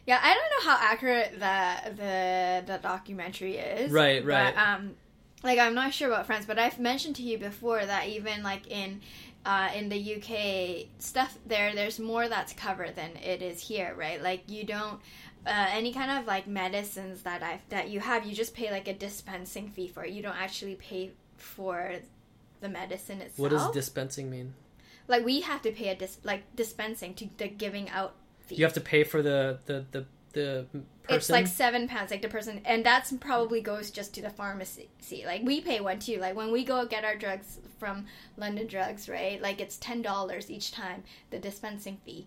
Yeah, 0.07 0.21
I 0.23 0.35
don't 0.35 0.51
know 0.65 0.71
how 0.71 0.79
accurate 0.81 1.33
the 1.33 1.97
the 1.97 2.73
the 2.73 2.79
documentary 2.79 3.57
is. 3.57 3.91
Right, 3.91 4.25
right. 4.25 4.55
But, 4.55 4.63
um, 4.63 4.95
like 5.43 5.59
I'm 5.59 5.75
not 5.75 5.93
sure 5.93 6.09
about 6.09 6.27
France, 6.27 6.47
but 6.47 6.59
I've 6.59 6.79
mentioned 6.79 7.17
to 7.17 7.23
you 7.23 7.39
before 7.39 7.85
that 7.85 8.09
even 8.09 8.43
like 8.43 8.69
in 8.69 9.01
uh, 9.45 9.71
in 9.75 9.89
the 9.89 10.17
UK 10.17 10.89
stuff 10.99 11.39
there, 11.47 11.73
there's 11.75 12.01
more 12.01 12.29
that's 12.29 12.53
covered 12.53 12.97
than 12.97 13.17
it 13.17 13.43
is 13.43 13.61
here, 13.63 13.95
right? 13.97 14.21
Like 14.23 14.43
you 14.49 14.65
don't. 14.65 15.01
Uh, 15.47 15.69
any 15.71 15.93
kind 15.93 16.11
of 16.11 16.27
like 16.27 16.47
medicines 16.49 17.23
that 17.23 17.43
I 17.43 17.61
that 17.69 17.89
you 17.89 18.01
have, 18.01 18.27
you 18.27 18.35
just 18.35 18.55
pay 18.55 18.71
like 18.71 18.89
a 18.89 18.95
dispensing 18.95 19.71
fee 19.71 19.87
for 19.89 20.05
it. 20.05 20.11
You 20.11 20.23
don't 20.23 20.37
actually 20.37 20.75
pay 20.75 21.13
for 21.37 21.95
the 22.61 22.69
medicine 22.69 23.21
itself. 23.21 23.39
What 23.39 23.51
does 23.51 23.71
dispensing 23.71 24.29
mean? 24.31 24.55
like 25.09 25.25
we 25.25 25.41
have 25.41 25.63
to 25.63 25.71
pay 25.73 25.89
a 25.89 25.95
dis- 25.95 26.19
like 26.25 26.43
dispensing 26.57 27.15
to 27.15 27.29
the 27.39 27.49
giving 27.49 27.89
out 27.91 28.15
fee. 28.41 28.57
You 28.57 28.65
have 28.65 28.75
to 28.75 28.81
pay 28.81 29.05
for 29.05 29.23
the 29.23 29.59
the 29.67 29.85
the, 29.93 30.05
the 30.33 30.67
person. 31.05 31.17
It's 31.17 31.31
like 31.31 31.47
seven 31.47 31.89
pounds, 31.89 32.11
like 32.11 32.23
the 32.23 32.29
person, 32.29 32.61
and 32.65 32.85
that's 32.85 33.13
probably 33.13 33.61
goes 33.61 33.91
just 33.91 34.15
to 34.15 34.23
the 34.23 34.31
pharmacy. 34.31 34.89
Like 35.25 35.43
we 35.45 35.61
pay 35.61 35.81
one 35.81 35.99
too. 35.99 36.19
Like 36.19 36.35
when 36.35 36.51
we 36.51 36.65
go 36.65 36.85
get 36.87 37.05
our 37.05 37.17
drugs 37.17 37.59
from 37.79 38.07
London 38.37 38.67
Drugs, 38.67 39.09
right? 39.09 39.41
Like 39.41 39.61
it's 39.61 39.77
ten 39.77 40.03
dollars 40.03 40.51
each 40.51 40.73
time 40.73 41.05
the 41.31 41.39
dispensing 41.39 41.99
fee. 42.05 42.27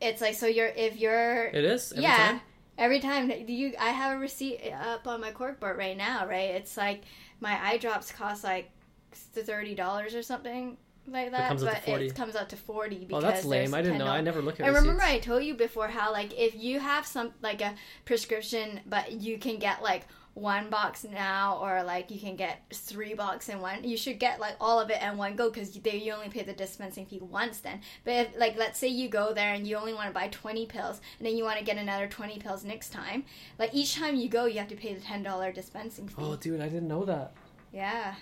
It's 0.00 0.20
like 0.20 0.34
so 0.34 0.46
you're 0.46 0.68
if 0.68 0.96
you're 0.96 1.44
it 1.46 1.64
is. 1.64 1.92
Every 1.92 2.02
yeah 2.02 2.16
time? 2.16 2.40
every 2.76 3.00
time 3.00 3.32
you 3.48 3.74
I 3.78 3.90
have 3.90 4.16
a 4.16 4.18
receipt 4.18 4.72
up 4.72 5.06
on 5.06 5.20
my 5.20 5.32
corkboard 5.32 5.76
right 5.76 5.96
now, 5.96 6.26
right? 6.26 6.50
It's 6.50 6.76
like 6.76 7.02
my 7.40 7.58
eye 7.62 7.78
drops 7.78 8.12
cost 8.12 8.44
like 8.44 8.70
thirty 9.12 9.74
dollars 9.74 10.14
or 10.14 10.22
something 10.22 10.76
like 11.10 11.30
that, 11.30 11.48
comes 11.48 11.62
out 11.64 11.68
to 11.68 11.74
but 11.76 11.84
40. 11.84 12.06
it 12.06 12.14
comes 12.14 12.36
out 12.36 12.48
to 12.50 12.56
forty 12.56 12.96
oh, 12.96 13.06
because 13.06 13.24
Oh, 13.24 13.26
that's 13.26 13.44
lame. 13.44 13.74
I 13.74 13.82
didn't 13.82 13.98
know. 13.98 14.06
I 14.06 14.20
$10 14.20 14.24
never 14.24 14.42
look 14.42 14.60
at 14.60 14.66
I 14.66 14.68
remember. 14.68 15.02
I 15.02 15.18
told 15.18 15.42
you 15.42 15.54
before 15.54 15.88
how 15.88 16.12
like 16.12 16.38
if 16.38 16.54
you 16.54 16.80
have 16.80 17.06
some 17.06 17.32
like 17.42 17.60
a 17.62 17.74
prescription, 18.04 18.80
but 18.86 19.12
you 19.12 19.38
can 19.38 19.58
get 19.58 19.82
like 19.82 20.06
one 20.38 20.70
box 20.70 21.04
now, 21.04 21.58
or 21.60 21.82
like 21.82 22.10
you 22.10 22.20
can 22.20 22.36
get 22.36 22.62
three 22.72 23.14
box 23.14 23.48
in 23.48 23.60
one. 23.60 23.84
You 23.84 23.96
should 23.96 24.18
get 24.18 24.40
like 24.40 24.56
all 24.60 24.78
of 24.78 24.90
it 24.90 25.02
in 25.02 25.16
one 25.16 25.36
go 25.36 25.50
because 25.50 25.72
they 25.72 25.96
you 25.96 26.12
only 26.12 26.28
pay 26.28 26.42
the 26.42 26.52
dispensing 26.52 27.06
fee 27.06 27.20
once 27.20 27.58
then. 27.58 27.80
But 28.04 28.12
if 28.12 28.28
like 28.38 28.56
let's 28.56 28.78
say 28.78 28.88
you 28.88 29.08
go 29.08 29.32
there 29.32 29.54
and 29.54 29.66
you 29.66 29.76
only 29.76 29.94
want 29.94 30.08
to 30.08 30.14
buy 30.14 30.28
twenty 30.28 30.66
pills, 30.66 31.00
and 31.18 31.26
then 31.26 31.36
you 31.36 31.44
want 31.44 31.58
to 31.58 31.64
get 31.64 31.76
another 31.76 32.06
twenty 32.06 32.38
pills 32.38 32.64
next 32.64 32.92
time, 32.92 33.24
like 33.58 33.74
each 33.74 33.94
time 33.96 34.16
you 34.16 34.28
go, 34.28 34.46
you 34.46 34.58
have 34.58 34.68
to 34.68 34.76
pay 34.76 34.94
the 34.94 35.00
ten 35.00 35.22
dollar 35.22 35.52
dispensing 35.52 36.08
fee. 36.08 36.14
Oh, 36.18 36.36
dude, 36.36 36.60
I 36.60 36.68
didn't 36.68 36.88
know 36.88 37.04
that. 37.04 37.32
Yeah. 37.72 38.14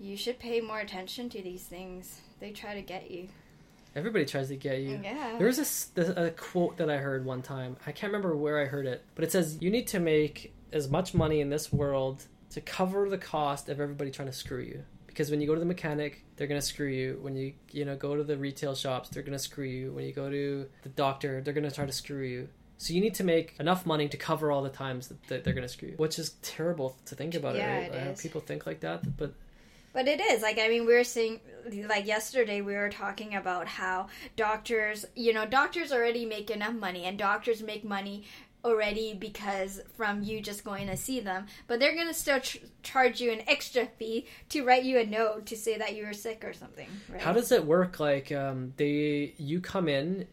You 0.00 0.16
should 0.16 0.38
pay 0.38 0.60
more 0.60 0.80
attention 0.80 1.28
to 1.30 1.42
these 1.42 1.62
things. 1.62 2.20
They 2.40 2.50
try 2.50 2.74
to 2.74 2.82
get 2.82 3.10
you. 3.10 3.28
Everybody 3.96 4.24
tries 4.24 4.48
to 4.48 4.56
get 4.56 4.80
you. 4.80 5.00
Yeah. 5.02 5.36
There 5.38 5.46
was 5.46 5.56
this, 5.56 5.84
this 5.94 6.08
a 6.08 6.30
quote 6.32 6.78
that 6.78 6.90
I 6.90 6.96
heard 6.96 7.24
one 7.24 7.42
time. 7.42 7.76
I 7.86 7.92
can't 7.92 8.12
remember 8.12 8.36
where 8.36 8.60
I 8.60 8.64
heard 8.64 8.86
it, 8.86 9.04
but 9.14 9.22
it 9.22 9.30
says 9.30 9.58
you 9.60 9.70
need 9.70 9.86
to 9.88 10.00
make 10.00 10.52
as 10.72 10.88
much 10.90 11.14
money 11.14 11.40
in 11.40 11.50
this 11.50 11.72
world 11.72 12.24
to 12.50 12.60
cover 12.60 13.08
the 13.08 13.18
cost 13.18 13.68
of 13.68 13.80
everybody 13.80 14.10
trying 14.10 14.28
to 14.28 14.32
screw 14.32 14.60
you. 14.60 14.84
Because 15.06 15.30
when 15.30 15.40
you 15.40 15.46
go 15.46 15.54
to 15.54 15.60
the 15.60 15.66
mechanic, 15.66 16.24
they're 16.36 16.48
gonna 16.48 16.60
screw 16.60 16.88
you. 16.88 17.18
When 17.22 17.36
you 17.36 17.52
you 17.70 17.84
know 17.84 17.96
go 17.96 18.16
to 18.16 18.24
the 18.24 18.36
retail 18.36 18.74
shops, 18.74 19.08
they're 19.08 19.22
gonna 19.22 19.38
screw 19.38 19.64
you. 19.66 19.92
When 19.92 20.04
you 20.04 20.12
go 20.12 20.28
to 20.28 20.66
the 20.82 20.88
doctor, 20.88 21.40
they're 21.40 21.54
gonna 21.54 21.70
try 21.70 21.86
to 21.86 21.92
screw 21.92 22.22
you. 22.22 22.48
So 22.78 22.92
you 22.92 23.00
need 23.00 23.14
to 23.14 23.24
make 23.24 23.54
enough 23.60 23.86
money 23.86 24.08
to 24.08 24.16
cover 24.16 24.50
all 24.50 24.62
the 24.62 24.68
times 24.70 25.08
that, 25.08 25.22
that 25.28 25.44
they're 25.44 25.54
gonna 25.54 25.68
screw 25.68 25.90
you, 25.90 25.94
which 25.96 26.18
is 26.18 26.30
terrible 26.42 26.96
to 27.06 27.14
think 27.14 27.34
about 27.36 27.54
Yeah, 27.54 27.76
it. 27.78 27.92
Right? 27.92 28.00
it 28.08 28.18
I 28.18 28.20
people 28.20 28.40
think 28.40 28.66
like 28.66 28.80
that, 28.80 29.16
but 29.16 29.34
But 29.92 30.08
it 30.08 30.20
is 30.20 30.42
like 30.42 30.58
I 30.58 30.66
mean 30.68 30.84
we 30.84 30.94
were 30.94 31.04
seeing 31.04 31.38
like 31.88 32.06
yesterday 32.06 32.60
we 32.60 32.74
were 32.74 32.90
talking 32.90 33.36
about 33.36 33.68
how 33.68 34.08
doctors 34.34 35.06
you 35.14 35.32
know 35.32 35.46
doctors 35.46 35.92
already 35.92 36.26
make 36.26 36.50
enough 36.50 36.74
money 36.74 37.04
and 37.04 37.16
doctors 37.16 37.62
make 37.62 37.84
money 37.84 38.24
already 38.64 39.14
because 39.14 39.80
from 39.96 40.22
you 40.22 40.40
just 40.40 40.64
going 40.64 40.86
to 40.86 40.96
see 40.96 41.20
them 41.20 41.46
but 41.66 41.78
they're 41.78 41.94
going 41.94 42.08
to 42.08 42.14
still 42.14 42.40
ch- 42.40 42.62
charge 42.82 43.20
you 43.20 43.30
an 43.30 43.42
extra 43.46 43.86
fee 43.98 44.26
to 44.48 44.64
write 44.64 44.84
you 44.84 44.98
a 44.98 45.06
note 45.06 45.46
to 45.46 45.56
say 45.56 45.76
that 45.76 45.94
you 45.94 46.04
were 46.04 46.12
sick 46.12 46.44
or 46.44 46.52
something 46.52 46.88
right 47.10 47.20
How 47.20 47.32
does 47.32 47.52
it 47.52 47.64
work? 47.64 48.00
Like, 48.00 48.32
um, 48.32 48.72
they 48.76 49.34
you 49.38 49.60
come 49.60 49.88
in, 49.88 50.26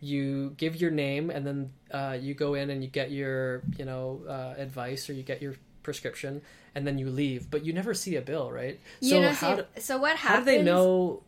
you 0.00 0.54
give 0.56 0.76
your 0.76 0.90
name, 0.90 1.30
and 1.30 1.46
then 1.46 1.72
uh, 1.90 2.16
you 2.20 2.34
go 2.34 2.54
in 2.54 2.70
and 2.70 2.82
you 2.82 2.90
get 2.90 3.10
your 3.10 3.62
you 3.76 3.84
know 3.84 4.22
uh, 4.28 4.54
advice 4.60 5.08
or 5.08 5.12
you 5.12 5.22
get 5.22 5.40
your 5.42 5.54
prescription, 5.82 6.42
and 6.74 6.86
then 6.86 6.98
you 6.98 7.10
leave. 7.10 7.50
But 7.50 7.64
you 7.64 7.72
never 7.72 7.94
see 7.94 8.16
a 8.16 8.22
bill, 8.22 8.50
right? 8.50 8.80
you 9.00 9.10
so 9.10 9.28
how 9.30 9.56
do, 9.56 9.64
so 9.78 9.98
what 9.98 10.16
happens? 10.16 10.38
how 10.38 10.38
do 10.40 10.44
they 10.44 10.62
know? 10.62 11.22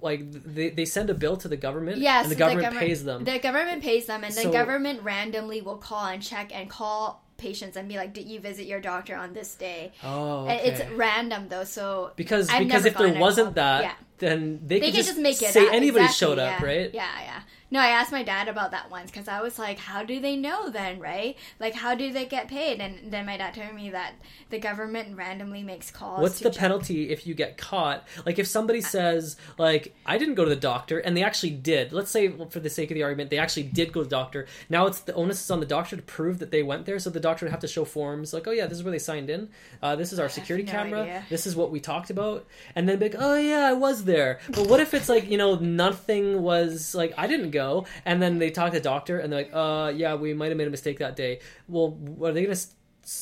Like 0.00 0.30
they, 0.54 0.70
they 0.70 0.84
send 0.84 1.10
a 1.10 1.14
bill 1.14 1.36
to 1.38 1.48
the 1.48 1.56
government, 1.56 1.98
Yes, 1.98 2.24
and 2.24 2.30
the 2.30 2.34
the 2.34 2.38
government 2.38 2.62
government- 2.64 2.86
pays 2.86 3.04
them. 3.04 3.24
The 3.24 3.38
government 3.38 3.82
pays 3.82 4.06
them, 4.06 4.24
and 4.24 4.32
the 4.34 4.50
government 4.50 5.02
randomly 5.02 5.60
will 5.60 5.76
call 5.78 6.06
and 6.06 6.22
check 6.22 6.54
and 6.54 6.68
call 6.70 7.24
patients 7.36 7.76
and 7.76 7.88
be 7.88 7.96
like, 7.96 8.12
"Did 8.12 8.28
you 8.28 8.40
visit 8.40 8.66
your 8.66 8.80
doctor 8.80 9.14
on 9.16 9.32
this 9.32 9.54
day?" 9.54 9.92
oh, 10.04 10.44
okay. 10.44 10.68
It's 10.68 10.90
random 10.92 11.48
though, 11.48 11.64
so 11.64 12.12
because 12.16 12.48
I've 12.50 12.66
because 12.66 12.84
if 12.84 12.96
there 12.96 13.14
wasn't 13.18 13.54
that, 13.56 13.82
Yeah. 13.82 13.92
Then 14.18 14.60
they, 14.64 14.80
they 14.80 14.86
could 14.86 14.94
can 14.94 15.04
just 15.04 15.18
make 15.18 15.40
it 15.42 15.52
say 15.52 15.66
up. 15.66 15.72
anybody 15.72 16.04
Exactly, 16.06 16.26
showed 16.26 16.38
up, 16.38 16.60
yeah. 16.60 16.66
right? 16.66 16.90
Yeah, 16.94 17.20
yeah. 17.20 17.40
No, 17.70 17.80
I 17.80 17.88
asked 17.88 18.12
my 18.12 18.22
dad 18.22 18.48
about 18.48 18.70
that 18.70 18.90
once 18.90 19.10
because 19.10 19.28
I 19.28 19.42
was 19.42 19.58
like, 19.58 19.78
"How 19.78 20.02
do 20.02 20.20
they 20.20 20.36
know 20.36 20.70
then, 20.70 20.98
right? 21.00 21.36
Like, 21.60 21.74
how 21.74 21.94
do 21.94 22.10
they 22.10 22.24
get 22.24 22.48
paid?" 22.48 22.80
And 22.80 23.12
then 23.12 23.26
my 23.26 23.36
dad 23.36 23.52
told 23.52 23.74
me 23.74 23.90
that 23.90 24.14
the 24.48 24.58
government 24.58 25.14
randomly 25.18 25.62
makes 25.62 25.90
calls. 25.90 26.22
What's 26.22 26.38
the 26.38 26.48
check- 26.48 26.60
penalty 26.60 27.10
if 27.10 27.26
you 27.26 27.34
get 27.34 27.58
caught? 27.58 28.08
Like 28.24 28.38
if 28.38 28.46
somebody 28.46 28.80
says 28.80 29.36
like 29.58 29.94
I 30.06 30.16
didn't 30.16 30.36
go 30.36 30.44
to 30.44 30.48
the 30.50 30.56
doctor 30.56 30.98
and 30.98 31.14
they 31.14 31.22
actually 31.22 31.50
did. 31.50 31.92
Let's 31.92 32.10
say 32.10 32.32
for 32.48 32.58
the 32.58 32.70
sake 32.70 32.90
of 32.90 32.94
the 32.94 33.02
argument 33.02 33.28
they 33.28 33.36
actually 33.38 33.64
did 33.64 33.92
go 33.92 34.00
to 34.00 34.04
the 34.04 34.16
doctor. 34.16 34.46
Now 34.70 34.86
it's 34.86 35.00
the 35.00 35.12
onus 35.12 35.44
is 35.44 35.50
on 35.50 35.60
the 35.60 35.66
doctor 35.66 35.94
to 35.94 36.02
prove 36.02 36.38
that 36.38 36.50
they 36.50 36.62
went 36.62 36.86
there. 36.86 36.98
So 36.98 37.10
the 37.10 37.20
doctor 37.20 37.44
would 37.44 37.50
have 37.50 37.60
to 37.60 37.68
show 37.68 37.84
forms 37.84 38.32
like 38.32 38.48
oh 38.48 38.50
yeah 38.52 38.64
this 38.64 38.78
is 38.78 38.84
where 38.84 38.92
they 38.92 38.98
signed 38.98 39.28
in. 39.28 39.50
Uh, 39.82 39.94
this 39.94 40.10
is 40.14 40.18
our 40.18 40.30
security 40.30 40.64
no 40.64 40.72
camera. 40.72 41.00
idea. 41.02 41.24
This 41.28 41.46
is 41.46 41.54
what 41.54 41.70
we 41.70 41.80
talked 41.80 42.08
about. 42.08 42.46
And 42.74 42.88
then 42.88 42.98
be 42.98 43.10
like 43.10 43.16
oh 43.18 43.36
yeah 43.36 43.66
I 43.66 43.74
was 43.74 44.04
there. 44.08 44.40
But 44.50 44.66
what 44.66 44.80
if 44.80 44.92
it's 44.94 45.08
like 45.08 45.30
you 45.30 45.38
know 45.38 45.54
nothing 45.54 46.42
was 46.42 46.94
like 46.94 47.14
I 47.16 47.28
didn't 47.28 47.52
go 47.52 47.86
and 48.04 48.20
then 48.20 48.38
they 48.38 48.50
talk 48.50 48.72
to 48.72 48.78
the 48.78 48.82
doctor 48.82 49.20
and 49.20 49.32
they're 49.32 49.44
like 49.44 49.54
uh 49.54 49.92
yeah 49.94 50.16
we 50.16 50.34
might 50.34 50.48
have 50.48 50.56
made 50.56 50.66
a 50.66 50.70
mistake 50.70 50.98
that 50.98 51.14
day. 51.14 51.38
Well 51.68 51.96
are 52.22 52.32
they 52.32 52.42
gonna 52.42 52.56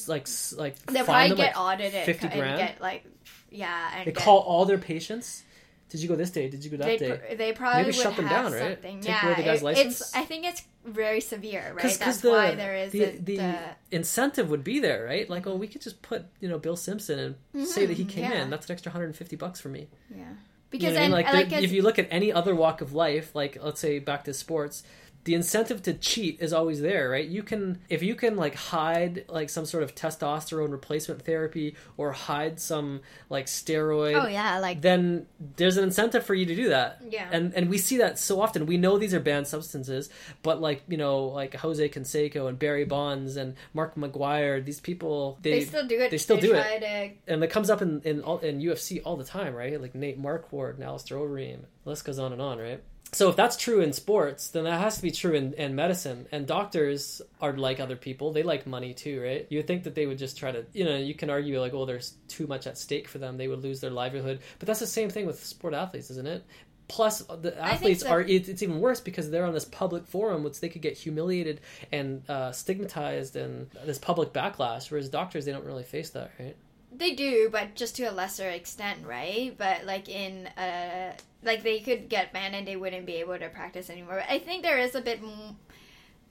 like 0.09 0.27
like 0.57 0.77
They'll 0.87 1.05
probably 1.05 1.29
them, 1.29 1.37
get 1.37 1.57
like, 1.57 1.61
audited 1.61 2.05
50 2.07 2.27
and 2.29 2.35
grand? 2.41 2.59
get 2.59 2.81
like, 2.81 3.05
yeah, 3.51 3.91
and 3.97 4.07
they 4.07 4.13
get- 4.13 4.23
call 4.25 4.39
all 4.41 4.65
their 4.65 4.79
patients 4.79 5.43
Did 5.91 6.01
you 6.03 6.09
go 6.09 6.17
this 6.17 6.31
day? 6.31 6.49
Did 6.49 6.65
you 6.65 6.71
go 6.71 6.79
that 6.79 6.87
they, 6.87 6.99
day? 6.99 7.37
they 7.39 7.53
probably 7.53 7.83
Maybe 7.83 7.93
shut 7.93 8.17
them 8.17 8.27
down, 8.27 8.53
right? 8.53 8.83
Take 8.83 9.05
yeah, 9.07 9.25
away 9.25 9.35
the 9.37 9.43
guy's 9.45 9.63
it- 9.63 9.65
license? 9.65 10.01
It's, 10.01 10.17
I 10.17 10.25
think 10.25 10.45
it's 10.45 10.63
very 10.85 11.21
severe, 11.21 11.63
right? 11.69 11.77
Because 11.77 11.99
That's 11.99 12.21
the, 12.21 12.31
why 12.31 12.55
there 12.57 12.75
is 12.75 12.91
the, 12.93 13.05
the, 13.05 13.19
the, 13.19 13.37
the 13.37 13.59
incentive 13.93 14.51
would 14.51 14.65
be 14.65 14.81
there, 14.81 15.05
right? 15.05 15.31
Like, 15.31 15.47
oh, 15.47 15.55
we 15.55 15.69
could 15.69 15.83
just 15.83 16.03
put 16.03 16.27
you 16.41 16.49
know 16.49 16.59
Bill 16.59 16.77
Simpson 16.77 17.37
and 17.55 17.67
say 17.69 17.87
that 17.87 17.97
he 17.97 18.05
came 18.05 18.25
yeah. 18.25 18.43
in. 18.43 18.51
That's 18.51 18.67
an 18.69 18.73
extra 18.73 18.91
150 18.91 19.37
bucks 19.37 19.61
for 19.61 19.69
me. 19.69 19.89
yeah. 20.15 20.25
You 20.73 20.79
Because 20.79 20.93
know 20.93 20.97
I 20.97 21.03
mean? 21.03 21.11
then, 21.11 21.11
like, 21.11 21.33
like, 21.33 21.53
if 21.53 21.73
you 21.73 21.83
look 21.83 21.99
at 21.99 22.09
any 22.11 22.33
other 22.33 22.55
walk 22.55 22.81
of 22.81 22.93
life, 22.93 23.35
like 23.35 23.57
let's 23.63 23.81
say 23.81 23.99
back 23.99 24.25
to 24.25 24.35
sports, 24.35 24.83
the 25.27 25.35
incentive 25.35 25.83
to 25.83 25.93
cheat 25.93 26.41
is 26.41 26.53
always 26.53 26.81
there, 26.81 27.11
right? 27.11 27.27
You 27.27 27.43
can 27.43 27.81
if 27.89 28.01
you 28.01 28.15
can 28.15 28.37
like 28.37 28.55
hide 28.55 29.25
like 29.29 29.51
some 29.51 29.67
sort 29.67 29.83
of 29.83 29.93
testosterone 29.93 30.71
replacement 30.71 31.23
therapy 31.23 31.75
or 31.97 32.13
hide 32.13 32.61
some 32.61 33.01
like 33.29 33.47
steroid. 33.47 34.23
oh 34.23 34.29
yeah, 34.29 34.61
like 34.61 34.81
Then 34.81 35.27
there's 35.57 35.77
an 35.79 35.83
incentive 35.83 36.25
for 36.25 36.35
you 36.35 36.47
to 36.47 36.55
do 36.55 36.69
that. 36.69 37.03
Yeah. 37.11 37.29
And 37.33 37.53
and 37.55 37.69
we 37.69 37.77
see 37.77 37.99
that 37.99 38.21
so 38.21 38.41
often. 38.41 38.67
We 38.67 38.77
know 38.77 38.99
these 38.99 39.15
are 39.15 39.21
banned 39.21 39.49
substances, 39.49 40.11
but 40.45 40.61
like, 40.61 40.85
you 40.87 40.97
know, 40.97 41.25
like 41.25 41.55
Jose 41.57 41.89
Canseco 41.89 42.49
and 42.49 42.57
Barry 42.57 42.85
Bonds 42.85 43.37
and 43.37 43.57
Mark 43.75 43.97
McGwire, 43.97 44.65
these 44.65 44.79
people 44.79 45.39
they, 45.43 45.65
still 45.65 45.89
do 45.89 46.01
it. 46.01 46.13
they 46.13 46.19
still 46.19 46.39
do 46.39 46.55
it. 46.55 46.81
To, 46.81 47.33
and 47.33 47.43
it 47.43 47.51
comes 47.51 47.69
up 47.69 47.83
in 47.83 48.01
in, 48.03 48.21
all, 48.23 48.39
in 48.39 48.61
UFC 48.61 49.03
all 49.05 49.17
the 49.17 49.25
time, 49.25 49.57
right? 49.57 49.81
Like 49.81 49.97
Nate 49.97 50.23
Marquardt 50.23 50.75
and 50.77 50.85
Alistair 50.85 51.19
Overeem. 51.19 51.63
The 51.83 51.91
list 51.91 52.05
goes 52.05 52.21
on 52.21 52.33
and 52.33 52.41
on, 52.41 52.59
right? 52.59 52.81
So 53.13 53.29
if 53.29 53.37
that's 53.37 53.57
true 53.57 53.81
in 53.81 53.93
sports, 53.93 54.49
then 54.49 54.65
that 54.65 54.81
has 54.81 54.97
to 54.97 55.03
be 55.03 55.11
true 55.11 55.35
in, 55.35 55.55
in 55.55 55.75
medicine. 55.75 56.27
And 56.33 56.47
doctors 56.47 57.23
are 57.41 57.53
like 57.53 57.81
other 57.81 57.97
people; 57.97 58.33
they 58.33 58.43
like 58.43 58.67
money 58.67 58.95
too, 58.95 59.23
right? 59.23 59.47
You 59.49 59.63
think 59.63 59.85
that 59.85 59.95
they 59.95 60.07
would 60.07 60.19
just 60.19 60.37
try 60.37 60.53
to, 60.53 60.67
you 60.73 60.85
know, 60.85 60.97
you 60.97 61.15
can 61.15 61.31
argue 61.31 61.61
like, 61.61 61.73
oh, 61.73 61.87
there's 61.87 62.15
too 62.29 62.47
much 62.47 62.67
at 62.67 62.77
stake 62.77 63.09
for 63.09 63.19
them; 63.19 63.37
they 63.37 63.49
would 63.49 63.63
lose 63.63 63.81
their 63.81 63.91
livelihood. 63.91 64.41
But 64.59 64.67
that's 64.67 64.81
the 64.81 64.87
same 64.87 65.09
thing 65.09 65.25
with 65.25 65.45
sport 65.45 65.73
athletes, 65.73 66.11
isn't 66.11 66.27
it? 66.27 66.45
Plus, 66.89 67.21
the 67.21 67.57
athletes 67.61 68.03
so. 68.03 68.11
are. 68.11 68.21
It, 68.21 68.49
it's 68.49 68.63
even 68.63 68.81
worse 68.81 69.01
because 69.01 69.31
they're 69.31 69.47
on 69.47 69.55
this 69.55 69.65
public 69.65 70.07
forum, 70.07 70.43
which 70.43 70.61
they 70.61 70.69
could 70.69 70.83
get 70.83 70.97
humiliated 70.97 71.61
and 71.93 72.29
uh, 72.29 72.53
stigmatized, 72.53 73.37
and 73.37 73.71
this 73.85 73.99
public 73.99 74.33
backlash. 74.33 74.91
Whereas 74.91 75.09
doctors, 75.09 75.45
they 75.45 75.53
don't 75.53 75.65
really 75.65 75.85
face 75.85 76.11
that, 76.11 76.33
right? 76.39 76.57
They 76.99 77.13
do, 77.13 77.49
but 77.51 77.75
just 77.75 77.97
to 77.97 78.05
a 78.05 78.13
lesser 78.13 78.49
extent, 78.49 79.07
right? 79.07 79.55
But 79.57 79.85
like 79.85 80.09
in 80.09 80.47
uh 80.59 81.13
like 81.43 81.63
they 81.63 81.81
could 81.81 82.09
get 82.09 82.33
banned 82.33 82.55
and 82.55 82.67
they 82.67 82.77
wouldn't 82.77 83.07
be 83.07 83.17
able 83.17 83.39
to 83.39 83.49
practice 83.49 83.91
anymore. 83.91 84.17
But 84.17 84.33
I 84.33 84.39
think 84.39 84.63
there 84.63 84.79
is 84.79 84.95
a 84.95 85.01
bit 85.01 85.21
m- 85.23 85.57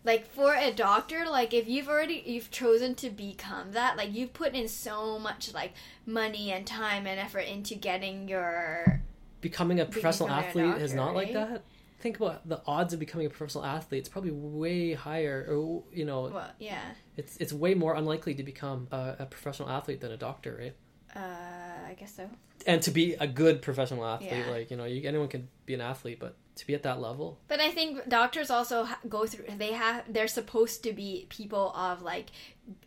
like 0.03 0.27
for 0.27 0.53
a 0.55 0.71
doctor, 0.71 1.25
like 1.29 1.53
if 1.53 1.67
you've 1.67 1.87
already 1.87 2.23
you've 2.25 2.51
chosen 2.51 2.95
to 2.95 3.09
become 3.09 3.71
that, 3.73 3.97
like 3.97 4.13
you've 4.13 4.33
put 4.33 4.53
in 4.53 4.67
so 4.67 5.19
much 5.19 5.53
like 5.53 5.73
money 6.05 6.51
and 6.51 6.65
time 6.65 7.05
and 7.07 7.19
effort 7.19 7.39
into 7.39 7.75
getting 7.75 8.27
your 8.27 9.01
becoming 9.41 9.79
a 9.79 9.85
professional 9.85 10.29
becoming 10.29 10.45
a 10.45 10.49
athlete 10.49 10.81
is 10.81 10.91
doctor, 10.91 10.95
not 10.95 11.15
like 11.15 11.33
that. 11.33 11.61
Think 11.99 12.17
about 12.17 12.47
the 12.47 12.61
odds 12.67 12.93
of 12.93 12.99
becoming 12.99 13.25
a 13.25 13.29
professional 13.29 13.65
athlete. 13.65 13.99
It's 13.99 14.09
probably 14.09 14.31
way 14.31 14.93
higher, 14.93 15.45
or 15.49 15.83
you 15.93 16.05
know, 16.05 16.29
well, 16.33 16.51
yeah. 16.59 16.81
it's 17.17 17.37
it's 17.37 17.53
way 17.53 17.73
more 17.73 17.95
unlikely 17.95 18.35
to 18.35 18.43
become 18.43 18.87
a, 18.91 19.15
a 19.19 19.25
professional 19.25 19.69
athlete 19.69 20.01
than 20.01 20.11
a 20.11 20.17
doctor, 20.17 20.55
right? 20.59 20.75
Uh 21.15 21.89
I 21.89 21.93
guess 21.93 22.15
so. 22.15 22.29
And 22.67 22.81
to 22.81 22.91
be 22.91 23.13
a 23.13 23.27
good 23.27 23.61
professional 23.61 24.05
athlete, 24.05 24.31
Yeah. 24.31 24.51
like 24.51 24.71
you 24.71 24.77
know, 24.77 24.85
you, 24.85 25.07
anyone 25.07 25.27
can 25.29 25.47
be 25.65 25.73
an 25.73 25.81
athlete, 25.81 26.19
but 26.19 26.35
to 26.55 26.67
be 26.67 26.73
at 26.73 26.83
that 26.83 27.01
level, 27.01 27.37
But 27.47 27.59
I 27.59 27.69
think 27.71 28.07
doctors 28.07 28.49
also 28.49 28.87
go 29.09 29.25
through. 29.25 29.45
They 29.57 29.73
have. 29.73 30.03
They're 30.11 30.27
supposed 30.27 30.83
to 30.83 30.93
be 30.93 31.25
people 31.29 31.73
of 31.75 32.01
like 32.01 32.27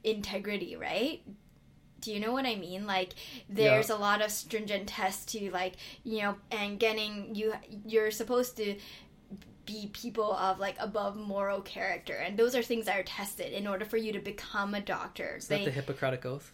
integrity, 0.04 0.76
right? 0.76 1.22
Do 2.00 2.12
you 2.12 2.20
know 2.20 2.32
what 2.32 2.46
I 2.46 2.54
mean? 2.54 2.86
Like, 2.86 3.14
there's 3.48 3.90
a 3.90 3.96
lot 3.96 4.22
of 4.22 4.30
stringent 4.30 4.88
tests 4.88 5.32
to 5.32 5.50
like, 5.50 5.74
you 6.04 6.22
know, 6.22 6.36
and 6.50 6.78
getting 6.78 7.34
you. 7.34 7.54
You're 7.86 8.10
supposed 8.10 8.56
to 8.58 8.76
be 9.66 9.90
people 9.92 10.32
of 10.32 10.58
like 10.58 10.76
above 10.78 11.16
moral 11.16 11.60
character, 11.60 12.14
and 12.14 12.38
those 12.38 12.54
are 12.54 12.62
things 12.62 12.86
that 12.86 12.98
are 12.98 13.02
tested 13.02 13.52
in 13.52 13.66
order 13.66 13.84
for 13.84 13.96
you 13.96 14.12
to 14.12 14.20
become 14.20 14.74
a 14.74 14.80
doctor. 14.80 15.36
is 15.36 15.48
that 15.48 15.64
the 15.64 15.70
Hippocratic 15.70 16.24
Oath? 16.24 16.52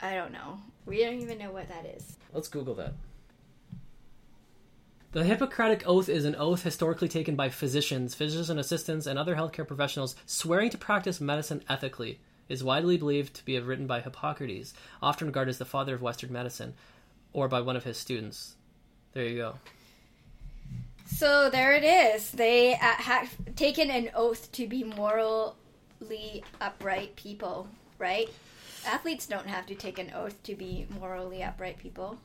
I 0.00 0.14
don't 0.14 0.32
know. 0.32 0.58
We 0.84 1.02
don't 1.02 1.20
even 1.20 1.38
know 1.38 1.52
what 1.52 1.68
that 1.68 1.86
is. 1.86 2.16
Let's 2.32 2.48
Google 2.48 2.74
that. 2.74 2.94
The 5.12 5.24
Hippocratic 5.24 5.84
Oath 5.86 6.10
is 6.10 6.26
an 6.26 6.36
oath 6.36 6.62
historically 6.62 7.08
taken 7.08 7.36
by 7.36 7.48
physicians, 7.48 8.14
physician 8.14 8.58
assistants, 8.58 9.06
and 9.06 9.18
other 9.18 9.34
healthcare 9.34 9.66
professionals 9.66 10.14
swearing 10.26 10.68
to 10.70 10.78
practice 10.78 11.20
medicine 11.20 11.62
ethically. 11.70 12.20
Is 12.48 12.62
widely 12.62 12.96
believed 12.96 13.34
to 13.34 13.44
be 13.44 13.58
written 13.58 13.86
by 13.86 14.00
Hippocrates, 14.00 14.72
often 15.02 15.26
regarded 15.26 15.50
as 15.50 15.58
the 15.58 15.64
father 15.64 15.94
of 15.94 16.02
Western 16.02 16.32
medicine, 16.32 16.74
or 17.32 17.48
by 17.48 17.60
one 17.60 17.76
of 17.76 17.84
his 17.84 17.98
students. 17.98 18.54
There 19.12 19.24
you 19.24 19.36
go. 19.36 19.58
So 21.06 21.50
there 21.50 21.72
it 21.72 21.84
is. 21.84 22.30
They 22.30 22.74
uh, 22.74 22.78
have 22.78 23.34
taken 23.56 23.90
an 23.90 24.10
oath 24.14 24.50
to 24.52 24.66
be 24.66 24.84
morally 24.84 26.44
upright 26.60 27.16
people, 27.16 27.68
right? 27.98 28.28
Athletes 28.84 29.26
don't 29.26 29.46
have 29.46 29.66
to 29.66 29.74
take 29.74 29.98
an 29.98 30.12
oath 30.14 30.40
to 30.44 30.54
be 30.54 30.86
morally 31.00 31.42
upright 31.42 31.78
people. 31.78 32.18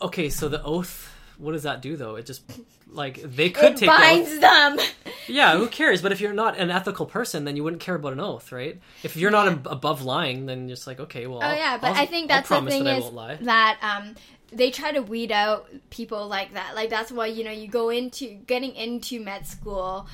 Okay, 0.00 0.30
so 0.30 0.48
the 0.48 0.62
oath. 0.62 1.14
What 1.38 1.52
does 1.52 1.62
that 1.62 1.80
do, 1.82 1.96
though? 1.96 2.16
It 2.16 2.26
just 2.26 2.42
like 2.90 3.22
they 3.22 3.50
could 3.50 3.72
It 3.72 3.76
take 3.78 3.88
the 3.88 3.92
oath. 3.94 3.98
binds 3.98 4.38
them. 4.40 4.78
Yeah, 5.30 5.58
who 5.58 5.66
cares? 5.68 6.00
But 6.00 6.10
if 6.10 6.22
you're 6.22 6.32
not 6.32 6.56
an 6.56 6.70
ethical 6.70 7.04
person, 7.04 7.44
then 7.44 7.54
you 7.54 7.62
wouldn't 7.62 7.82
care 7.82 7.94
about 7.96 8.14
an 8.14 8.20
oath, 8.20 8.50
right? 8.50 8.80
If 9.02 9.14
you're 9.14 9.30
not 9.30 9.44
Yeah. 9.44 9.52
ab- 9.52 9.66
above 9.70 10.02
lying, 10.02 10.46
then 10.46 10.68
you're 10.68 10.74
just 10.76 10.86
like, 10.86 11.00
okay, 11.00 11.26
well, 11.26 11.40
Oh 11.42 11.46
I'll- 11.46 11.54
yeah, 11.54 11.76
but 11.76 11.88
I'll- 11.88 12.02
I 12.02 12.06
think 12.06 12.28
that's 12.28 12.48
the 12.48 12.62
thing 12.62 12.84
that 12.84 12.98
is 13.02 13.44
that 13.46 13.78
um 13.82 14.14
they 14.50 14.70
try 14.70 14.90
to 14.92 15.00
weed 15.02 15.30
out 15.30 15.68
people 15.90 16.26
like 16.28 16.54
that. 16.54 16.74
Like 16.74 16.88
that's 16.88 17.12
why 17.12 17.26
you 17.26 17.44
know 17.44 17.50
you 17.50 17.68
go 17.68 17.90
into 17.90 18.26
getting 18.46 18.74
into 18.74 19.20
med 19.20 19.46
school. 19.46 20.06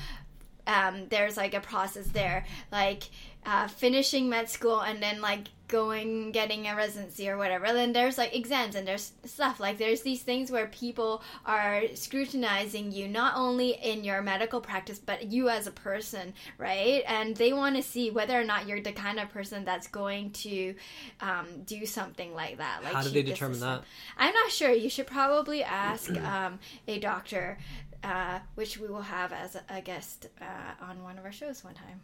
Um, 0.67 1.07
there's 1.09 1.37
like 1.37 1.53
a 1.53 1.61
process 1.61 2.07
there, 2.07 2.45
like 2.71 3.03
uh, 3.45 3.67
finishing 3.69 4.27
med 4.29 4.49
school 4.49 4.81
and 4.81 5.01
then 5.01 5.21
like 5.21 5.47
going 5.67 6.31
getting 6.31 6.67
a 6.67 6.75
residency 6.75 7.29
or 7.29 7.37
whatever. 7.37 7.67
Then 7.67 7.93
there's 7.93 8.17
like 8.17 8.35
exams 8.35 8.75
and 8.75 8.87
there's 8.87 9.13
stuff 9.23 9.59
like 9.59 9.77
there's 9.77 10.01
these 10.01 10.21
things 10.21 10.51
where 10.51 10.67
people 10.67 11.23
are 11.45 11.83
scrutinizing 11.93 12.91
you 12.91 13.07
not 13.07 13.33
only 13.35 13.71
in 13.71 14.03
your 14.03 14.21
medical 14.21 14.61
practice 14.61 14.99
but 14.99 15.31
you 15.31 15.49
as 15.49 15.67
a 15.67 15.71
person, 15.71 16.33
right? 16.57 17.03
And 17.07 17.35
they 17.35 17.53
want 17.53 17.75
to 17.75 17.83
see 17.83 18.11
whether 18.11 18.39
or 18.39 18.43
not 18.43 18.67
you're 18.67 18.81
the 18.81 18.91
kind 18.91 19.19
of 19.19 19.29
person 19.29 19.65
that's 19.65 19.87
going 19.87 20.31
to 20.31 20.75
um, 21.21 21.47
do 21.65 21.85
something 21.85 22.33
like 22.33 22.57
that. 22.57 22.83
Like 22.83 22.93
How 22.93 23.01
do 23.01 23.09
they 23.09 23.23
determine 23.23 23.59
that? 23.61 23.83
I'm 24.17 24.33
not 24.33 24.51
sure. 24.51 24.71
You 24.71 24.89
should 24.89 25.07
probably 25.07 25.63
ask 25.63 26.15
um, 26.17 26.59
a 26.87 26.99
doctor, 26.99 27.57
uh, 28.03 28.39
which 28.55 28.77
we 28.77 28.87
will 28.87 29.01
have 29.01 29.33
as 29.33 29.55
a, 29.55 29.63
a 29.69 29.81
guest 29.81 30.27
uh, 30.41 30.85
on 30.85 31.01
one 31.03 31.17
of 31.17 31.25
our 31.25 31.31
shows 31.31 31.63
one 31.63 31.73
time. 31.73 32.01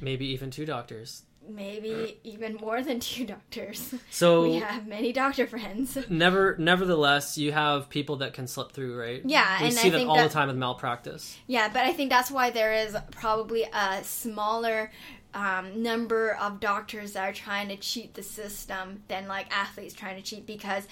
Maybe 0.00 0.26
even 0.26 0.50
two 0.50 0.66
doctors. 0.66 1.22
Maybe 1.48 2.18
even 2.24 2.54
more 2.56 2.82
than 2.82 3.00
two 3.00 3.24
doctors. 3.26 3.94
So 4.10 4.42
we 4.42 4.54
have 4.56 4.86
many 4.86 5.12
doctor 5.12 5.46
friends. 5.46 5.96
never, 6.08 6.56
nevertheless, 6.58 7.38
you 7.38 7.52
have 7.52 7.88
people 7.88 8.16
that 8.16 8.32
can 8.32 8.46
slip 8.46 8.72
through, 8.72 8.98
right? 8.98 9.22
Yeah, 9.24 9.60
we 9.60 9.66
and 9.66 9.74
see 9.74 9.88
I 9.88 9.90
that 9.90 9.96
think 9.98 10.08
all 10.10 10.16
that- 10.16 10.28
the 10.28 10.34
time 10.34 10.48
with 10.48 10.56
malpractice. 10.56 11.36
Yeah, 11.46 11.68
but 11.72 11.84
I 11.84 11.92
think 11.92 12.10
that's 12.10 12.30
why 12.30 12.50
there 12.50 12.72
is 12.72 12.96
probably 13.12 13.64
a 13.72 14.02
smaller 14.04 14.90
um, 15.34 15.82
number 15.82 16.32
of 16.36 16.60
doctors 16.60 17.12
that 17.12 17.28
are 17.28 17.32
trying 17.32 17.68
to 17.68 17.76
cheat 17.76 18.14
the 18.14 18.22
system 18.22 19.02
than 19.08 19.28
like 19.28 19.46
athletes 19.54 19.92
trying 19.94 20.16
to 20.16 20.22
cheat 20.22 20.46
because 20.46 20.88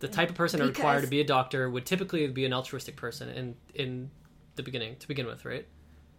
The 0.00 0.08
type 0.08 0.30
of 0.30 0.34
person 0.34 0.60
required 0.60 1.02
to 1.02 1.06
be 1.08 1.20
a 1.20 1.24
doctor 1.24 1.70
would 1.70 1.86
typically 1.86 2.26
be 2.28 2.44
an 2.44 2.52
altruistic 2.52 2.96
person 2.96 3.28
in 3.28 3.54
in 3.74 4.10
the 4.56 4.62
beginning 4.64 4.96
to 4.96 5.06
begin 5.08 5.26
with, 5.26 5.44
right? 5.44 5.66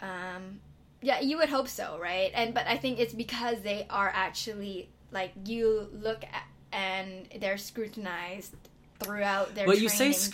Um, 0.02 0.62
yeah, 1.02 1.20
you 1.22 1.38
would 1.38 1.50
hope 1.50 1.68
so, 1.68 1.98
right? 2.02 2.32
And 2.34 2.54
but 2.54 2.68
I 2.68 2.78
think 2.78 3.00
it's 3.00 3.14
because 3.14 3.62
they 3.62 3.86
are 3.90 4.12
actually 4.14 4.90
like 5.12 5.32
you 5.46 5.90
look 5.94 6.24
at 6.24 6.44
and 6.72 7.28
they're 7.40 7.58
scrutinized 7.58 8.56
throughout 9.00 9.56
their. 9.56 9.66
But 9.66 9.80
you 9.80 9.90
say 9.90 9.98
training 9.98 10.14
before- 10.14 10.32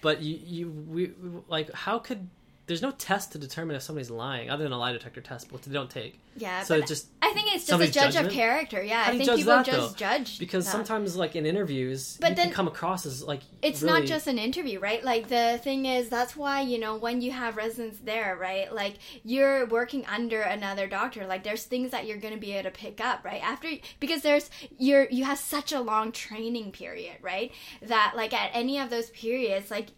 but 0.00 0.22
you 0.22 0.38
you 0.44 0.70
we, 0.70 1.06
we- 1.06 1.40
like 1.48 1.72
how 1.72 1.98
could 1.98 2.28
there's 2.66 2.80
no 2.80 2.92
test 2.92 3.32
to 3.32 3.38
determine 3.38 3.74
if 3.74 3.82
somebody's 3.82 4.10
lying 4.10 4.48
other 4.48 4.62
than 4.62 4.72
a 4.72 4.78
lie 4.78 4.92
detector 4.92 5.20
test, 5.20 5.50
which 5.50 5.62
they 5.62 5.72
don't 5.72 5.90
take. 5.90 6.18
Yeah, 6.36 6.62
So 6.62 6.76
it's 6.76 6.88
just 6.88 7.08
I 7.20 7.32
think 7.32 7.52
it's 7.54 7.66
just 7.66 7.82
a 7.82 7.86
judge 7.86 8.14
judgment? 8.14 8.26
of 8.28 8.32
character. 8.32 8.82
Yeah, 8.82 9.02
How 9.02 9.12
I 9.12 9.18
think 9.18 9.30
people 9.30 9.52
that, 9.52 9.66
just 9.66 9.78
though? 9.90 9.94
judge 9.96 10.38
because 10.38 10.64
that. 10.64 10.70
sometimes 10.70 11.16
like 11.16 11.34
in 11.34 11.44
interviews, 11.44 12.16
But 12.20 12.30
you 12.30 12.34
then- 12.36 12.46
can 12.46 12.54
come 12.54 12.68
across 12.68 13.04
as 13.04 13.22
like 13.24 13.40
it's 13.62 13.82
really- 13.82 14.00
not 14.00 14.06
just 14.08 14.28
an 14.28 14.38
interview, 14.38 14.78
right? 14.78 15.02
Like 15.04 15.28
the 15.28 15.58
thing 15.62 15.86
is, 15.86 16.08
that's 16.08 16.36
why 16.36 16.60
you 16.60 16.78
know 16.78 16.96
when 16.96 17.20
you 17.20 17.32
have 17.32 17.56
residents 17.56 17.98
there, 17.98 18.36
right? 18.40 18.72
Like 18.72 18.94
you're 19.24 19.66
working 19.66 20.06
under 20.06 20.40
another 20.40 20.86
doctor. 20.86 21.26
Like 21.26 21.42
there's 21.42 21.64
things 21.64 21.90
that 21.90 22.06
you're 22.06 22.18
going 22.18 22.34
to 22.34 22.40
be 22.40 22.52
able 22.52 22.70
to 22.70 22.78
pick 22.78 23.00
up, 23.04 23.24
right? 23.24 23.42
After 23.42 23.68
because 23.98 24.22
there's 24.22 24.48
you're 24.78 25.08
you 25.10 25.24
have 25.24 25.38
such 25.38 25.72
a 25.72 25.80
long 25.80 26.12
training 26.12 26.70
period, 26.72 27.16
right? 27.22 27.50
That 27.82 28.12
like 28.16 28.32
at 28.32 28.50
any 28.54 28.78
of 28.78 28.88
those 28.88 29.10
periods, 29.10 29.68
like 29.70 29.88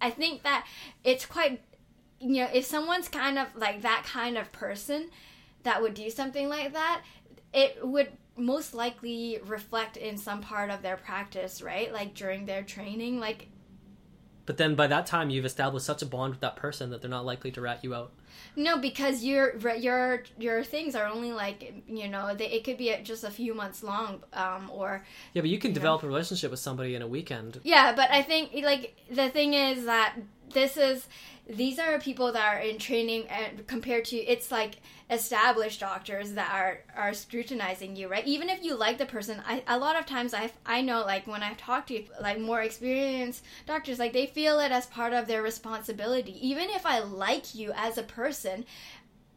I 0.00 0.10
think 0.10 0.42
that 0.42 0.66
it's 1.04 1.24
quite 1.26 1.60
you 2.20 2.42
know 2.42 2.48
if 2.52 2.64
someone's 2.64 3.08
kind 3.08 3.38
of 3.38 3.48
like 3.56 3.82
that 3.82 4.04
kind 4.06 4.36
of 4.38 4.50
person 4.52 5.10
that 5.62 5.82
would 5.82 5.94
do 5.94 6.10
something 6.10 6.48
like 6.48 6.72
that, 6.72 7.02
it 7.52 7.78
would 7.86 8.08
most 8.36 8.74
likely 8.74 9.40
reflect 9.46 9.96
in 9.96 10.16
some 10.16 10.40
part 10.40 10.70
of 10.70 10.82
their 10.82 10.96
practice, 10.96 11.60
right? 11.62 11.92
Like 11.92 12.14
during 12.14 12.46
their 12.46 12.62
training, 12.62 13.18
like 13.20 13.48
But 14.46 14.56
then 14.56 14.74
by 14.76 14.86
that 14.86 15.06
time, 15.06 15.28
you've 15.30 15.44
established 15.44 15.84
such 15.86 16.02
a 16.02 16.06
bond 16.06 16.32
with 16.32 16.40
that 16.40 16.56
person 16.56 16.90
that 16.90 17.02
they're 17.02 17.10
not 17.10 17.26
likely 17.26 17.50
to 17.52 17.60
rat 17.60 17.80
you 17.84 17.94
out. 17.94 18.12
No, 18.56 18.78
because 18.78 19.22
your 19.22 19.56
your 19.76 20.22
your 20.38 20.64
things 20.64 20.94
are 20.94 21.06
only 21.06 21.32
like 21.32 21.82
you 21.86 22.08
know 22.08 22.34
they, 22.34 22.46
it 22.46 22.64
could 22.64 22.78
be 22.78 22.94
just 23.02 23.24
a 23.24 23.30
few 23.30 23.52
months 23.54 23.82
long, 23.82 24.22
um, 24.32 24.70
or 24.72 25.04
Yeah, 25.34 25.42
but 25.42 25.50
you 25.50 25.58
can 25.58 25.72
develop 25.72 26.02
a 26.02 26.06
relationship 26.06 26.50
with 26.50 26.60
somebody 26.60 26.94
in 26.94 27.02
a 27.02 27.06
weekend. 27.06 27.60
yeah. 27.62 27.92
But 27.94 28.10
I 28.10 28.22
think 28.22 28.52
like 28.64 28.96
the 29.10 29.28
thing 29.28 29.54
is 29.54 29.84
that 29.84 30.14
this 30.52 30.76
is 30.76 31.06
these 31.48 31.78
are 31.78 31.98
people 31.98 32.32
that 32.32 32.54
are 32.54 32.60
in 32.60 32.78
training 32.78 33.26
and 33.28 33.66
compared 33.66 34.04
to 34.04 34.16
it's 34.16 34.50
like 34.50 34.76
established 35.10 35.80
doctors 35.80 36.32
that 36.32 36.52
are 36.52 36.80
are 36.94 37.14
scrutinizing 37.14 37.96
you 37.96 38.06
right 38.06 38.26
even 38.26 38.50
if 38.50 38.62
you 38.62 38.74
like 38.74 38.98
the 38.98 39.06
person 39.06 39.42
I, 39.46 39.62
a 39.66 39.78
lot 39.78 39.98
of 39.98 40.04
times 40.04 40.34
i 40.34 40.50
i 40.66 40.82
know 40.82 41.00
like 41.00 41.26
when 41.26 41.42
i've 41.42 41.56
talked 41.56 41.88
to 41.88 42.04
like 42.20 42.38
more 42.38 42.60
experienced 42.60 43.44
doctors 43.66 43.98
like 43.98 44.12
they 44.12 44.26
feel 44.26 44.60
it 44.60 44.70
as 44.70 44.86
part 44.86 45.14
of 45.14 45.26
their 45.26 45.42
responsibility 45.42 46.36
even 46.46 46.68
if 46.68 46.84
i 46.84 46.98
like 46.98 47.54
you 47.54 47.72
as 47.74 47.96
a 47.96 48.02
person 48.02 48.66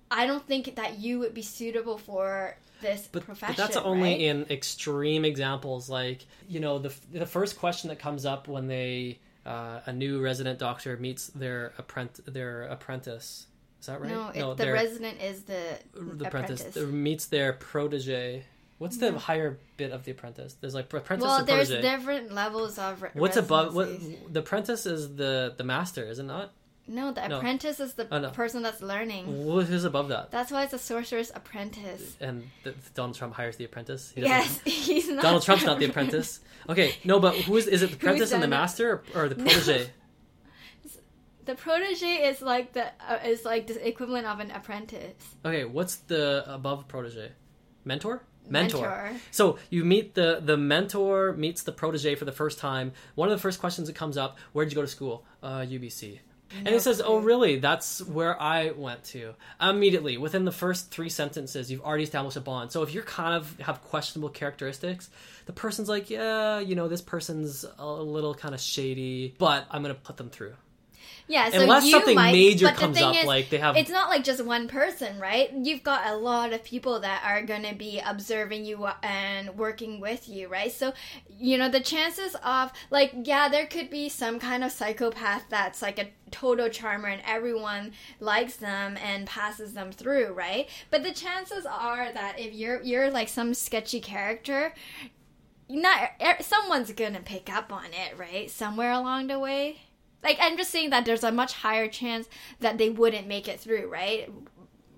i 0.10 0.26
don't 0.26 0.46
think 0.46 0.76
that 0.76 1.00
you 1.00 1.20
would 1.20 1.34
be 1.34 1.42
suitable 1.42 1.98
for 1.98 2.58
this 2.82 3.08
But, 3.10 3.24
profession 3.24 3.56
but 3.56 3.68
that's 3.68 3.78
only 3.78 4.10
right? 4.10 4.22
in 4.22 4.46
extreme 4.50 5.24
examples. 5.24 5.88
Like 5.88 6.26
you 6.50 6.60
know, 6.60 6.80
the 6.80 6.92
the 7.14 7.26
first 7.28 7.60
question 7.60 7.90
that 7.90 8.00
comes 8.00 8.26
up 8.26 8.48
when 8.48 8.68
they 8.68 9.20
uh, 9.46 9.80
a 9.86 9.94
new 9.94 10.22
resident 10.22 10.60
doctor 10.60 10.98
meets 10.98 11.28
their 11.28 11.74
apprentice 11.78 12.22
their 12.26 12.64
apprentice. 12.64 13.48
Is 13.80 13.88
that 13.88 14.00
right? 14.00 14.12
no, 14.12 14.52
it, 14.52 14.58
the 14.58 14.72
resident 14.72 15.22
is 15.22 15.44
the, 15.44 15.80
the 15.94 16.28
apprentice, 16.28 16.62
apprentice. 16.62 16.92
meets 16.94 17.26
their 17.26 17.54
protege. 17.54 18.44
What's 18.78 18.98
the 18.98 19.18
higher 19.18 19.60
bit 19.78 19.92
of 19.92 20.04
the 20.06 20.12
apprentice? 20.12 20.56
There's 20.60 20.74
like 20.76 20.92
apprentice 20.94 21.26
well 21.26 21.44
there's 21.44 21.70
protege. 21.70 21.82
different 21.82 22.32
levels 22.32 22.78
of 22.78 23.02
re- 23.02 23.10
What's 23.14 23.38
above? 23.38 23.76
What 23.76 23.90
the 24.32 24.40
apprentice 24.40 24.86
is 24.86 25.16
the 25.16 25.54
the 25.58 25.64
master, 25.64 26.04
is 26.04 26.20
it 26.20 26.24
not? 26.24 26.52
No 26.88 27.12
the 27.12 27.28
No. 27.28 27.38
apprentice 27.38 27.80
is 27.80 27.94
the 27.94 28.08
Oh, 28.12 28.20
no. 28.20 28.30
person 28.32 28.64
that's 28.64 28.82
learning 28.82 29.26
Who's 29.26 29.84
above 29.84 30.10
that? 30.10 30.32
That's 30.32 30.52
why 30.52 30.64
it's 30.64 30.74
a 30.74 30.80
sorcerer's 30.80 31.32
apprentice. 31.34 32.18
And 32.20 32.50
th- 32.64 32.76
Donald 32.94 33.16
Trump 33.16 33.34
hires 33.36 33.56
the 33.58 33.66
apprentice. 33.66 34.12
He 34.16 34.22
Yes, 34.22 34.60
he's 34.66 35.08
not. 35.10 35.22
Donald 35.24 35.44
Trump's 35.44 35.64
not 35.66 35.80
the 35.80 35.86
apprentice. 35.86 36.40
Okay, 36.70 36.96
no, 37.04 37.20
but 37.20 37.36
who 37.36 37.56
is 37.58 37.68
is 37.68 37.82
it? 37.84 37.92
The 37.92 37.96
apprentice 38.02 38.32
and 38.32 38.42
the 38.44 38.48
master, 38.48 39.04
or, 39.16 39.24
or 39.26 39.30
the 39.30 39.36
protege? 39.36 39.90
The 41.44 41.56
protege 41.56 42.28
is 42.30 42.42
like 42.42 42.74
the 42.74 42.86
uh, 43.02 43.18
is 43.26 43.44
like 43.46 43.66
the 43.68 43.86
equivalent 43.88 44.28
of 44.28 44.40
an 44.40 44.52
apprentice. 44.52 45.16
Okay, 45.44 45.66
what's 45.66 45.96
the 45.96 46.44
above 46.48 46.88
protege? 46.88 47.32
Mentor? 47.84 48.22
Mentor. 48.48 49.12
So 49.32 49.58
you 49.72 49.84
meet 49.84 50.14
the 50.14 50.40
the 50.44 50.56
mentor 50.56 51.34
meets 51.34 51.64
the 51.64 51.72
protege 51.72 52.14
for 52.16 52.26
the 52.26 52.32
first 52.32 52.60
time. 52.60 52.92
One 53.16 53.28
of 53.30 53.36
the 53.36 53.42
first 53.42 53.60
questions 53.60 53.88
that 53.88 53.96
comes 53.96 54.18
up: 54.18 54.38
Where 54.54 54.64
did 54.66 54.72
you 54.72 54.76
go 54.76 54.82
to 54.84 54.88
school? 54.88 55.26
Uh, 55.42 55.60
UBC. 55.62 56.20
And 56.56 56.66
No 56.66 56.74
it 56.74 56.82
says, 56.82 57.02
"Oh, 57.04 57.18
really? 57.20 57.60
That's 57.60 58.02
where 58.04 58.40
I 58.42 58.72
went 58.72 59.04
to." 59.06 59.34
Immediately, 59.62 60.18
within 60.18 60.46
the 60.46 60.52
first 60.52 60.92
three 60.92 61.10
sentences, 61.10 61.72
you've 61.72 61.82
already 61.82 62.04
established 62.04 62.38
a 62.38 62.42
bond. 62.42 62.72
So 62.72 62.84
if 62.84 62.94
you're 62.94 63.04
kind 63.04 63.36
of 63.36 63.58
have 63.60 63.84
questionable 63.84 64.30
characteristics, 64.30 65.10
the 65.46 65.54
person's 65.54 65.90
like, 65.90 66.10
"Yeah, 66.10 66.60
you 66.60 66.76
know, 66.76 66.88
this 66.88 67.02
person's 67.02 67.66
a 67.78 67.88
little 67.88 68.36
kind 68.36 68.54
of 68.54 68.62
shady, 68.62 69.36
but 69.38 69.66
I'm 69.72 69.82
gonna 69.82 69.96
put 69.96 70.18
them 70.18 70.30
through." 70.30 70.54
Yeah, 71.32 71.50
so 71.50 71.62
Unless 71.62 71.86
you 71.86 71.92
something 71.92 72.16
might, 72.16 72.34
major 72.34 72.68
comes 72.72 73.02
up, 73.02 73.16
is, 73.16 73.24
like 73.26 73.50
they 73.50 73.58
have 73.58 73.78
it's 73.78 73.90
not 73.90 74.10
like 74.10 74.26
just 74.26 74.44
one 74.44 74.68
person, 74.68 75.18
right? 75.18 75.50
You've 75.54 75.82
got 75.82 76.08
a 76.08 76.16
lot 76.18 76.52
of 76.52 76.62
people 76.62 77.00
that 77.00 77.24
are 77.26 77.42
going 77.42 77.64
to 77.64 77.74
be 77.74 78.02
observing 78.06 78.66
you 78.66 78.86
and 79.02 79.56
working 79.58 80.02
with 80.02 80.28
you, 80.28 80.50
right? 80.50 80.74
So, 80.74 80.92
you 81.40 81.58
know, 81.58 81.70
the 81.70 81.80
chances 81.80 82.36
of, 82.44 82.74
like, 82.90 83.14
yeah, 83.24 83.48
there 83.48 83.66
could 83.66 83.90
be 83.90 84.10
some 84.10 84.40
kind 84.40 84.62
of 84.62 84.74
psychopath 84.74 85.46
that's 85.48 85.82
like 85.82 86.00
a 86.00 86.10
total 86.32 86.68
charmer 86.68 87.08
and 87.08 87.22
everyone 87.26 87.94
likes 88.20 88.58
them 88.58 88.98
and 88.98 89.26
passes 89.26 89.72
them 89.72 89.94
through, 89.94 90.34
right? 90.34 90.68
But 90.90 91.04
the 91.04 91.14
chances 91.14 91.66
are 91.66 92.12
that 92.12 92.40
if 92.40 92.54
you're 92.54 92.82
you're 92.82 93.10
like 93.10 93.30
some 93.30 93.54
sketchy 93.54 94.02
character, 94.02 94.74
not 95.70 96.12
er, 96.22 96.36
someone's 96.42 96.92
gonna 96.92 97.22
pick 97.22 97.50
up 97.50 97.72
on 97.72 97.86
it, 97.86 98.18
right? 98.18 98.52
Somewhere 98.52 98.92
along 98.92 99.28
the 99.28 99.40
way. 99.40 99.78
Like 100.24 100.38
I'm 100.40 100.58
just 100.58 100.72
saying 100.72 100.92
that 100.92 101.06
there's 101.06 101.24
a 101.24 101.32
much 101.32 101.54
higher 101.54 101.88
chance 101.88 102.30
that 102.60 102.78
they 102.78 102.90
wouldn't 102.90 103.28
make 103.28 103.48
it 103.48 103.60
through, 103.60 103.88
right? 103.92 104.30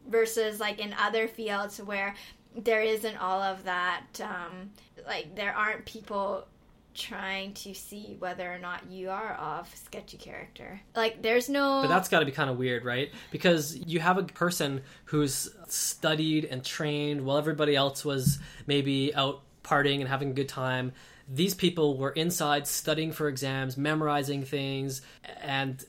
Versus 0.08 0.60
like 0.60 0.80
in 0.80 0.94
other 0.94 1.28
fields 1.28 1.82
where 1.82 2.16
there 2.56 2.82
isn't 2.82 3.18
all 3.18 3.42
of 3.42 3.64
that. 3.64 4.06
Um, 4.22 4.72
like 5.08 5.36
there 5.36 5.56
aren't 5.56 5.86
people 5.86 6.46
trying 6.94 7.54
to 7.54 7.74
see 7.74 8.16
whether 8.20 8.52
or 8.52 8.60
not 8.60 8.90
you 8.90 9.10
are 9.10 9.34
of 9.34 9.74
sketchy 9.76 10.18
character. 10.18 10.80
Like 10.96 11.22
there's 11.22 11.50
no. 11.50 11.82
But 11.82 11.88
that's 11.88 12.10
got 12.10 12.20
to 12.20 12.26
be 12.26 12.32
kind 12.32 12.50
of 12.50 12.58
weird, 12.58 12.86
right? 12.86 13.12
Because 13.32 13.76
you 13.76 14.00
have 14.00 14.18
a 14.18 14.24
person 14.24 14.82
who's 15.06 15.50
studied 15.68 16.46
and 16.46 16.64
trained 16.64 17.26
while 17.26 17.38
everybody 17.38 17.76
else 17.76 18.06
was 18.06 18.40
maybe 18.68 19.14
out 19.16 19.42
partying 19.64 20.00
and 20.00 20.08
having 20.08 20.32
a 20.32 20.34
good 20.34 20.50
time. 20.50 20.92
These 21.28 21.54
people 21.56 21.98
were 21.98 22.12
inside 22.12 22.68
studying 22.68 23.12
for 23.12 23.28
exams, 23.28 23.78
memorizing 23.78 24.44
things, 24.44 25.02
and 25.42 25.84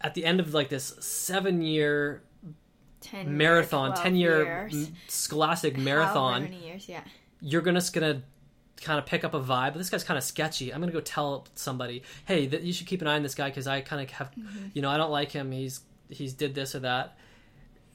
at 0.00 0.14
the 0.14 0.24
end 0.24 0.40
of 0.40 0.52
like 0.52 0.68
this 0.68 0.94
seven 1.00 1.62
year 1.62 2.22
10 3.02 3.36
marathon, 3.36 3.90
12 3.90 4.02
10 4.02 4.16
year 4.16 4.44
years. 4.44 4.90
scholastic 5.08 5.76
marathon, 5.78 6.52
years, 6.52 6.88
yeah. 6.88 7.02
you're 7.40 7.62
gonna 7.62 7.80
just 7.80 7.92
gonna 7.92 8.22
kind 8.80 8.98
of 8.98 9.06
pick 9.06 9.24
up 9.24 9.34
a 9.34 9.40
vibe. 9.40 9.74
This 9.74 9.90
guy's 9.90 10.04
kind 10.04 10.18
of 10.18 10.24
sketchy. 10.24 10.72
I'm 10.72 10.80
gonna 10.80 10.92
go 10.92 11.00
tell 11.00 11.46
somebody, 11.54 12.02
hey, 12.26 12.46
that 12.46 12.62
you 12.62 12.72
should 12.72 12.86
keep 12.86 13.00
an 13.02 13.08
eye 13.08 13.16
on 13.16 13.22
this 13.22 13.34
guy 13.34 13.48
because 13.48 13.66
I 13.66 13.80
kind 13.80 14.02
of 14.02 14.10
have, 14.10 14.30
mm-hmm. 14.32 14.68
you 14.72 14.82
know, 14.82 14.90
I 14.90 14.96
don't 14.96 15.10
like 15.10 15.32
him. 15.32 15.52
He's 15.52 15.80
he's 16.08 16.32
did 16.34 16.54
this 16.54 16.74
or 16.74 16.80
that. 16.80 17.16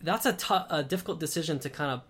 That's 0.01 0.25
a 0.25 0.33
tou- 0.33 0.65
a 0.69 0.83
difficult 0.83 1.19
decision 1.19 1.59
to 1.59 1.69
kind 1.69 1.91
of 1.91 2.01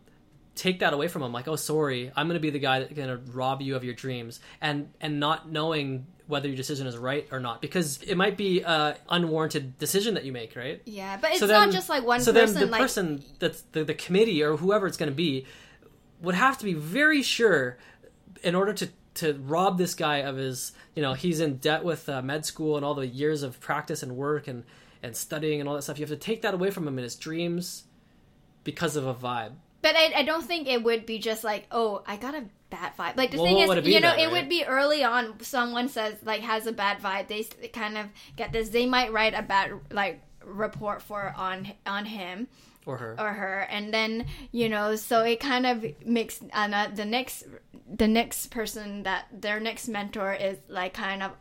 take 0.60 0.80
that 0.80 0.94
away 0.94 1.08
from 1.08 1.24
him. 1.24 1.32
Like, 1.32 1.48
oh, 1.48 1.56
sorry, 1.56 2.12
I'm 2.16 2.28
gonna 2.28 2.40
be 2.40 2.50
the 2.50 2.60
guy 2.60 2.80
that's 2.80 2.94
gonna 2.94 3.20
rob 3.32 3.62
you 3.62 3.76
of 3.76 3.84
your 3.84 3.94
dreams, 3.94 4.40
and 4.62 4.90
and 5.00 5.20
not 5.20 5.50
knowing 5.50 6.06
whether 6.28 6.48
your 6.48 6.58
decision 6.58 6.86
is 6.86 6.96
right 6.96 7.28
or 7.32 7.40
not 7.40 7.60
because 7.60 8.04
it 8.04 8.16
might 8.16 8.38
be 8.38 8.62
a 8.62 8.96
unwarranted 9.10 9.80
decision 9.80 10.14
that 10.14 10.26
you 10.26 10.32
make, 10.32 10.56
right? 10.56 10.80
Yeah, 10.86 11.18
but 11.18 11.32
it's 11.32 11.40
So 11.40 11.48
not 11.48 11.72
just 11.72 11.90
like 11.90 12.06
one 12.06 12.20
so 12.20 12.32
person. 12.32 12.54
then 12.54 12.66
the 12.66 12.72
like, 12.72 12.82
person 12.82 13.24
that's 13.40 13.62
the, 13.72 13.84
the 13.84 13.96
committee 13.96 14.44
or 14.44 14.56
whoever 14.58 14.86
it's 14.86 14.96
going 14.98 15.10
to 15.10 15.16
be 15.16 15.48
would 16.22 16.36
have 16.36 16.60
to 16.60 16.66
be 16.66 16.76
very 16.76 17.24
sure 17.24 17.80
in 18.44 18.54
order 18.54 18.74
to 18.74 18.90
to 19.16 19.34
rob 19.42 19.80
this 19.80 19.96
guy 19.96 20.18
of 20.18 20.38
his 20.38 20.72
you 20.96 21.02
know 21.02 21.14
he's 21.14 21.40
in 21.40 21.58
debt 21.58 21.84
with 21.84 22.08
uh, 22.08 22.22
med 22.22 22.46
school 22.46 22.76
and 22.76 22.86
all 22.86 22.94
the 22.94 23.08
years 23.08 23.42
of 23.42 23.60
practice 23.60 24.04
and 24.04 24.16
work 24.16 24.48
and 24.48 24.64
and 25.02 25.16
studying 25.16 25.60
and 25.60 25.68
all 25.68 25.74
that 25.76 25.82
stuff 25.82 25.98
you 25.98 26.04
have 26.04 26.10
to 26.12 26.16
take 26.16 26.44
that 26.44 26.54
away 26.54 26.70
from 26.70 26.88
him 26.88 26.98
in 27.00 27.04
his 27.04 27.16
dreams 27.16 27.86
because 28.64 28.96
of 28.96 29.08
a 29.08 29.14
vibe 29.16 29.54
But 29.82 29.96
I, 29.96 30.12
I 30.18 30.24
don't 30.24 30.44
think 30.44 30.68
it 30.68 30.84
would 30.84 31.06
be 31.06 31.20
just 31.20 31.44
like, 31.44 31.66
oh, 31.72 32.04
I 32.06 32.18
got 32.18 32.36
a 32.36 32.44
bad 32.70 32.96
vibe. 32.98 33.18
Like 33.18 33.32
the 33.32 33.38
Well, 33.38 33.46
thing 33.46 33.60
is, 33.60 33.68
would 33.68 33.78
it 33.80 33.86
be 33.86 33.94
you 33.94 34.00
know, 34.00 34.12
then, 34.12 34.20
it 34.20 34.26
right? 34.26 34.32
would 34.34 34.50
be 34.50 34.66
early 34.66 35.04
on. 35.04 35.40
Someone 35.42 35.90
says 35.90 36.16
like 36.24 36.42
has 36.42 36.68
a 36.68 36.72
bad 36.72 37.00
vibe. 37.00 37.28
They 37.28 37.44
kind 37.70 37.98
of 37.98 38.08
get 38.36 38.52
this. 38.52 38.70
They 38.70 38.86
might 38.86 39.12
write 39.14 39.34
a 39.34 39.42
bad 39.42 39.72
like 39.92 40.22
report 40.44 41.02
for 41.02 41.34
on 41.36 41.72
on 41.86 42.06
him 42.06 42.48
or 42.86 42.98
her 42.98 43.16
or 43.20 43.34
her, 43.34 43.60
and 43.70 43.94
then 43.94 44.26
you 44.52 44.70
know, 44.70 44.96
so 44.96 45.24
it 45.24 45.40
kind 45.40 45.66
of 45.66 45.86
makes 46.06 46.42
uh, 46.54 46.88
the 46.94 47.06
next 47.06 47.46
the 47.92 48.08
next 48.08 48.48
person 48.48 49.04
that 49.04 49.28
their 49.32 49.60
next 49.60 49.88
mentor 49.88 50.34
is 50.34 50.58
like 50.68 50.94
kind 50.94 51.24
of 51.24 51.32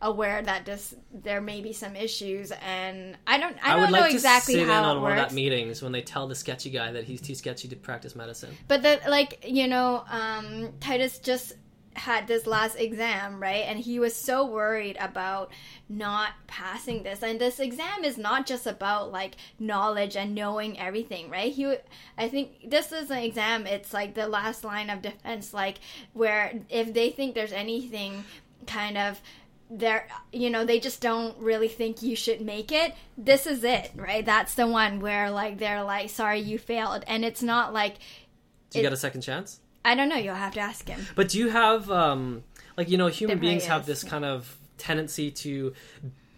aware 0.00 0.40
that 0.42 0.64
this 0.64 0.94
there 1.12 1.40
may 1.40 1.60
be 1.60 1.72
some 1.72 1.96
issues 1.96 2.52
and 2.64 3.16
i 3.26 3.36
don't 3.36 3.56
i, 3.64 3.72
I, 3.72 3.74
don't 3.74 3.80
would 3.80 3.90
know 3.90 4.00
like 4.02 4.14
exactly 4.14 4.54
to 4.54 4.60
sit 4.60 4.68
how 4.68 4.78
in 4.78 4.84
it 4.84 4.88
on 4.90 5.02
one 5.02 5.12
of 5.12 5.18
that 5.18 5.32
meetings 5.32 5.82
when 5.82 5.90
they 5.90 6.02
tell 6.02 6.28
the 6.28 6.36
sketchy 6.36 6.70
guy 6.70 6.92
that 6.92 7.02
he's 7.02 7.20
too 7.20 7.34
sketchy 7.34 7.66
to 7.66 7.76
practice 7.76 8.14
medicine 8.14 8.56
But 8.68 8.82
that 8.82 9.08
like, 9.08 9.44
you 9.46 9.66
know, 9.66 10.04
um, 10.10 10.70
Titus 10.80 11.18
just 11.18 11.54
had 11.94 12.28
this 12.28 12.46
last 12.46 12.76
exam, 12.76 13.42
right? 13.42 13.64
And 13.66 13.78
he 13.78 13.98
was 13.98 14.14
so 14.14 14.46
worried 14.46 14.96
about 15.00 15.50
not 15.88 16.32
passing 16.46 17.02
this. 17.02 17.22
And 17.22 17.40
this 17.40 17.58
exam 17.58 18.04
is 18.04 18.16
not 18.16 18.46
just 18.46 18.66
about 18.66 19.10
like 19.10 19.34
knowledge 19.58 20.16
and 20.16 20.34
knowing 20.34 20.78
everything, 20.78 21.28
right? 21.28 21.52
He, 21.52 21.74
I 22.16 22.28
think 22.28 22.70
this 22.70 22.92
is 22.92 23.10
an 23.10 23.18
exam. 23.18 23.66
It's 23.66 23.92
like 23.92 24.14
the 24.14 24.28
last 24.28 24.62
line 24.62 24.90
of 24.90 25.02
defense, 25.02 25.52
like 25.52 25.78
where 26.12 26.60
if 26.68 26.94
they 26.94 27.10
think 27.10 27.34
there's 27.34 27.52
anything 27.52 28.24
kind 28.66 28.96
of 28.96 29.20
they're 29.70 30.08
you 30.32 30.48
know 30.50 30.64
they 30.64 30.80
just 30.80 31.00
don't 31.00 31.36
really 31.38 31.68
think 31.68 32.00
you 32.02 32.16
should 32.16 32.40
make 32.40 32.72
it 32.72 32.94
this 33.18 33.46
is 33.46 33.62
it 33.64 33.90
right 33.96 34.24
that's 34.24 34.54
the 34.54 34.66
one 34.66 34.98
where 35.00 35.30
like 35.30 35.58
they're 35.58 35.82
like 35.82 36.08
sorry 36.08 36.40
you 36.40 36.58
failed 36.58 37.04
and 37.06 37.24
it's 37.24 37.42
not 37.42 37.74
like 37.74 37.96
do 38.70 38.78
you 38.78 38.80
It- 38.80 38.82
get 38.84 38.92
a 38.92 38.96
second 38.96 39.20
chance 39.20 39.60
I 39.84 39.94
don't 39.94 40.10
know. 40.10 40.16
You'll 40.16 40.34
have 40.34 40.52
to 40.54 40.60
ask 40.60 40.86
him. 40.86 41.00
But 41.14 41.30
do 41.30 41.38
you 41.38 41.48
have 41.48 41.90
um 41.90 42.42
like 42.76 42.90
you 42.90 42.98
know 42.98 43.06
human 43.06 43.38
There 43.38 43.42
beings 43.50 43.64
have 43.66 43.86
this 43.86 44.04
kind 44.04 44.24
of 44.24 44.54
tendency 44.76 45.30
to 45.30 45.72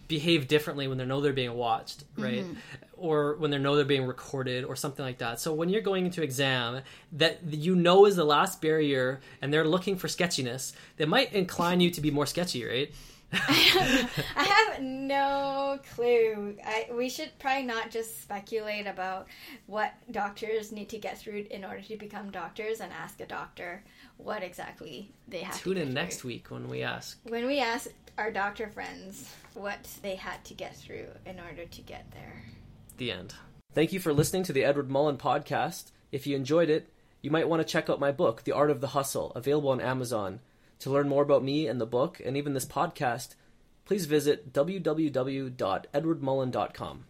behave 0.07 0.47
differently 0.47 0.87
when 0.87 0.97
they 0.97 1.05
know 1.05 1.19
they're 1.19 1.33
being 1.33 1.55
watched, 1.55 2.03
right? 2.17 2.45
Mm-hmm. 2.45 2.53
Or 2.97 3.35
when 3.37 3.51
they 3.51 3.57
know 3.57 3.75
they're 3.75 3.83
being 3.83 4.05
recorded 4.05 4.63
or 4.63 4.75
something 4.75 5.03
like 5.03 5.17
that. 5.17 5.39
So 5.39 5.53
when 5.53 5.69
you're 5.69 5.81
going 5.81 6.05
into 6.05 6.21
exam 6.21 6.81
that 7.13 7.39
you 7.43 7.75
know 7.75 8.05
is 8.05 8.15
the 8.15 8.23
last 8.23 8.61
barrier 8.61 9.19
and 9.41 9.51
they're 9.51 9.67
looking 9.67 9.97
for 9.97 10.07
sketchiness, 10.07 10.73
they 10.97 11.05
might 11.05 11.33
incline 11.33 11.81
you 11.81 11.89
to 11.91 11.99
be 11.99 12.11
more 12.11 12.25
sketchy, 12.27 12.63
right? 12.63 12.93
I 13.33 14.43
have 14.43 14.81
no 14.81 15.79
clue. 15.95 16.57
I, 16.65 16.87
we 16.93 17.09
should 17.09 17.31
probably 17.39 17.63
not 17.63 17.89
just 17.89 18.21
speculate 18.21 18.87
about 18.87 19.27
what 19.67 19.93
doctors 20.11 20.71
need 20.71 20.89
to 20.89 20.97
get 20.97 21.17
through 21.17 21.45
in 21.49 21.63
order 21.63 21.81
to 21.81 21.97
become 21.97 22.29
doctors 22.29 22.81
and 22.81 22.91
ask 22.91 23.21
a 23.21 23.25
doctor 23.25 23.83
what 24.17 24.43
exactly 24.43 25.11
they 25.27 25.39
have 25.39 25.57
Tune 25.61 25.77
in 25.77 25.93
next 25.93 26.23
week 26.23 26.51
when 26.51 26.67
we 26.67 26.83
ask. 26.83 27.19
When 27.23 27.45
we 27.45 27.59
ask 27.59 27.89
our 28.17 28.31
doctor 28.31 28.67
friends 28.67 29.33
what 29.53 29.87
they 30.01 30.15
had 30.15 30.43
to 30.45 30.53
get 30.53 30.75
through 30.75 31.07
in 31.25 31.39
order 31.39 31.65
to 31.65 31.81
get 31.81 32.11
there. 32.11 32.43
The 32.97 33.11
end. 33.11 33.33
Thank 33.73 33.93
you 33.93 33.99
for 33.99 34.13
listening 34.13 34.43
to 34.43 34.53
the 34.53 34.65
Edward 34.65 34.91
Mullen 34.91 35.17
podcast. 35.17 35.91
If 36.11 36.27
you 36.27 36.35
enjoyed 36.35 36.69
it, 36.69 36.89
you 37.21 37.31
might 37.31 37.47
want 37.47 37.61
to 37.61 37.67
check 37.67 37.89
out 37.89 37.99
my 37.99 38.11
book, 38.11 38.43
The 38.43 38.51
Art 38.51 38.69
of 38.69 38.81
the 38.81 38.87
Hustle, 38.87 39.31
available 39.35 39.69
on 39.69 39.79
Amazon. 39.79 40.41
To 40.81 40.89
learn 40.89 41.07
more 41.07 41.23
about 41.23 41.43
me 41.43 41.67
and 41.67 41.79
the 41.79 41.85
book, 41.85 42.19
and 42.25 42.35
even 42.35 42.53
this 42.53 42.65
podcast, 42.65 43.35
please 43.85 44.07
visit 44.07 44.51
www.edwardmullen.com. 44.51 47.05